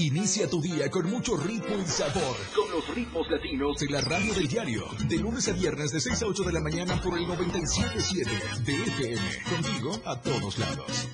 Inicia 0.00 0.48
tu 0.48 0.62
día 0.62 0.90
con 0.90 1.10
mucho 1.10 1.36
ritmo 1.36 1.76
y 1.78 1.86
sabor. 1.86 2.34
Con 2.56 2.70
los 2.70 2.88
ritmos 2.94 3.30
latinos 3.30 3.76
de 3.78 3.86
la 3.90 4.00
radio 4.00 4.32
del 4.32 4.48
diario. 4.48 4.86
De 5.06 5.18
lunes 5.18 5.46
a 5.48 5.52
viernes 5.52 5.92
de 5.92 6.00
6 6.00 6.22
a 6.22 6.26
8 6.26 6.42
de 6.44 6.52
la 6.54 6.60
mañana 6.60 6.98
por 7.02 7.18
el 7.18 7.26
97.7 7.26 8.64
de 8.64 8.74
FM. 8.76 9.20
Contigo 9.50 10.00
a 10.06 10.18
todos 10.18 10.58
lados. 10.58 11.06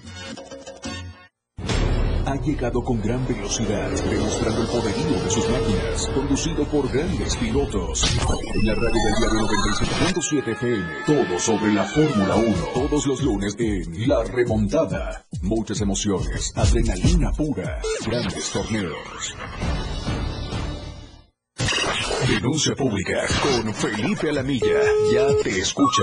Ha 2.27 2.35
llegado 2.43 2.83
con 2.83 3.01
gran 3.01 3.25
velocidad, 3.29 3.89
demostrando 3.89 4.63
el 4.63 4.69
poderío 4.69 5.23
de 5.23 5.31
sus 5.31 5.49
máquinas, 5.49 6.09
conducido 6.13 6.65
por 6.65 6.91
grandes 6.91 7.37
pilotos. 7.37 8.05
En 8.53 8.67
la 8.67 8.75
radio 8.75 8.91
del 8.91 9.15
diario 9.21 9.49
97.7 9.49 10.53
FM, 10.53 10.87
todo 11.07 11.39
sobre 11.39 11.73
la 11.73 11.85
Fórmula 11.85 12.35
1, 12.35 12.57
todos 12.75 13.07
los 13.07 13.23
lunes 13.23 13.55
en 13.61 14.09
La 14.09 14.25
Remontada. 14.25 15.25
Muchas 15.43 15.81
emociones, 15.81 16.53
adrenalina 16.57 17.31
pura, 17.31 17.81
grandes 18.05 18.51
torneos. 18.51 19.37
Denuncia 22.29 22.75
pública 22.75 23.25
con 23.41 23.73
Felipe 23.73 24.31
Alamilla. 24.31 24.81
Ya 25.13 25.29
te 25.45 25.61
escucha. 25.61 26.03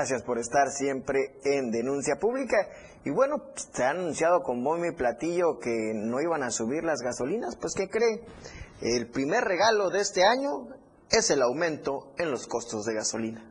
Gracias 0.00 0.22
por 0.22 0.38
estar 0.38 0.70
siempre 0.70 1.18
en 1.44 1.70
Denuncia 1.70 2.16
Pública. 2.18 2.56
Y 3.04 3.10
bueno, 3.10 3.36
se 3.54 3.84
ha 3.84 3.90
anunciado 3.90 4.40
con 4.40 4.64
bombo 4.64 4.86
y 4.86 4.96
platillo 4.96 5.58
que 5.58 5.92
no 5.94 6.22
iban 6.22 6.42
a 6.42 6.50
subir 6.50 6.84
las 6.84 7.00
gasolinas. 7.02 7.54
Pues, 7.56 7.74
¿qué 7.76 7.90
cree? 7.90 8.24
El 8.80 9.10
primer 9.10 9.44
regalo 9.44 9.90
de 9.90 10.00
este 10.00 10.24
año 10.24 10.68
es 11.10 11.30
el 11.30 11.42
aumento 11.42 12.14
en 12.16 12.30
los 12.30 12.46
costos 12.46 12.86
de 12.86 12.94
gasolina. 12.94 13.44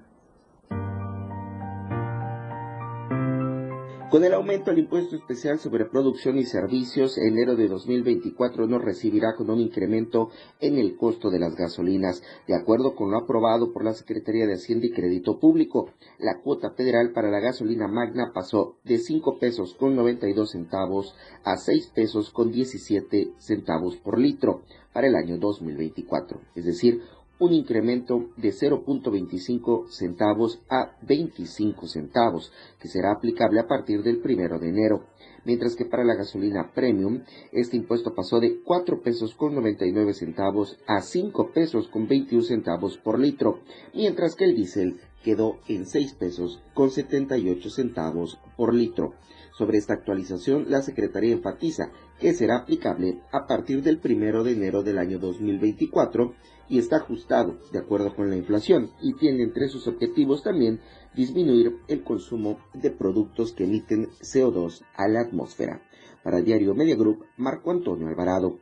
Con 4.10 4.24
el 4.24 4.34
aumento 4.34 4.72
del 4.72 4.80
impuesto 4.80 5.16
especial 5.16 5.60
sobre 5.60 5.86
producción 5.86 6.40
y 6.40 6.44
servicios, 6.44 7.20
enero 7.20 7.56
de 7.56 7.68
2024 7.68 8.66
nos 8.66 8.82
recibirá 8.82 9.36
con 9.36 9.52
un 9.52 9.60
incremento 9.60 10.32
en 10.60 10.80
el 10.80 10.98
costo 10.98 11.30
de 11.30 11.38
las 11.38 11.56
gasolinas, 11.56 12.24
de 12.48 12.56
acuerdo 12.56 12.96
con 12.96 13.12
lo 13.12 13.20
aprobado 13.20 13.72
por 13.72 13.86
la 13.86 13.94
Secretaría 13.94 14.48
de 14.48 14.56
Hacienda 14.56 14.88
y 14.88 14.94
Crédito 14.94 15.40
Público. 15.40 15.92
La 16.18 16.42
cuota 16.42 16.72
federal 16.72 17.12
para 17.12 17.30
la 17.30 17.40
gasolina 17.40 17.88
magna 17.88 18.32
pasó 18.34 18.78
de 18.84 18.98
5 18.98 19.38
pesos 19.38 19.76
con 19.76 19.96
92 19.96 20.50
centavos 20.50 21.14
a 21.44 21.58
6 21.58 21.92
pesos 21.94 22.32
con 22.32 22.52
17 22.52 23.34
centavos 23.38 23.98
por 23.98 24.18
litro 24.18 24.64
para 24.92 25.06
el 25.06 25.16
año 25.16 25.38
2024, 25.38 26.42
es 26.56 26.66
decir, 26.66 27.04
un 27.40 27.54
incremento 27.54 28.30
de 28.38 28.50
0.25 28.50 29.88
centavos 29.90 30.62
a 30.70 30.98
25 31.02 31.88
centavos, 31.88 32.52
que 32.80 32.90
será 32.90 33.12
aplicable 33.12 33.60
a 33.60 33.68
partir 33.68 34.04
del 34.04 34.20
primero 34.20 34.60
de 34.60 34.70
enero. 34.70 35.06
Mientras 35.46 35.76
que 35.76 35.86
para 35.86 36.04
la 36.04 36.16
gasolina 36.16 36.72
premium, 36.76 37.24
este 37.52 37.78
impuesto 37.78 38.14
pasó 38.14 38.40
de 38.40 38.62
4 38.62 39.02
pesos 39.02 39.34
con 39.36 39.56
99 39.56 40.14
centavos 40.14 40.78
a 40.86 41.02
5 41.02 41.52
pesos 41.54 41.88
con 41.88 42.08
21 42.08 42.44
centavos 42.44 42.98
por 42.98 43.18
litro, 43.18 43.62
mientras 43.94 44.36
que 44.36 44.44
el 44.44 44.56
diésel 44.56 45.00
quedó 45.24 45.60
en 45.68 45.86
6 45.86 46.14
pesos 46.14 46.62
con 46.74 46.92
78 46.92 47.70
centavos 47.70 48.40
por 48.56 48.74
litro. 48.74 49.14
Sobre 49.58 49.78
esta 49.78 49.94
actualización, 49.94 50.68
la 50.70 50.82
Secretaría 50.82 51.34
enfatiza 51.34 51.92
que 52.20 52.34
será 52.34 52.58
aplicable 52.58 53.20
a 53.32 53.46
partir 53.46 53.84
del 53.84 54.00
primero 54.00 54.44
de 54.44 54.54
enero 54.54 54.84
del 54.84 54.98
año 54.98 55.20
2024 55.20 56.34
y 56.70 56.78
está 56.78 56.98
ajustado 56.98 57.58
de 57.72 57.80
acuerdo 57.80 58.16
con 58.16 58.30
la 58.30 58.38
inflación 58.38 58.92
y 59.02 59.14
tiene 59.16 59.44
entre 59.44 59.68
sus 59.68 59.88
objetivos 59.88 60.44
también 60.44 60.80
disminuir 61.16 61.78
el 61.88 62.04
consumo 62.04 62.60
de 62.74 62.92
productos 62.92 63.52
que 63.52 63.66
emiten 63.66 64.10
CO2 64.22 64.84
a 64.96 65.08
la 65.08 65.22
atmósfera. 65.22 65.82
Para 66.24 66.42
Diario 66.42 66.76
Media 66.76 66.96
Group, 66.96 67.26
Marco 67.38 67.72
Antonio 67.72 68.08
Alvarado. 68.08 68.60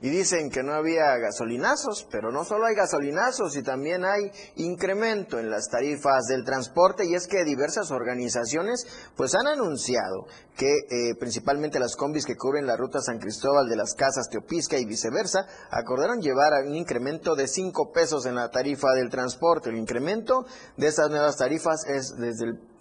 Y 0.00 0.10
dicen 0.10 0.50
que 0.50 0.62
no 0.62 0.74
había 0.74 1.16
gasolinazos, 1.16 2.06
pero 2.10 2.30
no 2.30 2.44
solo 2.44 2.66
hay 2.66 2.76
gasolinazos 2.76 3.56
y 3.56 3.62
también 3.62 4.04
hay 4.04 4.30
incremento 4.54 5.40
en 5.40 5.50
las 5.50 5.68
tarifas 5.68 6.26
del 6.28 6.44
transporte 6.44 7.04
y 7.04 7.14
es 7.14 7.26
que 7.26 7.44
diversas 7.44 7.90
organizaciones 7.90 8.86
pues 9.16 9.34
han 9.34 9.48
anunciado 9.48 10.26
que 10.56 10.68
eh, 10.68 11.14
principalmente 11.18 11.80
las 11.80 11.96
combis 11.96 12.26
que 12.26 12.36
cubren 12.36 12.66
la 12.66 12.76
ruta 12.76 13.00
San 13.00 13.18
Cristóbal 13.18 13.68
de 13.68 13.76
las 13.76 13.94
Casas 13.94 14.28
Teopisca 14.30 14.78
y 14.78 14.86
viceversa 14.86 15.46
acordaron 15.70 16.20
llevar 16.20 16.54
a 16.54 16.62
un 16.64 16.76
incremento 16.76 17.34
de 17.34 17.48
5 17.48 17.90
pesos 17.92 18.26
en 18.26 18.36
la 18.36 18.50
tarifa 18.50 18.92
del 18.94 19.10
transporte. 19.10 19.70
El 19.70 19.78
incremento 19.78 20.46
de 20.76 20.86
estas 20.86 21.10
nuevas 21.10 21.36
tarifas 21.36 21.84
es 21.88 22.14
desde 22.16 22.44
el 22.44 22.77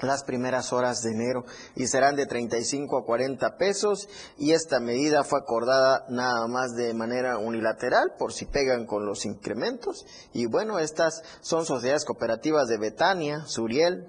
las 0.00 0.24
primeras 0.24 0.72
horas 0.72 1.02
de 1.02 1.12
enero 1.12 1.44
y 1.74 1.86
serán 1.86 2.16
de 2.16 2.26
35 2.26 2.98
a 2.98 3.04
40 3.04 3.56
pesos 3.56 4.08
y 4.36 4.52
esta 4.52 4.80
medida 4.80 5.24
fue 5.24 5.40
acordada 5.40 6.04
nada 6.08 6.46
más 6.48 6.74
de 6.74 6.92
manera 6.94 7.38
unilateral 7.38 8.14
por 8.18 8.32
si 8.32 8.46
pegan 8.46 8.86
con 8.86 9.06
los 9.06 9.24
incrementos 9.24 10.06
y 10.32 10.46
bueno, 10.46 10.78
estas 10.78 11.22
son 11.40 11.64
sociedades 11.64 12.04
cooperativas 12.04 12.68
de 12.68 12.78
Betania, 12.78 13.46
Suriel, 13.46 14.06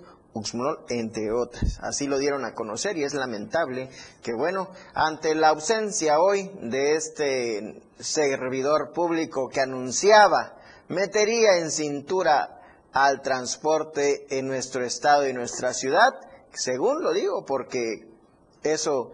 entre 0.89 1.31
otras. 1.31 1.79
Así 1.81 2.07
lo 2.07 2.19
dieron 2.19 2.45
a 2.45 2.53
conocer 2.53 2.97
y 2.97 3.03
es 3.03 3.13
lamentable 3.13 3.89
que, 4.21 4.33
bueno, 4.33 4.69
ante 4.93 5.35
la 5.35 5.49
ausencia 5.49 6.19
hoy 6.19 6.51
de 6.61 6.95
este 6.95 7.81
servidor 7.99 8.91
público 8.93 9.49
que 9.49 9.61
anunciaba 9.61 10.55
metería 10.89 11.57
en 11.57 11.71
cintura 11.71 12.56
al 12.93 13.21
transporte 13.21 14.25
en 14.37 14.47
nuestro 14.47 14.83
estado 14.83 15.27
y 15.27 15.33
nuestra 15.33 15.73
ciudad, 15.73 16.13
según 16.53 17.03
lo 17.03 17.13
digo, 17.13 17.45
porque 17.45 18.07
eso, 18.63 19.11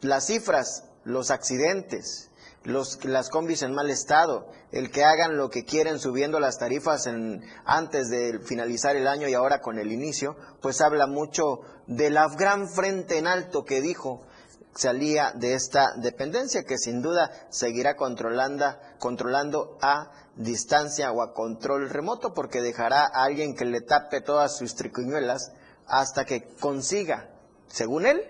las 0.00 0.26
cifras, 0.26 0.84
los 1.04 1.30
accidentes, 1.30 2.30
los, 2.64 3.04
las 3.04 3.30
combis 3.30 3.62
en 3.62 3.74
mal 3.74 3.90
estado, 3.90 4.50
el 4.72 4.90
que 4.90 5.04
hagan 5.04 5.36
lo 5.36 5.48
que 5.48 5.64
quieren 5.64 5.98
subiendo 5.98 6.40
las 6.40 6.58
tarifas 6.58 7.06
en, 7.06 7.42
antes 7.64 8.10
de 8.10 8.40
finalizar 8.40 8.96
el 8.96 9.06
año 9.06 9.28
y 9.28 9.34
ahora 9.34 9.60
con 9.60 9.78
el 9.78 9.92
inicio, 9.92 10.36
pues 10.60 10.80
habla 10.80 11.06
mucho 11.06 11.60
de 11.86 12.10
la 12.10 12.28
gran 12.28 12.68
frente 12.68 13.18
en 13.18 13.26
alto 13.26 13.64
que 13.64 13.80
dijo 13.80 14.26
salía 14.74 15.32
de 15.34 15.54
esta 15.54 15.92
dependencia 15.96 16.64
que 16.64 16.78
sin 16.78 17.02
duda 17.02 17.30
seguirá 17.50 17.96
controlando, 17.96 18.76
controlando 18.98 19.78
a 19.82 20.10
distancia 20.36 21.12
o 21.12 21.22
a 21.22 21.34
control 21.34 21.90
remoto 21.90 22.32
porque 22.34 22.60
dejará 22.60 23.02
a 23.02 23.24
alguien 23.24 23.54
que 23.54 23.64
le 23.64 23.80
tape 23.80 24.20
todas 24.20 24.56
sus 24.56 24.74
tricuñuelas 24.74 25.52
hasta 25.86 26.24
que 26.24 26.44
consiga 26.60 27.30
según 27.68 28.06
él, 28.06 28.22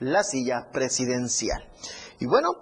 la 0.00 0.24
silla 0.24 0.68
presidencial. 0.72 1.68
Y 2.18 2.26
bueno, 2.26 2.56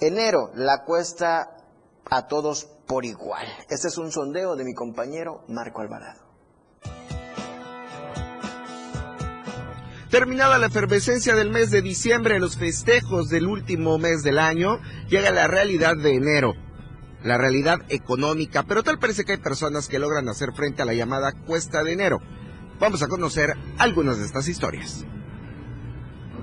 enero, 0.00 0.50
la 0.54 0.84
cuesta 0.84 1.56
a 2.04 2.26
todos 2.26 2.66
por 2.86 3.04
igual. 3.04 3.46
Este 3.68 3.88
es 3.88 3.98
un 3.98 4.12
sondeo 4.12 4.56
de 4.56 4.64
mi 4.64 4.74
compañero 4.74 5.44
Marco 5.48 5.80
Alvarado. 5.80 6.23
Terminada 10.14 10.58
la 10.58 10.66
efervescencia 10.66 11.34
del 11.34 11.50
mes 11.50 11.72
de 11.72 11.82
diciembre, 11.82 12.38
los 12.38 12.56
festejos 12.56 13.28
del 13.30 13.48
último 13.48 13.98
mes 13.98 14.22
del 14.22 14.38
año, 14.38 14.78
llega 15.08 15.32
la 15.32 15.48
realidad 15.48 15.96
de 15.96 16.14
enero. 16.14 16.54
La 17.24 17.36
realidad 17.36 17.80
económica, 17.88 18.62
pero 18.62 18.84
tal 18.84 19.00
parece 19.00 19.24
que 19.24 19.32
hay 19.32 19.38
personas 19.38 19.88
que 19.88 19.98
logran 19.98 20.28
hacer 20.28 20.52
frente 20.54 20.82
a 20.82 20.84
la 20.84 20.94
llamada 20.94 21.32
cuesta 21.32 21.82
de 21.82 21.94
enero. 21.94 22.20
Vamos 22.78 23.02
a 23.02 23.08
conocer 23.08 23.54
algunas 23.76 24.20
de 24.20 24.26
estas 24.26 24.46
historias. 24.46 25.04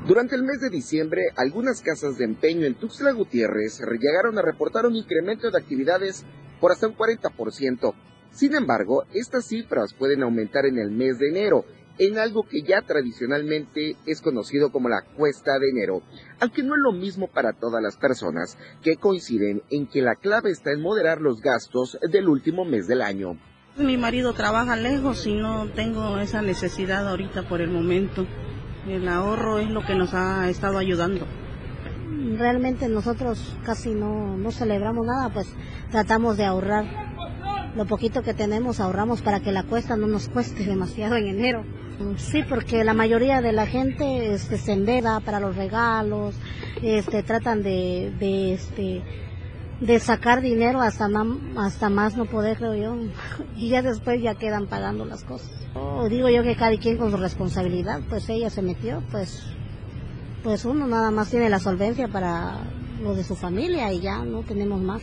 Durante 0.06 0.36
el 0.36 0.44
mes 0.44 0.60
de 0.60 0.70
diciembre, 0.70 1.22
algunas 1.38 1.80
casas 1.80 2.18
de 2.18 2.26
empeño 2.26 2.66
en 2.66 2.76
Tuxtla 2.76 3.14
Gutiérrez 3.14 3.80
llegaron 4.02 4.38
a 4.38 4.42
reportar 4.42 4.86
un 4.86 4.98
incremento 4.98 5.50
de 5.50 5.58
actividades 5.58 6.26
por 6.60 6.74
hasta 6.74 6.88
un 6.88 6.98
40%. 6.98 7.94
Sin 8.32 8.54
embargo, 8.54 9.06
estas 9.14 9.46
cifras 9.46 9.94
pueden 9.94 10.24
aumentar 10.24 10.66
en 10.66 10.78
el 10.78 10.92
mes 10.92 11.20
de 11.20 11.30
enero 11.30 11.64
en 12.02 12.18
algo 12.18 12.42
que 12.42 12.64
ya 12.64 12.82
tradicionalmente 12.82 13.96
es 14.08 14.22
conocido 14.22 14.72
como 14.72 14.90
la 14.90 15.04
cuesta 15.04 15.60
de 15.60 15.70
enero, 15.70 16.02
aunque 16.40 16.64
no 16.64 16.74
es 16.74 16.82
lo 16.82 16.94
mismo 16.94 17.28
para 17.28 17.54
todas 17.54 17.80
las 17.80 17.96
personas 17.96 18.58
que 18.82 18.96
coinciden 18.96 19.62
en 19.70 19.86
que 19.86 20.02
la 20.02 20.16
clave 20.16 20.50
está 20.50 20.72
en 20.72 20.82
moderar 20.82 21.22
los 21.22 21.42
gastos 21.42 22.00
del 22.12 22.28
último 22.28 22.66
mes 22.66 22.88
del 22.88 23.04
año. 23.04 23.38
Mi 23.78 23.98
marido 23.98 24.34
trabaja 24.34 24.76
lejos 24.76 25.28
y 25.28 25.36
no 25.36 25.68
tengo 25.76 26.18
esa 26.18 26.42
necesidad 26.42 27.08
ahorita 27.08 27.48
por 27.48 27.62
el 27.62 27.70
momento. 27.70 28.26
El 28.88 29.08
ahorro 29.08 29.60
es 29.60 29.70
lo 29.70 29.86
que 29.86 29.94
nos 29.94 30.16
ha 30.16 30.50
estado 30.50 30.80
ayudando. 30.80 31.28
Realmente 32.36 32.90
nosotros 32.90 33.56
casi 33.64 33.94
no, 33.94 34.38
no 34.38 34.52
celebramos 34.52 35.06
nada, 35.06 35.32
pues 35.32 35.54
tratamos 35.92 36.36
de 36.38 36.46
ahorrar. 36.46 37.12
Lo 37.76 37.86
poquito 37.86 38.24
que 38.24 38.34
tenemos 38.34 38.80
ahorramos 38.80 39.22
para 39.22 39.40
que 39.40 39.52
la 39.52 39.64
cuesta 39.64 39.96
no 39.96 40.08
nos 40.08 40.30
cueste 40.30 40.66
demasiado 40.66 41.16
en 41.16 41.28
enero. 41.28 41.64
Sí, 42.18 42.44
porque 42.48 42.84
la 42.84 42.94
mayoría 42.94 43.42
de 43.42 43.52
la 43.52 43.66
gente 43.66 44.34
este, 44.34 44.58
se 44.58 44.74
endeuda 44.74 45.20
para 45.20 45.40
los 45.40 45.56
regalos, 45.56 46.36
este, 46.82 47.24
tratan 47.24 47.64
de, 47.64 48.14
de, 48.20 48.54
este, 48.54 49.02
de 49.80 50.00
sacar 50.00 50.42
dinero 50.42 50.82
hasta, 50.82 51.08
hasta 51.58 51.90
más 51.90 52.16
no 52.16 52.26
poder, 52.26 52.58
creo 52.58 52.76
yo, 52.76 52.96
y 53.56 53.70
ya 53.70 53.82
después 53.82 54.22
ya 54.22 54.36
quedan 54.36 54.68
pagando 54.68 55.06
las 55.06 55.24
cosas. 55.24 55.52
Oh, 55.74 56.08
digo 56.10 56.30
yo 56.30 56.44
que 56.44 56.56
cada 56.56 56.76
quien 56.78 56.98
con 56.98 57.12
su 57.12 57.18
responsabilidad, 57.18 58.02
pues 58.10 58.30
ella 58.30 58.50
se 58.50 58.62
metió, 58.62 59.02
pues, 59.12 59.44
pues 60.44 60.66
uno 60.66 60.88
nada 60.88 61.12
más 61.12 61.30
tiene 61.30 61.50
la 61.50 61.60
solvencia 61.60 62.08
para 62.08 62.60
lo 63.02 63.16
de 63.16 63.24
su 63.24 63.36
familia 63.36 63.92
y 63.92 64.02
ya 64.02 64.24
no 64.24 64.44
tenemos 64.44 64.82
más. 64.82 65.02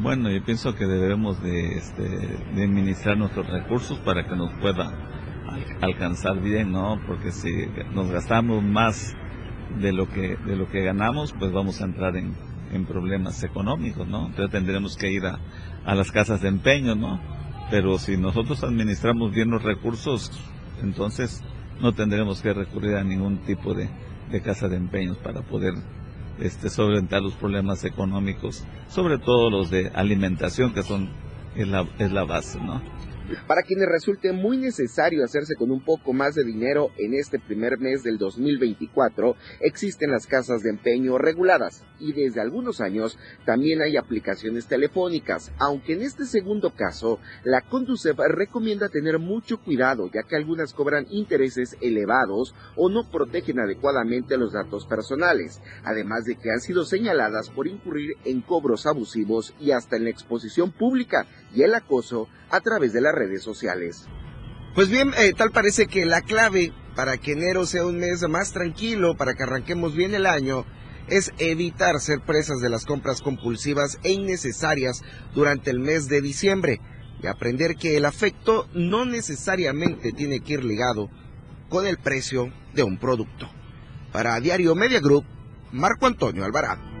Bueno, 0.00 0.30
yo 0.30 0.44
pienso 0.44 0.74
que 0.74 0.86
debemos 0.86 1.40
de, 1.42 1.76
este, 1.76 2.02
de 2.02 2.64
administrar 2.64 3.16
nuestros 3.16 3.46
recursos 3.48 3.98
para 4.00 4.26
que 4.26 4.34
nos 4.34 4.52
pueda 4.54 4.92
alcanzar 5.80 6.40
bien, 6.40 6.72
¿no? 6.72 7.00
Porque 7.06 7.32
si 7.32 7.50
nos 7.94 8.10
gastamos 8.10 8.62
más 8.62 9.14
de 9.80 9.92
lo 9.92 10.08
que 10.08 10.36
de 10.36 10.56
lo 10.56 10.68
que 10.68 10.82
ganamos, 10.82 11.32
pues 11.38 11.52
vamos 11.52 11.80
a 11.80 11.84
entrar 11.84 12.16
en, 12.16 12.34
en 12.72 12.84
problemas 12.84 13.42
económicos, 13.42 14.06
¿no? 14.06 14.26
Entonces 14.26 14.50
tendremos 14.50 14.96
que 14.96 15.10
ir 15.10 15.26
a, 15.26 15.38
a 15.84 15.94
las 15.94 16.12
casas 16.12 16.40
de 16.40 16.48
empeño, 16.48 16.94
¿no? 16.94 17.20
Pero 17.70 17.98
si 17.98 18.16
nosotros 18.16 18.62
administramos 18.62 19.32
bien 19.32 19.50
los 19.50 19.62
recursos, 19.62 20.30
entonces 20.82 21.42
no 21.80 21.92
tendremos 21.92 22.42
que 22.42 22.52
recurrir 22.52 22.96
a 22.96 23.04
ningún 23.04 23.38
tipo 23.38 23.74
de, 23.74 23.88
de 24.30 24.40
casa 24.42 24.68
de 24.68 24.76
empeños 24.76 25.16
para 25.18 25.42
poder 25.42 25.74
este, 26.38 26.68
solventar 26.68 27.22
los 27.22 27.34
problemas 27.34 27.84
económicos, 27.84 28.64
sobre 28.88 29.18
todo 29.18 29.50
los 29.50 29.70
de 29.70 29.90
alimentación, 29.94 30.72
que 30.72 30.82
son 30.82 31.10
es 31.54 31.68
la, 31.68 31.86
es 31.98 32.12
la 32.12 32.24
base, 32.24 32.60
¿no? 32.60 32.82
Para 33.46 33.62
quienes 33.62 33.88
resulte 33.88 34.32
muy 34.32 34.58
necesario 34.58 35.24
hacerse 35.24 35.54
con 35.54 35.70
un 35.70 35.82
poco 35.82 36.12
más 36.12 36.34
de 36.34 36.44
dinero 36.44 36.90
en 36.98 37.14
este 37.14 37.38
primer 37.38 37.78
mes 37.78 38.02
del 38.02 38.18
2024, 38.18 39.34
existen 39.60 40.10
las 40.10 40.26
casas 40.26 40.62
de 40.62 40.68
empeño 40.68 41.16
reguladas 41.16 41.84
y 41.98 42.12
desde 42.12 42.42
algunos 42.42 42.82
años 42.82 43.18
también 43.46 43.80
hay 43.80 43.96
aplicaciones 43.96 44.66
telefónicas, 44.66 45.52
aunque 45.58 45.94
en 45.94 46.02
este 46.02 46.26
segundo 46.26 46.74
caso 46.74 47.18
la 47.44 47.62
Conducef 47.62 48.18
recomienda 48.28 48.90
tener 48.90 49.18
mucho 49.18 49.58
cuidado 49.58 50.10
ya 50.12 50.24
que 50.24 50.36
algunas 50.36 50.74
cobran 50.74 51.06
intereses 51.08 51.78
elevados 51.80 52.54
o 52.76 52.90
no 52.90 53.08
protegen 53.10 53.58
adecuadamente 53.58 54.36
los 54.36 54.52
datos 54.52 54.86
personales, 54.86 55.62
además 55.82 56.24
de 56.24 56.36
que 56.36 56.50
han 56.50 56.60
sido 56.60 56.84
señaladas 56.84 57.48
por 57.48 57.68
incurrir 57.68 58.16
en 58.26 58.42
cobros 58.42 58.84
abusivos 58.84 59.54
y 59.58 59.70
hasta 59.70 59.96
en 59.96 60.04
la 60.04 60.10
exposición 60.10 60.72
pública 60.72 61.26
y 61.54 61.62
el 61.62 61.74
acoso 61.74 62.28
a 62.50 62.60
través 62.60 62.92
de 62.92 63.00
redes 63.14 63.42
sociales. 63.42 64.06
Pues 64.74 64.88
bien, 64.88 65.12
eh, 65.18 65.32
tal 65.36 65.50
parece 65.50 65.86
que 65.86 66.04
la 66.04 66.20
clave 66.22 66.72
para 66.96 67.16
que 67.16 67.32
enero 67.32 67.66
sea 67.66 67.86
un 67.86 67.98
mes 67.98 68.28
más 68.28 68.52
tranquilo, 68.52 69.16
para 69.16 69.34
que 69.34 69.42
arranquemos 69.42 69.94
bien 69.94 70.14
el 70.14 70.26
año, 70.26 70.64
es 71.08 71.32
evitar 71.38 72.00
ser 72.00 72.20
presas 72.20 72.60
de 72.60 72.70
las 72.70 72.84
compras 72.84 73.20
compulsivas 73.20 73.98
e 74.02 74.12
innecesarias 74.12 75.02
durante 75.34 75.70
el 75.70 75.80
mes 75.80 76.08
de 76.08 76.22
diciembre 76.22 76.80
y 77.22 77.26
aprender 77.26 77.76
que 77.76 77.96
el 77.96 78.04
afecto 78.04 78.68
no 78.74 79.04
necesariamente 79.04 80.12
tiene 80.12 80.40
que 80.40 80.54
ir 80.54 80.64
ligado 80.64 81.10
con 81.68 81.86
el 81.86 81.98
precio 81.98 82.52
de 82.74 82.82
un 82.82 82.98
producto. 82.98 83.48
Para 84.12 84.38
Diario 84.40 84.74
Media 84.74 85.00
Group, 85.00 85.24
Marco 85.72 86.06
Antonio 86.06 86.44
Alvarado 86.44 86.93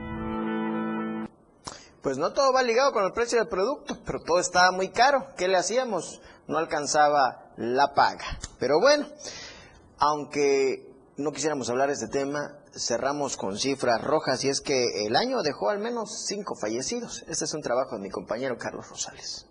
pues 2.04 2.18
no 2.18 2.34
todo 2.34 2.52
va 2.52 2.62
ligado 2.62 2.92
con 2.92 3.02
el 3.02 3.12
precio 3.12 3.38
del 3.38 3.48
producto, 3.48 3.96
pero 4.04 4.20
todo 4.20 4.38
estaba 4.38 4.70
muy 4.72 4.90
caro. 4.90 5.26
¿Qué 5.38 5.48
le 5.48 5.56
hacíamos? 5.56 6.20
No 6.46 6.58
alcanzaba 6.58 7.50
la 7.56 7.94
paga. 7.94 8.38
Pero 8.58 8.78
bueno, 8.78 9.06
aunque 9.96 10.86
no 11.16 11.32
quisiéramos 11.32 11.70
hablar 11.70 11.88
de 11.88 11.94
este 11.94 12.08
tema, 12.08 12.58
cerramos 12.76 13.38
con 13.38 13.56
cifras 13.56 14.04
rojas 14.04 14.44
y 14.44 14.50
es 14.50 14.60
que 14.60 15.06
el 15.06 15.16
año 15.16 15.42
dejó 15.42 15.70
al 15.70 15.78
menos 15.78 16.26
cinco 16.26 16.54
fallecidos. 16.54 17.24
Este 17.26 17.46
es 17.46 17.54
un 17.54 17.62
trabajo 17.62 17.96
de 17.96 18.02
mi 18.02 18.10
compañero 18.10 18.58
Carlos 18.58 18.86
Rosales. 18.90 19.46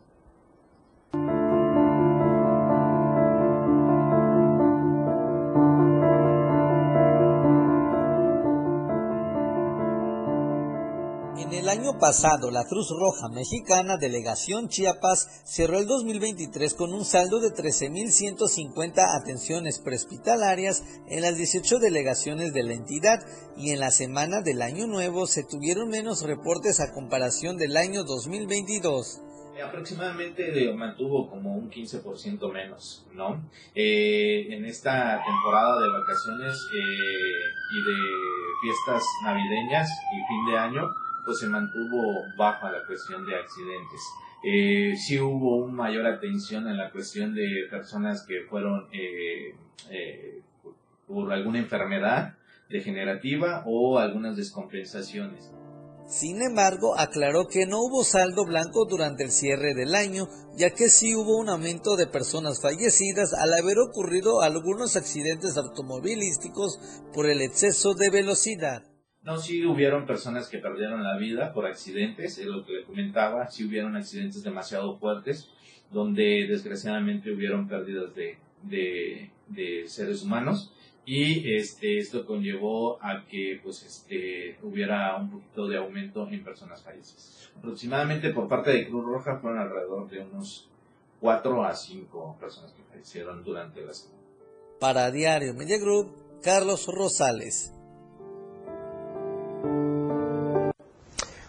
Año 11.73 11.97
pasado, 11.97 12.51
la 12.51 12.65
Cruz 12.65 12.89
Roja 12.91 13.29
Mexicana 13.29 13.97
Delegación 13.97 14.69
Chiapas 14.69 15.41
cerró 15.43 15.79
el 15.79 15.87
2023 15.87 16.71
con 16.75 16.93
un 16.93 17.03
saldo 17.03 17.39
de 17.39 17.49
13.150 17.49 19.19
atenciones 19.19 19.79
prehospitalarias 19.79 20.83
en 21.09 21.21
las 21.23 21.35
18 21.35 21.79
delegaciones 21.79 22.53
de 22.53 22.61
la 22.61 22.73
entidad 22.73 23.25
y 23.57 23.71
en 23.71 23.79
la 23.79 23.89
semana 23.89 24.41
del 24.41 24.61
Año 24.61 24.85
Nuevo 24.85 25.25
se 25.25 25.43
tuvieron 25.43 25.89
menos 25.89 26.21
reportes 26.21 26.79
a 26.79 26.93
comparación 26.93 27.57
del 27.57 27.75
año 27.75 28.03
2022 28.03 29.21
aproximadamente 29.63 30.73
mantuvo 30.73 31.29
como 31.29 31.55
un 31.55 31.69
15% 31.69 32.51
menos, 32.51 33.05
¿no? 33.13 33.49
Eh, 33.73 34.47
en 34.49 34.65
esta 34.65 35.21
temporada 35.23 35.79
de 35.79 35.89
vacaciones 35.89 36.53
eh, 36.53 37.39
y 37.71 37.83
de 37.83 37.99
fiestas 38.61 39.03
navideñas 39.23 39.89
y 40.11 40.27
fin 40.27 40.45
de 40.51 40.57
año, 40.57 40.89
pues 41.25 41.39
se 41.39 41.47
mantuvo 41.47 42.23
baja 42.37 42.71
la 42.71 42.85
cuestión 42.85 43.25
de 43.25 43.35
accidentes. 43.35 44.01
Eh, 44.43 44.95
sí 44.97 45.19
hubo 45.19 45.63
una 45.63 45.73
mayor 45.73 46.05
atención 46.05 46.67
en 46.67 46.77
la 46.77 46.91
cuestión 46.91 47.33
de 47.33 47.67
personas 47.69 48.25
que 48.27 48.41
fueron 48.49 48.87
eh, 48.91 49.55
eh, 49.89 50.41
por 51.07 51.31
alguna 51.31 51.59
enfermedad 51.59 52.35
degenerativa 52.69 53.63
o 53.65 53.99
algunas 53.99 54.35
descompensaciones. 54.35 55.51
Sin 56.07 56.41
embargo, 56.41 56.97
aclaró 56.97 57.47
que 57.47 57.65
no 57.65 57.79
hubo 57.79 58.03
saldo 58.03 58.45
blanco 58.45 58.85
durante 58.85 59.23
el 59.23 59.31
cierre 59.31 59.73
del 59.73 59.95
año, 59.95 60.27
ya 60.57 60.71
que 60.71 60.89
sí 60.89 61.15
hubo 61.15 61.37
un 61.37 61.49
aumento 61.49 61.95
de 61.95 62.07
personas 62.07 62.61
fallecidas 62.61 63.33
al 63.33 63.53
haber 63.53 63.77
ocurrido 63.79 64.41
algunos 64.41 64.97
accidentes 64.97 65.55
automovilísticos 65.55 66.79
por 67.13 67.29
el 67.29 67.41
exceso 67.41 67.93
de 67.93 68.09
velocidad. 68.09 68.83
No, 69.23 69.37
sí 69.37 69.65
hubieron 69.65 70.05
personas 70.05 70.49
que 70.49 70.57
perdieron 70.57 71.01
la 71.01 71.17
vida 71.17 71.53
por 71.53 71.65
accidentes, 71.65 72.37
es 72.37 72.45
lo 72.45 72.65
que 72.65 72.73
le 72.73 72.83
comentaba, 72.83 73.47
sí 73.47 73.63
hubieron 73.63 73.95
accidentes 73.95 74.43
demasiado 74.43 74.97
fuertes, 74.97 75.49
donde 75.91 76.45
desgraciadamente 76.49 77.31
hubieron 77.31 77.67
pérdidas 77.67 78.13
de, 78.15 78.37
de, 78.63 79.87
seres 79.87 80.23
humanos 80.23 80.73
y 81.05 81.55
este, 81.55 81.97
esto 81.99 82.25
conllevó 82.25 83.01
a 83.01 83.25
que 83.25 83.59
pues 83.63 83.83
este, 83.83 84.57
hubiera 84.61 85.15
un 85.15 85.29
poquito 85.29 85.67
de 85.67 85.77
aumento 85.77 86.27
en 86.29 86.43
personas 86.43 86.81
fallecidas. 86.81 87.49
Aproximadamente 87.57 88.31
por 88.31 88.49
parte 88.49 88.71
de 88.71 88.87
Cruz 88.87 89.05
Roja 89.05 89.37
fueron 89.37 89.59
alrededor 89.59 90.09
de 90.09 90.19
unos 90.19 90.69
4 91.21 91.63
a 91.63 91.73
5 91.73 92.37
personas 92.39 92.73
que 92.73 92.83
fallecieron 92.83 93.43
durante 93.43 93.85
la 93.85 93.93
semana. 93.93 94.21
Para 94.79 95.11
Diario 95.11 95.53
Media 95.53 95.77
Group, 95.79 96.41
Carlos 96.41 96.87
Rosales. 96.87 97.73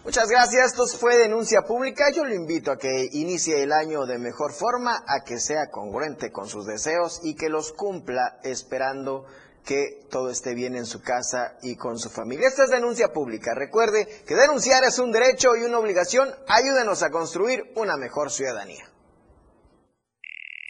Muchas 0.05 0.29
gracias. 0.29 0.67
Esto 0.67 0.85
fue 0.85 1.17
Denuncia 1.17 1.63
Pública. 1.63 2.11
Yo 2.11 2.23
lo 2.25 2.35
invito 2.35 2.71
a 2.71 2.77
que 2.77 3.09
inicie 3.13 3.63
el 3.63 3.71
año 3.73 4.05
de 4.05 4.19
mejor 4.19 4.53
forma, 4.53 5.03
a 5.07 5.23
que 5.25 5.39
sea 5.39 5.71
congruente 5.71 6.31
con 6.31 6.47
sus 6.47 6.67
deseos 6.67 7.21
y 7.23 7.33
que 7.33 7.49
los 7.49 7.73
cumpla 7.73 8.37
esperando 8.43 9.25
que 9.65 10.05
todo 10.11 10.29
esté 10.29 10.53
bien 10.53 10.75
en 10.75 10.85
su 10.85 11.01
casa 11.01 11.57
y 11.63 11.75
con 11.75 11.97
su 11.97 12.11
familia. 12.11 12.47
Esta 12.47 12.65
es 12.65 12.69
Denuncia 12.69 13.11
Pública. 13.11 13.55
Recuerde 13.55 14.07
que 14.27 14.35
denunciar 14.35 14.83
es 14.83 14.99
un 14.99 15.11
derecho 15.11 15.55
y 15.55 15.63
una 15.63 15.79
obligación. 15.79 16.29
Ayúdenos 16.47 17.01
a 17.01 17.09
construir 17.09 17.73
una 17.75 17.97
mejor 17.97 18.31
ciudadanía. 18.31 18.87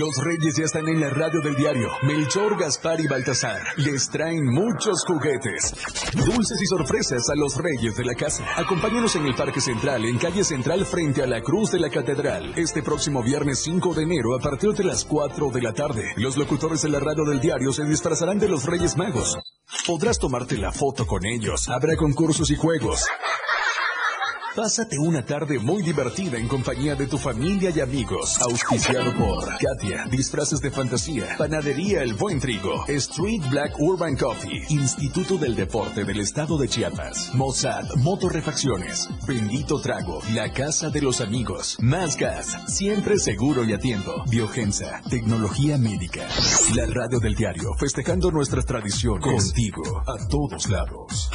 Los 0.00 0.16
reyes 0.16 0.56
ya 0.56 0.64
están 0.64 0.88
en 0.88 0.98
la 0.98 1.10
radio 1.10 1.42
del 1.42 1.54
diario. 1.56 1.90
Melchor, 2.00 2.58
Gaspar 2.58 2.98
y 3.00 3.06
Baltasar 3.06 3.60
les 3.76 4.08
traen 4.08 4.46
muchos 4.46 5.04
juguetes, 5.06 5.74
dulces 6.24 6.58
y 6.62 6.66
sorpresas 6.68 7.28
a 7.28 7.34
los 7.34 7.58
reyes 7.58 7.96
de 7.96 8.06
la 8.06 8.14
casa. 8.14 8.42
Acompáñanos 8.56 9.14
en 9.16 9.26
el 9.26 9.34
Parque 9.34 9.60
Central, 9.60 10.06
en 10.06 10.16
calle 10.16 10.42
Central, 10.42 10.86
frente 10.86 11.22
a 11.22 11.26
la 11.26 11.42
Cruz 11.42 11.70
de 11.72 11.80
la 11.80 11.90
Catedral, 11.90 12.54
este 12.56 12.82
próximo 12.82 13.22
viernes 13.22 13.58
5 13.58 13.92
de 13.92 14.04
enero 14.04 14.34
a 14.34 14.40
partir 14.40 14.70
de 14.70 14.84
las 14.84 15.04
4 15.04 15.50
de 15.50 15.60
la 15.60 15.74
tarde. 15.74 16.14
Los 16.16 16.38
locutores 16.38 16.80
de 16.80 16.88
la 16.88 16.98
radio 16.98 17.24
del 17.26 17.38
diario 17.38 17.70
se 17.70 17.84
disfrazarán 17.84 18.38
de 18.38 18.48
los 18.48 18.64
Reyes 18.64 18.96
Magos. 18.96 19.38
Podrás 19.86 20.18
tomarte 20.18 20.56
la 20.56 20.72
foto 20.72 21.06
con 21.06 21.26
ellos. 21.26 21.68
Habrá 21.68 21.94
concursos 21.96 22.50
y 22.50 22.56
juegos. 22.56 23.04
Pásate 24.56 24.98
una 24.98 25.24
tarde 25.24 25.60
muy 25.60 25.80
divertida 25.80 26.36
en 26.36 26.48
compañía 26.48 26.96
de 26.96 27.06
tu 27.06 27.16
familia 27.18 27.70
y 27.70 27.78
amigos. 27.78 28.40
Auspiciado 28.40 29.14
por 29.14 29.48
Katia, 29.58 30.06
Disfraces 30.10 30.60
de 30.60 30.72
Fantasía, 30.72 31.36
Panadería 31.38 32.02
El 32.02 32.14
Buen 32.14 32.40
Trigo, 32.40 32.84
Street 32.88 33.42
Black 33.48 33.78
Urban 33.78 34.16
Coffee, 34.16 34.64
Instituto 34.68 35.38
del 35.38 35.54
Deporte 35.54 36.04
del 36.04 36.18
Estado 36.18 36.58
de 36.58 36.66
Chiapas, 36.66 37.30
Mossad, 37.34 37.84
Motorrefacciones, 37.98 39.08
Bendito 39.24 39.80
Trago, 39.80 40.20
La 40.34 40.52
Casa 40.52 40.90
de 40.90 41.00
los 41.00 41.20
Amigos, 41.20 41.76
Más 41.80 42.16
Gas, 42.16 42.58
siempre 42.66 43.18
seguro 43.18 43.64
y 43.64 43.72
a 43.72 43.78
tiempo, 43.78 44.24
Tecnología 45.08 45.78
Médica, 45.78 46.26
la 46.74 46.86
radio 46.86 47.20
del 47.20 47.36
diario, 47.36 47.72
festejando 47.78 48.32
nuestras 48.32 48.66
tradiciones, 48.66 49.24
contigo, 49.24 50.02
a 50.06 50.26
todos 50.28 50.68
lados. 50.68 51.30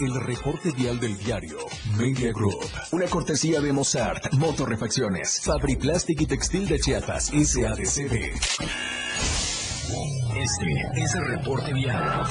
El 0.00 0.18
reporte 0.18 0.72
vial 0.72 0.98
del 0.98 1.18
diario 1.18 1.58
Media 1.98 2.32
Group. 2.32 2.64
Una 2.92 3.04
cortesía 3.04 3.60
de 3.60 3.70
Mozart, 3.70 4.32
Motorrefacciones, 4.32 5.42
Fabri 5.42 5.76
Plastic 5.76 6.22
y 6.22 6.26
Textil 6.26 6.66
de 6.66 6.78
Chiapas, 6.78 7.26
SADCB. 7.26 8.14
Este 10.36 11.02
es 11.02 11.14
el 11.14 11.26
reporte 11.26 11.74
vial. 11.74 12.24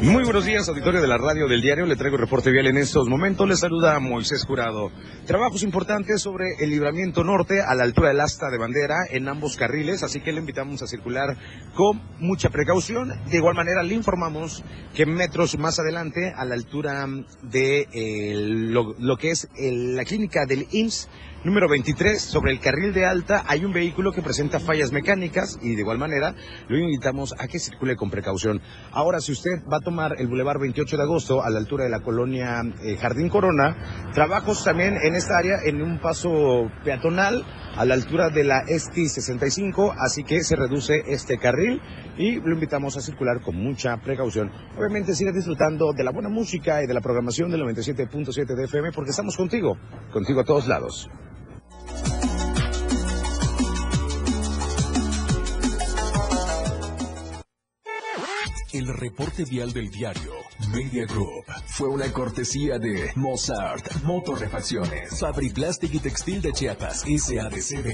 Muy 0.00 0.22
buenos 0.22 0.44
días, 0.46 0.68
auditorio 0.68 1.00
de 1.00 1.08
la 1.08 1.18
radio 1.18 1.48
del 1.48 1.60
diario. 1.60 1.84
Le 1.84 1.96
traigo 1.96 2.16
el 2.16 2.22
reporte 2.22 2.52
vial 2.52 2.68
en 2.68 2.76
estos 2.76 3.08
momentos. 3.08 3.48
Le 3.48 3.56
saluda 3.56 3.98
Moisés 3.98 4.44
Jurado. 4.46 4.92
Trabajos 5.26 5.64
importantes 5.64 6.22
sobre 6.22 6.44
el 6.60 6.70
libramiento 6.70 7.24
norte 7.24 7.60
a 7.60 7.74
la 7.74 7.82
altura 7.82 8.08
del 8.08 8.20
asta 8.20 8.48
de 8.48 8.58
bandera 8.58 8.94
en 9.10 9.28
ambos 9.28 9.56
carriles, 9.56 10.04
así 10.04 10.20
que 10.20 10.30
le 10.32 10.38
invitamos 10.38 10.82
a 10.82 10.86
circular 10.86 11.36
con 11.74 12.00
mucha 12.20 12.48
precaución. 12.48 13.12
De 13.28 13.38
igual 13.38 13.56
manera, 13.56 13.82
le 13.82 13.94
informamos 13.94 14.62
que 14.94 15.04
metros 15.04 15.58
más 15.58 15.80
adelante, 15.80 16.32
a 16.34 16.44
la 16.44 16.54
altura 16.54 17.04
de 17.42 17.88
eh, 17.92 18.34
lo, 18.36 19.16
que 19.16 19.30
es 19.30 19.48
el- 19.58 19.96
la 19.96 20.04
clínica 20.04 20.46
del 20.46 20.66
IMSS, 20.70 21.08
número 21.48 21.66
23, 21.66 22.20
sobre 22.20 22.52
el 22.52 22.60
carril 22.60 22.92
de 22.92 23.06
alta, 23.06 23.42
hay 23.46 23.64
un 23.64 23.72
vehículo 23.72 24.12
que 24.12 24.20
presenta 24.20 24.60
fallas 24.60 24.92
mecánicas 24.92 25.58
y 25.62 25.76
de 25.76 25.80
igual 25.80 25.96
manera 25.96 26.34
lo 26.68 26.76
invitamos 26.76 27.34
a 27.38 27.48
que 27.48 27.58
circule 27.58 27.96
con 27.96 28.10
precaución. 28.10 28.60
Ahora, 28.92 29.18
si 29.20 29.32
usted 29.32 29.62
va 29.64 29.78
a 29.78 29.80
tomar 29.80 30.16
el 30.18 30.26
Boulevard 30.26 30.60
28 30.60 30.98
de 30.98 31.02
agosto 31.02 31.42
a 31.42 31.48
la 31.48 31.58
altura 31.58 31.84
de 31.84 31.90
la 31.90 32.00
colonia 32.00 32.60
eh, 32.84 32.98
Jardín 32.98 33.30
Corona, 33.30 34.10
trabajos 34.12 34.62
también 34.62 34.98
en 35.02 35.14
esta 35.14 35.38
área 35.38 35.56
en 35.64 35.80
un 35.80 35.98
paso 36.00 36.70
peatonal 36.84 37.46
a 37.76 37.86
la 37.86 37.94
altura 37.94 38.28
de 38.28 38.44
la 38.44 38.64
ESTI 38.68 39.08
65, 39.08 39.94
así 39.98 40.24
que 40.24 40.42
se 40.42 40.54
reduce 40.54 41.02
este 41.06 41.38
carril 41.38 41.80
y 42.18 42.40
lo 42.40 42.52
invitamos 42.52 42.98
a 42.98 43.00
circular 43.00 43.40
con 43.40 43.56
mucha 43.56 43.96
precaución. 44.02 44.52
Obviamente 44.76 45.14
siga 45.14 45.32
disfrutando 45.32 45.94
de 45.94 46.04
la 46.04 46.10
buena 46.10 46.28
música 46.28 46.82
y 46.82 46.86
de 46.86 46.92
la 46.92 47.00
programación 47.00 47.50
del 47.50 47.62
97.7 47.62 48.54
de 48.54 48.64
FM 48.64 48.92
porque 48.92 49.12
estamos 49.12 49.34
contigo, 49.34 49.78
contigo 50.12 50.40
a 50.40 50.44
todos 50.44 50.68
lados. 50.68 51.08
El 58.72 58.86
reporte 58.86 59.44
vial 59.44 59.72
del 59.72 59.90
diario 59.90 60.32
Media 60.74 61.06
Group 61.06 61.46
fue 61.68 61.88
una 61.88 62.12
cortesía 62.12 62.78
de 62.78 63.10
Mozart, 63.14 64.02
Motorrefacciones, 64.02 65.18
Fabri 65.18 65.48
Plastic 65.48 65.94
y 65.94 65.98
Textil 65.98 66.42
de 66.42 66.52
Chiapas, 66.52 67.00
SADCB. 67.00 67.88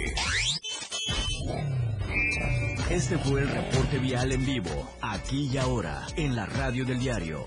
Este 2.91 3.19
fue 3.19 3.43
el 3.43 3.49
reporte 3.51 3.99
vial 3.99 4.33
en 4.33 4.45
vivo, 4.45 4.91
aquí 5.01 5.49
y 5.53 5.59
ahora, 5.59 6.07
en 6.17 6.35
la 6.35 6.47
radio 6.47 6.85
del 6.85 6.99
diario. 6.99 7.45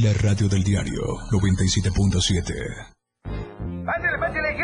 La 0.00 0.12
radio 0.12 0.48
del 0.48 0.62
diario 0.62 1.02
97.7. 1.32 2.92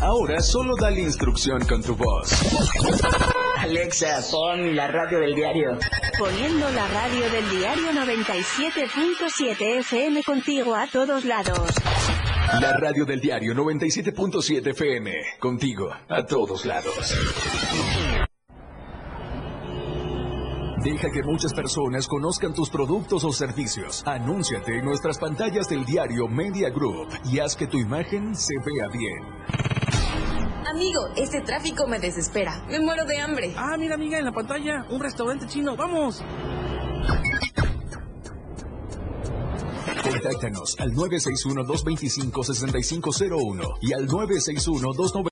Ahora 0.00 0.40
solo 0.40 0.74
dale 0.76 1.00
instrucción 1.00 1.64
con 1.66 1.82
tu 1.82 1.96
voz. 1.96 2.32
Alexa, 3.58 4.20
pon 4.30 4.76
la 4.76 4.86
radio 4.88 5.20
del 5.20 5.34
diario. 5.34 5.78
Poniendo 6.18 6.70
la 6.70 6.86
radio 6.88 7.30
del 7.30 7.50
diario 7.50 7.92
97.7 7.92 9.78
FM 9.80 10.22
contigo 10.22 10.74
a 10.74 10.86
todos 10.86 11.24
lados. 11.24 11.60
La 12.60 12.76
radio 12.76 13.04
del 13.04 13.20
diario 13.20 13.54
97.7 13.54 14.68
FM. 14.68 15.12
Contigo 15.40 15.90
a 16.08 16.24
todos 16.24 16.64
lados. 16.64 17.14
Deja 20.84 21.10
que 21.10 21.22
muchas 21.24 21.52
personas 21.52 22.06
conozcan 22.06 22.54
tus 22.54 22.70
productos 22.70 23.24
o 23.24 23.32
servicios. 23.32 24.04
Anúnciate 24.06 24.78
en 24.78 24.84
nuestras 24.84 25.18
pantallas 25.18 25.68
del 25.68 25.84
diario 25.84 26.28
Media 26.28 26.70
Group 26.70 27.08
y 27.24 27.40
haz 27.40 27.56
que 27.56 27.66
tu 27.66 27.78
imagen 27.78 28.36
se 28.36 28.54
vea 28.64 28.86
bien. 28.92 29.75
Amigo, 30.68 31.08
este 31.16 31.42
tráfico 31.42 31.86
me 31.86 32.00
desespera. 32.00 32.64
Me 32.68 32.80
muero 32.80 33.04
de 33.04 33.18
hambre. 33.18 33.54
Ah, 33.56 33.76
mira, 33.78 33.94
amiga, 33.94 34.18
en 34.18 34.24
la 34.24 34.32
pantalla, 34.32 34.84
un 34.90 35.00
restaurante 35.00 35.46
chino. 35.46 35.76
¡Vamos! 35.76 36.24
Contáctanos 40.02 40.74
al 40.78 40.92
961-225-6501 40.92 43.78
y 43.80 43.92
al 43.92 44.08
961-290. 44.08 45.24